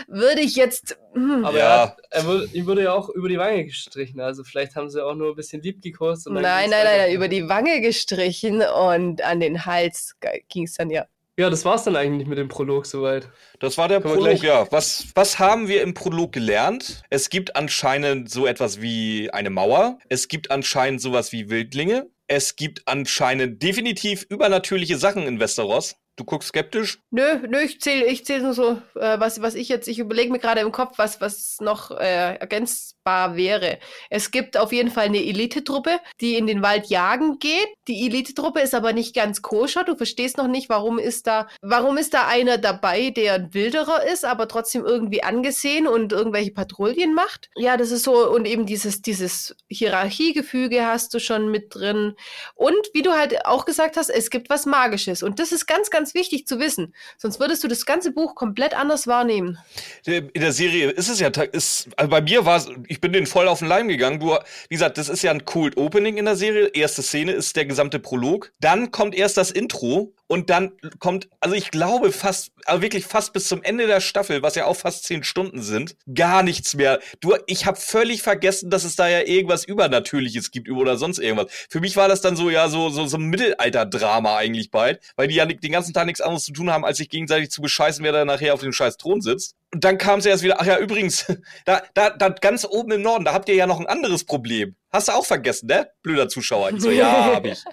Würde 0.08 0.42
ich 0.42 0.56
jetzt. 0.56 0.98
Hm. 1.14 1.46
Aber 1.46 1.58
ja. 1.58 1.66
er, 1.66 1.82
hat, 1.82 1.98
er 2.10 2.26
wurde, 2.26 2.50
ihm 2.54 2.66
wurde 2.68 2.84
ja 2.84 2.94
auch 2.94 3.10
über 3.10 3.30
die 3.30 3.38
Wange 3.38 3.66
gestrichen. 3.66 4.20
Also 4.20 4.44
vielleicht 4.44 4.76
haben 4.76 4.90
sie 4.90 5.04
auch 5.04 5.16
nur 5.16 5.30
ein 5.30 5.36
bisschen 5.36 5.62
lieb 5.62 5.82
gekostet. 5.82 6.34
Nein, 6.34 6.44
nein, 6.44 6.70
nein, 6.70 6.86
nein, 6.98 7.14
über 7.14 7.28
die 7.28 7.48
Wange 7.48 7.82
gestrichen 7.82 8.62
und 8.62 9.22
an 9.22 9.40
den 9.40 9.66
Hals 9.66 10.16
ging 10.50 10.64
es 10.64 10.74
dann 10.76 10.90
ja. 10.90 11.06
Ja, 11.42 11.50
das 11.50 11.66
war's 11.66 11.86
dann 11.86 11.96
eigentlich 11.96 12.28
mit 12.28 12.38
dem 12.38 12.50
Prolog 12.50 12.86
soweit. 12.86 13.28
Das 13.60 13.76
war 13.80 13.88
der 13.88 14.00
Können 14.00 14.14
Prolog, 14.14 14.44
ja. 14.44 14.72
Was, 14.72 15.08
was 15.16 15.40
haben 15.40 15.68
wir 15.68 15.82
im 15.82 15.96
Prolog 15.96 16.34
gelernt? 16.34 17.02
Es 17.10 17.32
gibt 17.32 17.56
anscheinend 17.56 18.30
so 18.30 18.46
etwas 18.46 18.80
wie 18.80 19.32
eine 19.32 19.50
Mauer. 19.50 19.98
Es 20.08 20.28
gibt 20.28 20.52
anscheinend 20.52 21.02
sowas 21.02 21.32
wie 21.32 21.50
Wildlinge. 21.50 22.12
Es 22.28 22.56
gibt 22.58 22.88
anscheinend 22.88 23.64
definitiv 23.64 24.22
übernatürliche 24.30 25.00
Sachen 25.00 25.24
in 25.24 25.40
Westeros. 25.40 25.96
Du 26.18 26.26
guckst 26.26 26.50
skeptisch? 26.50 27.00
Nö, 27.10 27.40
nö, 27.48 27.60
ich 27.62 27.80
zähle 27.80 28.06
ich 28.06 28.26
zähl 28.26 28.42
nur 28.42 28.54
so, 28.54 28.82
äh, 28.96 29.20
was, 29.20 29.42
was 29.42 29.56
ich 29.56 29.70
jetzt, 29.70 29.88
ich 29.88 29.98
überlege 29.98 30.32
mir 30.32 30.40
gerade 30.40 30.60
im 30.60 30.74
Kopf, 30.74 30.98
was, 30.98 31.22
was 31.22 31.58
noch 31.62 31.90
äh, 31.92 32.36
ergänzbar 32.36 33.38
wäre. 33.38 33.80
Es 34.10 34.30
gibt 34.30 34.58
auf 34.58 34.74
jeden 34.74 34.92
Fall 34.92 35.06
eine 35.06 35.24
Elitetruppe, 35.24 36.00
die 36.20 36.36
in 36.36 36.48
den 36.48 36.62
Wald 36.62 36.88
jagen 36.88 37.40
geht. 37.40 37.70
Die 37.88 38.06
Elitetruppe 38.06 38.60
ist 38.60 38.76
aber 38.76 38.92
nicht 38.92 39.16
ganz 39.16 39.42
koscher. 39.42 39.86
Du 39.86 39.96
verstehst 39.96 40.38
noch 40.38 40.48
nicht, 40.48 40.68
warum 40.68 41.00
ist 41.00 41.28
da, 41.28 41.48
warum 41.62 41.98
ist 41.98 42.14
da 42.14 42.28
einer 42.28 42.58
dabei, 42.58 43.10
der 43.10 43.36
ein 43.36 43.54
Wilderer 43.54 44.06
ist, 44.06 44.26
aber 44.26 44.50
trotzdem 44.50 44.86
irgendwie 44.86 45.24
angesehen 45.24 45.88
und 45.88 46.12
irgendwelche 46.12 46.52
Patrouillen 46.52 47.14
macht. 47.14 47.50
Ja, 47.56 47.78
das 47.78 47.92
ist 47.92 48.04
so, 48.04 48.30
und 48.30 48.46
eben 48.46 48.66
dieses, 48.66 49.02
dieses 49.02 49.56
Hierarchiegefüge 49.70 50.86
hast 50.86 51.14
du 51.14 51.20
schon 51.20 51.50
mit 51.50 51.74
drin. 51.74 52.16
Und 52.54 52.76
wie 52.94 53.02
du 53.02 53.14
halt 53.14 53.46
auch 53.46 53.64
gesagt 53.64 53.96
hast, 53.96 54.10
es 54.10 54.30
gibt 54.30 54.50
was 54.50 54.66
Magisches. 54.66 55.24
Und 55.24 55.40
das 55.40 55.54
ist 55.54 55.66
ganz, 55.66 55.90
ganz 55.90 56.11
wichtig 56.14 56.48
zu 56.48 56.60
wissen. 56.60 56.94
Sonst 57.18 57.40
würdest 57.40 57.64
du 57.64 57.68
das 57.68 57.86
ganze 57.86 58.12
Buch 58.12 58.36
komplett 58.36 58.74
anders 58.74 59.08
wahrnehmen. 59.08 59.58
In 60.06 60.30
der 60.36 60.54
Serie 60.54 60.90
ist 60.90 61.10
es 61.10 61.20
ja, 61.20 61.28
ist, 61.28 61.90
also 61.98 62.10
bei 62.10 62.22
mir 62.22 62.46
war 62.46 62.58
es, 62.58 62.70
ich 62.88 63.02
bin 63.02 63.14
den 63.14 63.28
voll 63.28 63.48
auf 63.48 63.60
den 63.60 63.68
Leim 63.68 63.88
gegangen. 63.88 64.20
Du, 64.20 64.38
wie 64.70 64.76
gesagt, 64.76 64.98
das 64.98 65.10
ist 65.10 65.22
ja 65.22 65.32
ein 65.32 65.46
Cold 65.46 65.78
Opening 65.78 66.18
in 66.18 66.26
der 66.26 66.36
Serie. 66.36 66.68
Erste 66.68 67.02
Szene 67.02 67.32
ist 67.32 67.56
der 67.56 67.66
gesamte 67.66 68.00
Prolog. 68.00 68.52
Dann 68.60 68.92
kommt 68.92 69.16
erst 69.16 69.38
das 69.38 69.52
Intro 69.52 70.14
und 70.32 70.50
dann 70.50 70.72
kommt, 71.00 71.28
also 71.42 71.58
ich 71.58 71.72
glaube 71.72 72.14
fast, 72.14 72.54
also 72.64 72.82
wirklich 72.82 73.06
fast 73.06 73.34
bis 73.34 73.50
zum 73.50 73.64
Ende 73.64 73.86
der 73.86 74.00
Staffel, 74.00 74.42
was 74.42 74.56
ja 74.56 74.66
auch 74.66 74.78
fast 74.78 75.04
zehn 75.04 75.26
Stunden 75.26 75.62
sind, 75.62 75.98
gar 76.16 76.42
nichts 76.42 76.74
mehr. 76.74 77.02
Du, 77.20 77.36
ich 77.48 77.66
habe 77.66 77.78
völlig 77.78 78.22
vergessen, 78.22 78.70
dass 78.70 78.86
es 78.86 78.96
da 78.96 79.10
ja 79.10 79.24
irgendwas 79.24 79.66
Übernatürliches 79.66 80.52
gibt 80.52 80.70
oder 80.70 80.96
sonst 80.96 81.20
irgendwas. 81.20 81.52
Für 81.70 81.82
mich 81.82 81.98
war 81.98 82.08
das 82.08 82.22
dann 82.22 82.38
so, 82.38 82.50
ja, 82.50 82.70
so, 82.70 82.90
so, 82.90 83.08
so 83.08 83.18
ein 83.18 83.24
Mittelalter-Drama 83.24 84.38
eigentlich 84.38 84.72
bald, 84.72 85.02
weil 85.18 85.28
die 85.28 85.36
ja 85.36 85.46
den 85.46 85.72
ganzen 85.74 85.94
Tag 85.94 86.06
nichts 86.06 86.22
anderes 86.22 86.46
zu 86.46 86.54
tun 86.54 86.72
haben, 86.72 86.86
als 86.86 87.00
sich 87.00 87.10
gegenseitig 87.10 87.52
zu 87.52 87.62
bescheißen, 87.62 88.02
wer 88.02 88.14
da 88.14 88.24
nachher 88.24 88.54
auf 88.54 88.62
dem 88.62 88.72
scheiß 88.72 88.96
Thron 88.96 89.20
sitzt. 89.20 89.58
Und 89.74 89.84
dann 89.84 89.98
kam 89.98 90.20
sie 90.20 90.30
erst 90.30 90.44
wieder, 90.44 90.60
ach 90.60 90.66
ja, 90.66 90.78
übrigens, 90.80 91.26
da, 91.66 91.82
da, 91.94 92.10
da 92.10 92.30
ganz 92.30 92.66
oben 92.66 92.92
im 92.92 93.02
Norden, 93.02 93.26
da 93.26 93.34
habt 93.34 93.48
ihr 93.48 93.56
ja 93.56 93.68
noch 93.68 93.80
ein 93.80 93.88
anderes 93.88 94.26
Problem. 94.26 94.76
Hast 94.92 95.08
du 95.08 95.14
auch 95.14 95.26
vergessen, 95.26 95.68
ne? 95.68 95.90
Blöder 96.04 96.28
Zuschauer. 96.28 96.72
Ich 96.72 96.82
so, 96.82 96.92
ja, 96.92 97.26
hab 97.36 97.46
ich. 97.46 97.64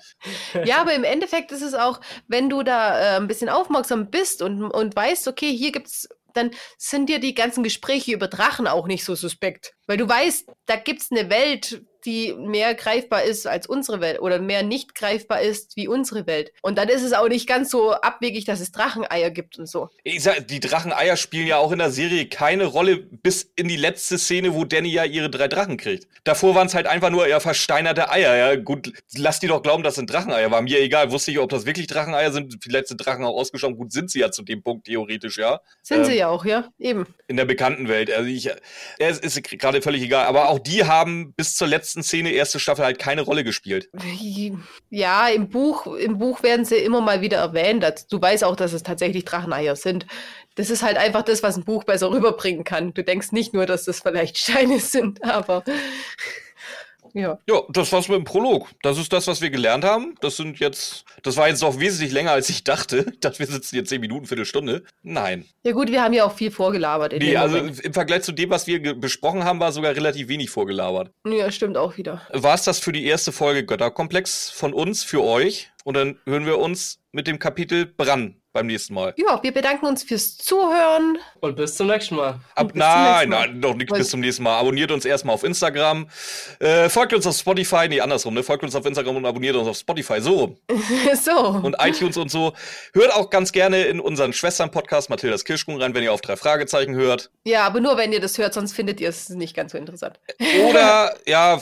ja, 0.65 0.81
aber 0.81 0.95
im 0.95 1.05
Endeffekt 1.05 1.51
ist 1.51 1.63
es 1.63 1.75
auch, 1.75 2.01
wenn 2.29 2.49
du 2.49 2.63
da 2.63 2.99
äh, 2.99 3.17
ein 3.17 3.27
bisschen 3.27 3.49
aufmerksam 3.49 4.11
bist 4.11 4.43
und, 4.43 4.71
und 4.71 4.95
weißt, 4.95 5.27
okay, 5.27 5.51
hier 5.51 5.73
gibt's, 5.73 6.09
dann 6.35 6.53
sind 6.77 7.09
dir 7.09 7.19
die 7.19 7.35
ganzen 7.35 7.65
Gespräche 7.65 8.13
über 8.13 8.29
Drachen 8.29 8.69
auch 8.69 8.87
nicht 8.87 9.05
so 9.05 9.17
suspekt. 9.17 9.75
Weil 9.89 9.97
du 9.97 10.09
weißt, 10.09 10.49
da 10.67 10.77
gibt's 10.77 11.11
eine 11.11 11.31
Welt, 11.31 11.83
die 12.05 12.33
mehr 12.35 12.75
greifbar 12.75 13.25
ist 13.25 13.47
als 13.47 13.67
unsere 13.67 14.01
Welt 14.01 14.21
oder 14.21 14.39
mehr 14.39 14.63
nicht 14.63 14.95
greifbar 14.95 15.41
ist 15.43 15.77
wie 15.77 15.89
unsere 15.89 16.27
Welt. 16.27 16.53
Und 16.63 16.79
dann 16.79 16.89
ist 16.89 17.03
es 17.03 17.13
auch 17.13 17.29
nicht 17.29 17.47
ganz 17.47 17.71
so 17.71 17.93
abwegig, 17.93 18.45
dass 18.45 18.61
es 18.61 18.71
Dracheneier 18.71 19.31
gibt 19.31 19.59
und 19.59 19.67
so. 19.67 19.91
Ich 20.05 20.23
sag, 20.23 20.47
die 20.49 20.61
Dracheneier 20.61 21.17
spielen 21.17 21.47
ja 21.47 21.59
auch 21.59 21.73
in 21.73 21.79
der 21.79 21.91
Serie 21.91 22.27
keine 22.29 22.67
Rolle 22.67 22.97
bis 22.97 23.51
in 23.57 23.69
die 23.69 23.77
letzte 23.77 24.19
Szene, 24.19 24.55
wo 24.55 24.65
Danny 24.65 24.91
ja 24.91 25.05
ihre 25.05 25.29
drei 25.29 25.49
Drachen 25.49 25.77
kriegt. 25.77 26.07
Davor 26.25 26.55
waren 26.55 26.67
es 26.67 26.75
halt 26.75 26.87
einfach 26.87 27.11
nur 27.11 27.27
ja 27.29 27.41
versteinerte 27.41 28.11
Eier. 28.11 28.37
Ja, 28.37 28.57
gut, 28.57 28.93
lass 29.17 29.41
die 29.41 29.49
doch 29.49 29.63
glauben, 29.63 29.83
das 29.83 29.97
sind 29.97 30.11
Dracheneier. 30.11 30.51
War 30.51 30.63
mir 30.63 30.81
egal. 30.81 31.11
Wusste 31.11 31.31
ich, 31.31 31.39
ob 31.39 31.51
das 31.51 31.67
wirklich 31.67 31.89
Dracheneier 31.89 32.33
sind. 32.33 32.57
Vielleicht 32.63 32.89
sind 32.89 32.99
Drachen 33.05 33.25
auch 33.25 33.37
ausgeschaut. 33.37 33.77
Gut, 33.77 33.93
sind 33.93 34.11
sie 34.11 34.21
ja 34.21 34.31
zu 34.31 34.43
dem 34.43 34.63
Punkt 34.63 34.87
theoretisch, 34.87 35.39
ja. 35.39 35.61
Sind 35.83 35.99
ähm, 35.99 36.05
sie 36.05 36.17
ja 36.17 36.29
auch, 36.29 36.45
ja, 36.45 36.69
eben. 36.79 37.07
In 37.27 37.37
der 37.37 37.45
bekannten 37.45 37.89
Welt. 37.89 38.11
Also 38.11 38.29
ich, 38.29 38.51
es 38.99 39.19
ist 39.19 39.43
gerade 39.43 39.78
völlig 39.83 40.03
egal. 40.03 40.27
Aber 40.27 40.49
auch 40.49 40.59
die 40.59 40.85
haben 40.85 41.33
bis 41.35 41.57
zur 41.57 41.69
letzten 41.69 42.03
Szene 42.03 42.31
erste 42.31 42.59
Staffel 42.59 42.85
halt 42.85 42.99
keine 42.99 43.23
Rolle 43.23 43.45
gespielt. 43.45 43.89
Ja, 44.91 45.29
im 45.29 45.49
Buch, 45.49 45.87
im 45.97 46.19
Buch 46.19 46.43
werden 46.43 46.65
sie 46.65 46.77
immer 46.77 47.01
mal 47.01 47.21
wieder 47.21 47.39
erwähnt. 47.39 47.85
Du 48.11 48.21
weißt 48.21 48.45
auch, 48.45 48.57
dass 48.57 48.73
es 48.73 48.83
tatsächlich 48.83 49.25
Dracheneier 49.25 49.77
sind. 49.77 50.07
Das 50.55 50.71
ist 50.71 50.83
halt 50.83 50.97
einfach 50.97 51.23
das, 51.23 51.43
was 51.43 51.57
ein 51.57 51.65
Buch 51.65 51.85
besser 51.85 52.11
rüberbringen 52.11 52.65
kann. 52.65 52.93
Du 52.93 53.05
denkst 53.05 53.33
nicht 53.33 53.55
nur, 53.55 53.67
dass 53.67 53.85
das 53.85 54.01
vielleicht 54.01 54.39
Steine 54.39 54.81
sind, 54.81 55.23
aber 55.23 55.65
ja. 57.19 57.39
Ja, 57.49 57.63
das 57.71 57.93
war's 57.93 58.09
mit 58.09 58.17
dem 58.17 58.25
Prolog. 58.25 58.69
Das 58.83 58.99
ist 58.99 59.13
das, 59.13 59.27
was 59.27 59.41
wir 59.41 59.51
gelernt 59.51 59.85
haben. 59.85 60.15
Das 60.21 60.37
sind 60.37 60.59
jetzt, 60.59 61.05
das 61.23 61.37
war 61.37 61.49
jetzt 61.49 61.63
auch 61.63 61.79
wesentlich 61.79 62.13
länger, 62.13 62.33
als 62.33 62.49
ich 62.49 62.65
dachte. 62.65 63.07
Ich 63.13 63.21
dachte, 63.21 63.39
wir 63.41 63.47
sitzen 63.47 63.77
jetzt 63.77 63.89
zehn 63.89 64.01
Minuten, 64.01 64.27
Viertelstunde. 64.27 64.85
Nein. 65.03 65.45
Ja 65.65 65.73
gut, 65.73 65.91
wir 65.91 66.03
haben 66.03 66.15
ja 66.15 66.25
auch 66.25 66.35
viel 66.35 66.51
vorgelabert. 66.51 67.13
nee, 67.19 67.37
also 67.37 67.57
Moment. 67.57 67.81
im 67.81 67.93
Vergleich 67.93 68.23
zu 68.23 68.33
dem, 68.33 68.51
was 68.51 68.67
wir 68.67 68.95
besprochen 68.95 69.45
haben, 69.45 69.61
war 69.61 69.73
sogar 69.73 69.95
relativ 69.95 70.29
wenig 70.29 70.51
vorgelabert. 70.51 71.11
Ja, 71.27 71.51
stimmt 71.51 71.77
auch 71.77 71.97
wieder. 71.97 72.23
War 72.33 72.55
es 72.55 72.65
das 72.65 72.79
für 72.79 72.93
die 72.93 73.05
erste 73.05 73.33
Folge 73.33 73.65
Götterkomplex 73.65 74.51
von 74.51 74.73
uns, 74.73 75.03
für 75.05 75.23
euch? 75.23 75.71
Und 75.85 75.95
dann 75.95 76.19
hören 76.27 76.47
wir 76.47 76.59
uns 76.59 77.01
mit 77.13 77.27
dem 77.27 77.39
Kapitel 77.39 77.87
Bran 77.87 78.37
beim 78.59 78.67
nächsten 78.67 78.95
Mal. 78.95 79.15
Ja, 79.17 79.41
wir 79.43 79.53
bedanken 79.53 79.87
uns 79.87 80.03
fürs 80.03 80.37
Zuhören. 80.37 81.19
Und 81.41 81.57
bis 81.57 81.77
zum 81.77 81.87
nächsten 81.87 82.17
Mal. 82.17 82.41
Ab, 82.57 82.73
nein, 82.75 83.29
nein, 83.29 83.61
noch 83.61 83.75
nicht 83.75 83.93
bis 83.93 84.11
zum 84.11 84.21
nächsten 84.21 84.43
Mal. 84.43 84.59
Abonniert 84.59 84.91
uns 84.91 85.05
erstmal 85.05 85.35
auf 85.35 85.45
Instagram. 85.45 86.09
Äh, 86.59 86.89
folgt 86.89 87.15
uns 87.15 87.27
auf 87.27 87.37
Spotify. 87.37 87.87
Nee, 87.89 88.01
andersrum, 88.01 88.35
ne? 88.35 88.43
Folgt 88.43 88.65
uns 88.65 88.75
auf 88.75 88.85
Instagram 88.85 89.17
und 89.17 89.27
abonniert 89.27 89.55
uns 89.55 89.69
auf 89.69 89.77
Spotify. 89.77 90.21
So. 90.21 90.57
so. 91.23 91.39
Und 91.39 91.77
iTunes 91.79 92.17
und 92.17 92.31
so. 92.31 92.53
Hört 92.93 93.15
auch 93.15 93.31
ganz 93.31 93.53
gerne 93.53 93.85
in 93.85 94.01
unseren 94.01 94.33
Schwestern-Podcast 94.33 95.09
Mathildas 95.09 95.45
Kirschkuchen 95.45 95.81
rein, 95.81 95.95
wenn 95.95 96.03
ihr 96.03 96.13
auf 96.13 96.21
drei 96.21 96.37
Fragezeichen 96.37 96.97
hört. 96.97 97.31
Ja, 97.45 97.65
aber 97.65 97.81
nur 97.81 97.97
wenn 97.97 98.13
ihr 98.13 98.21
das 98.21 98.39
hört, 98.39 98.55
sonst 98.55 98.73
findet 98.73 99.01
ihr 99.01 99.09
es 99.09 99.29
nicht 99.29 99.55
ganz 99.55 99.73
so 99.73 99.79
interessant. 99.79 100.19
Oder, 100.69 101.15
ja, 101.27 101.59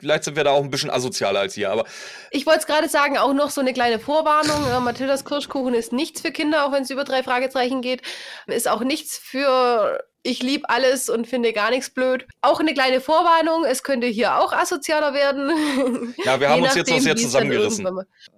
vielleicht 0.00 0.24
sind 0.24 0.36
wir 0.36 0.42
da 0.42 0.50
auch 0.50 0.64
ein 0.64 0.70
bisschen 0.70 0.90
asozialer 0.90 1.40
als 1.40 1.56
ihr, 1.56 1.70
aber. 1.70 1.84
Ich 2.32 2.44
wollte 2.46 2.60
es 2.60 2.66
gerade 2.66 2.88
sagen, 2.88 3.18
auch 3.18 3.34
noch 3.34 3.50
so 3.50 3.60
eine 3.60 3.72
kleine 3.72 4.00
Vorwarnung. 4.00 4.66
Äh, 4.68 4.80
Mathildas 4.80 5.24
Kirschkuchen 5.24 5.74
ist 5.74 5.92
nichts 5.92 6.23
für 6.24 6.32
Kinder, 6.32 6.66
auch 6.66 6.72
wenn 6.72 6.82
es 6.82 6.90
über 6.90 7.04
drei 7.04 7.22
Fragezeichen 7.22 7.82
geht. 7.82 8.02
Ist 8.46 8.68
auch 8.68 8.80
nichts 8.80 9.18
für 9.18 10.00
ich 10.26 10.42
liebe 10.42 10.68
alles 10.70 11.10
und 11.10 11.26
finde 11.26 11.52
gar 11.52 11.70
nichts 11.70 11.90
blöd. 11.90 12.26
Auch 12.40 12.58
eine 12.58 12.72
kleine 12.72 13.02
Vorwarnung, 13.02 13.66
es 13.66 13.82
könnte 13.82 14.06
hier 14.06 14.38
auch 14.38 14.54
asozialer 14.54 15.12
werden. 15.12 16.14
Ja, 16.24 16.40
wir 16.40 16.48
haben 16.50 16.62
uns 16.62 16.74
jetzt 16.74 16.90
auch 16.90 16.98
sehr 16.98 17.14
zusammengerissen. 17.14 17.86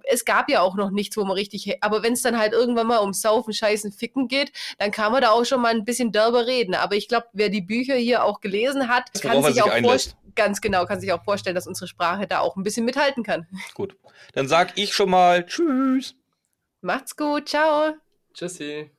Es 0.02 0.24
gab 0.24 0.50
ja 0.50 0.62
auch 0.62 0.74
noch 0.74 0.90
nichts, 0.90 1.16
wo 1.16 1.24
man 1.24 1.36
richtig, 1.36 1.82
aber 1.82 2.02
wenn 2.02 2.14
es 2.14 2.22
dann 2.22 2.38
halt 2.38 2.52
irgendwann 2.52 2.88
mal 2.88 2.98
um 2.98 3.12
Saufen, 3.12 3.54
Scheißen, 3.54 3.92
Ficken 3.92 4.26
geht, 4.26 4.50
dann 4.78 4.90
kann 4.90 5.12
man 5.12 5.22
da 5.22 5.30
auch 5.30 5.44
schon 5.44 5.62
mal 5.62 5.70
ein 5.70 5.84
bisschen 5.84 6.10
derber 6.10 6.48
reden. 6.48 6.74
Aber 6.74 6.96
ich 6.96 7.06
glaube, 7.06 7.26
wer 7.32 7.50
die 7.50 7.62
Bücher 7.62 7.94
hier 7.94 8.24
auch 8.24 8.40
gelesen 8.40 8.88
hat, 8.88 9.04
kann 9.22 9.40
sich, 9.44 9.54
sich 9.54 9.62
auch 9.62 9.78
vorstellen, 9.78 10.16
ganz 10.34 10.60
genau, 10.60 10.86
kann 10.86 11.00
sich 11.00 11.12
auch 11.12 11.22
vorstellen, 11.22 11.54
dass 11.54 11.68
unsere 11.68 11.86
Sprache 11.86 12.26
da 12.26 12.40
auch 12.40 12.56
ein 12.56 12.64
bisschen 12.64 12.84
mithalten 12.84 13.22
kann. 13.22 13.46
Gut, 13.74 13.96
dann 14.32 14.48
sag 14.48 14.76
ich 14.76 14.92
schon 14.92 15.10
mal 15.10 15.46
Tschüss. 15.46 16.16
Macht's 16.80 17.16
gut, 17.16 17.48
ciao. 17.48 17.94
Tschüssi. 18.34 18.95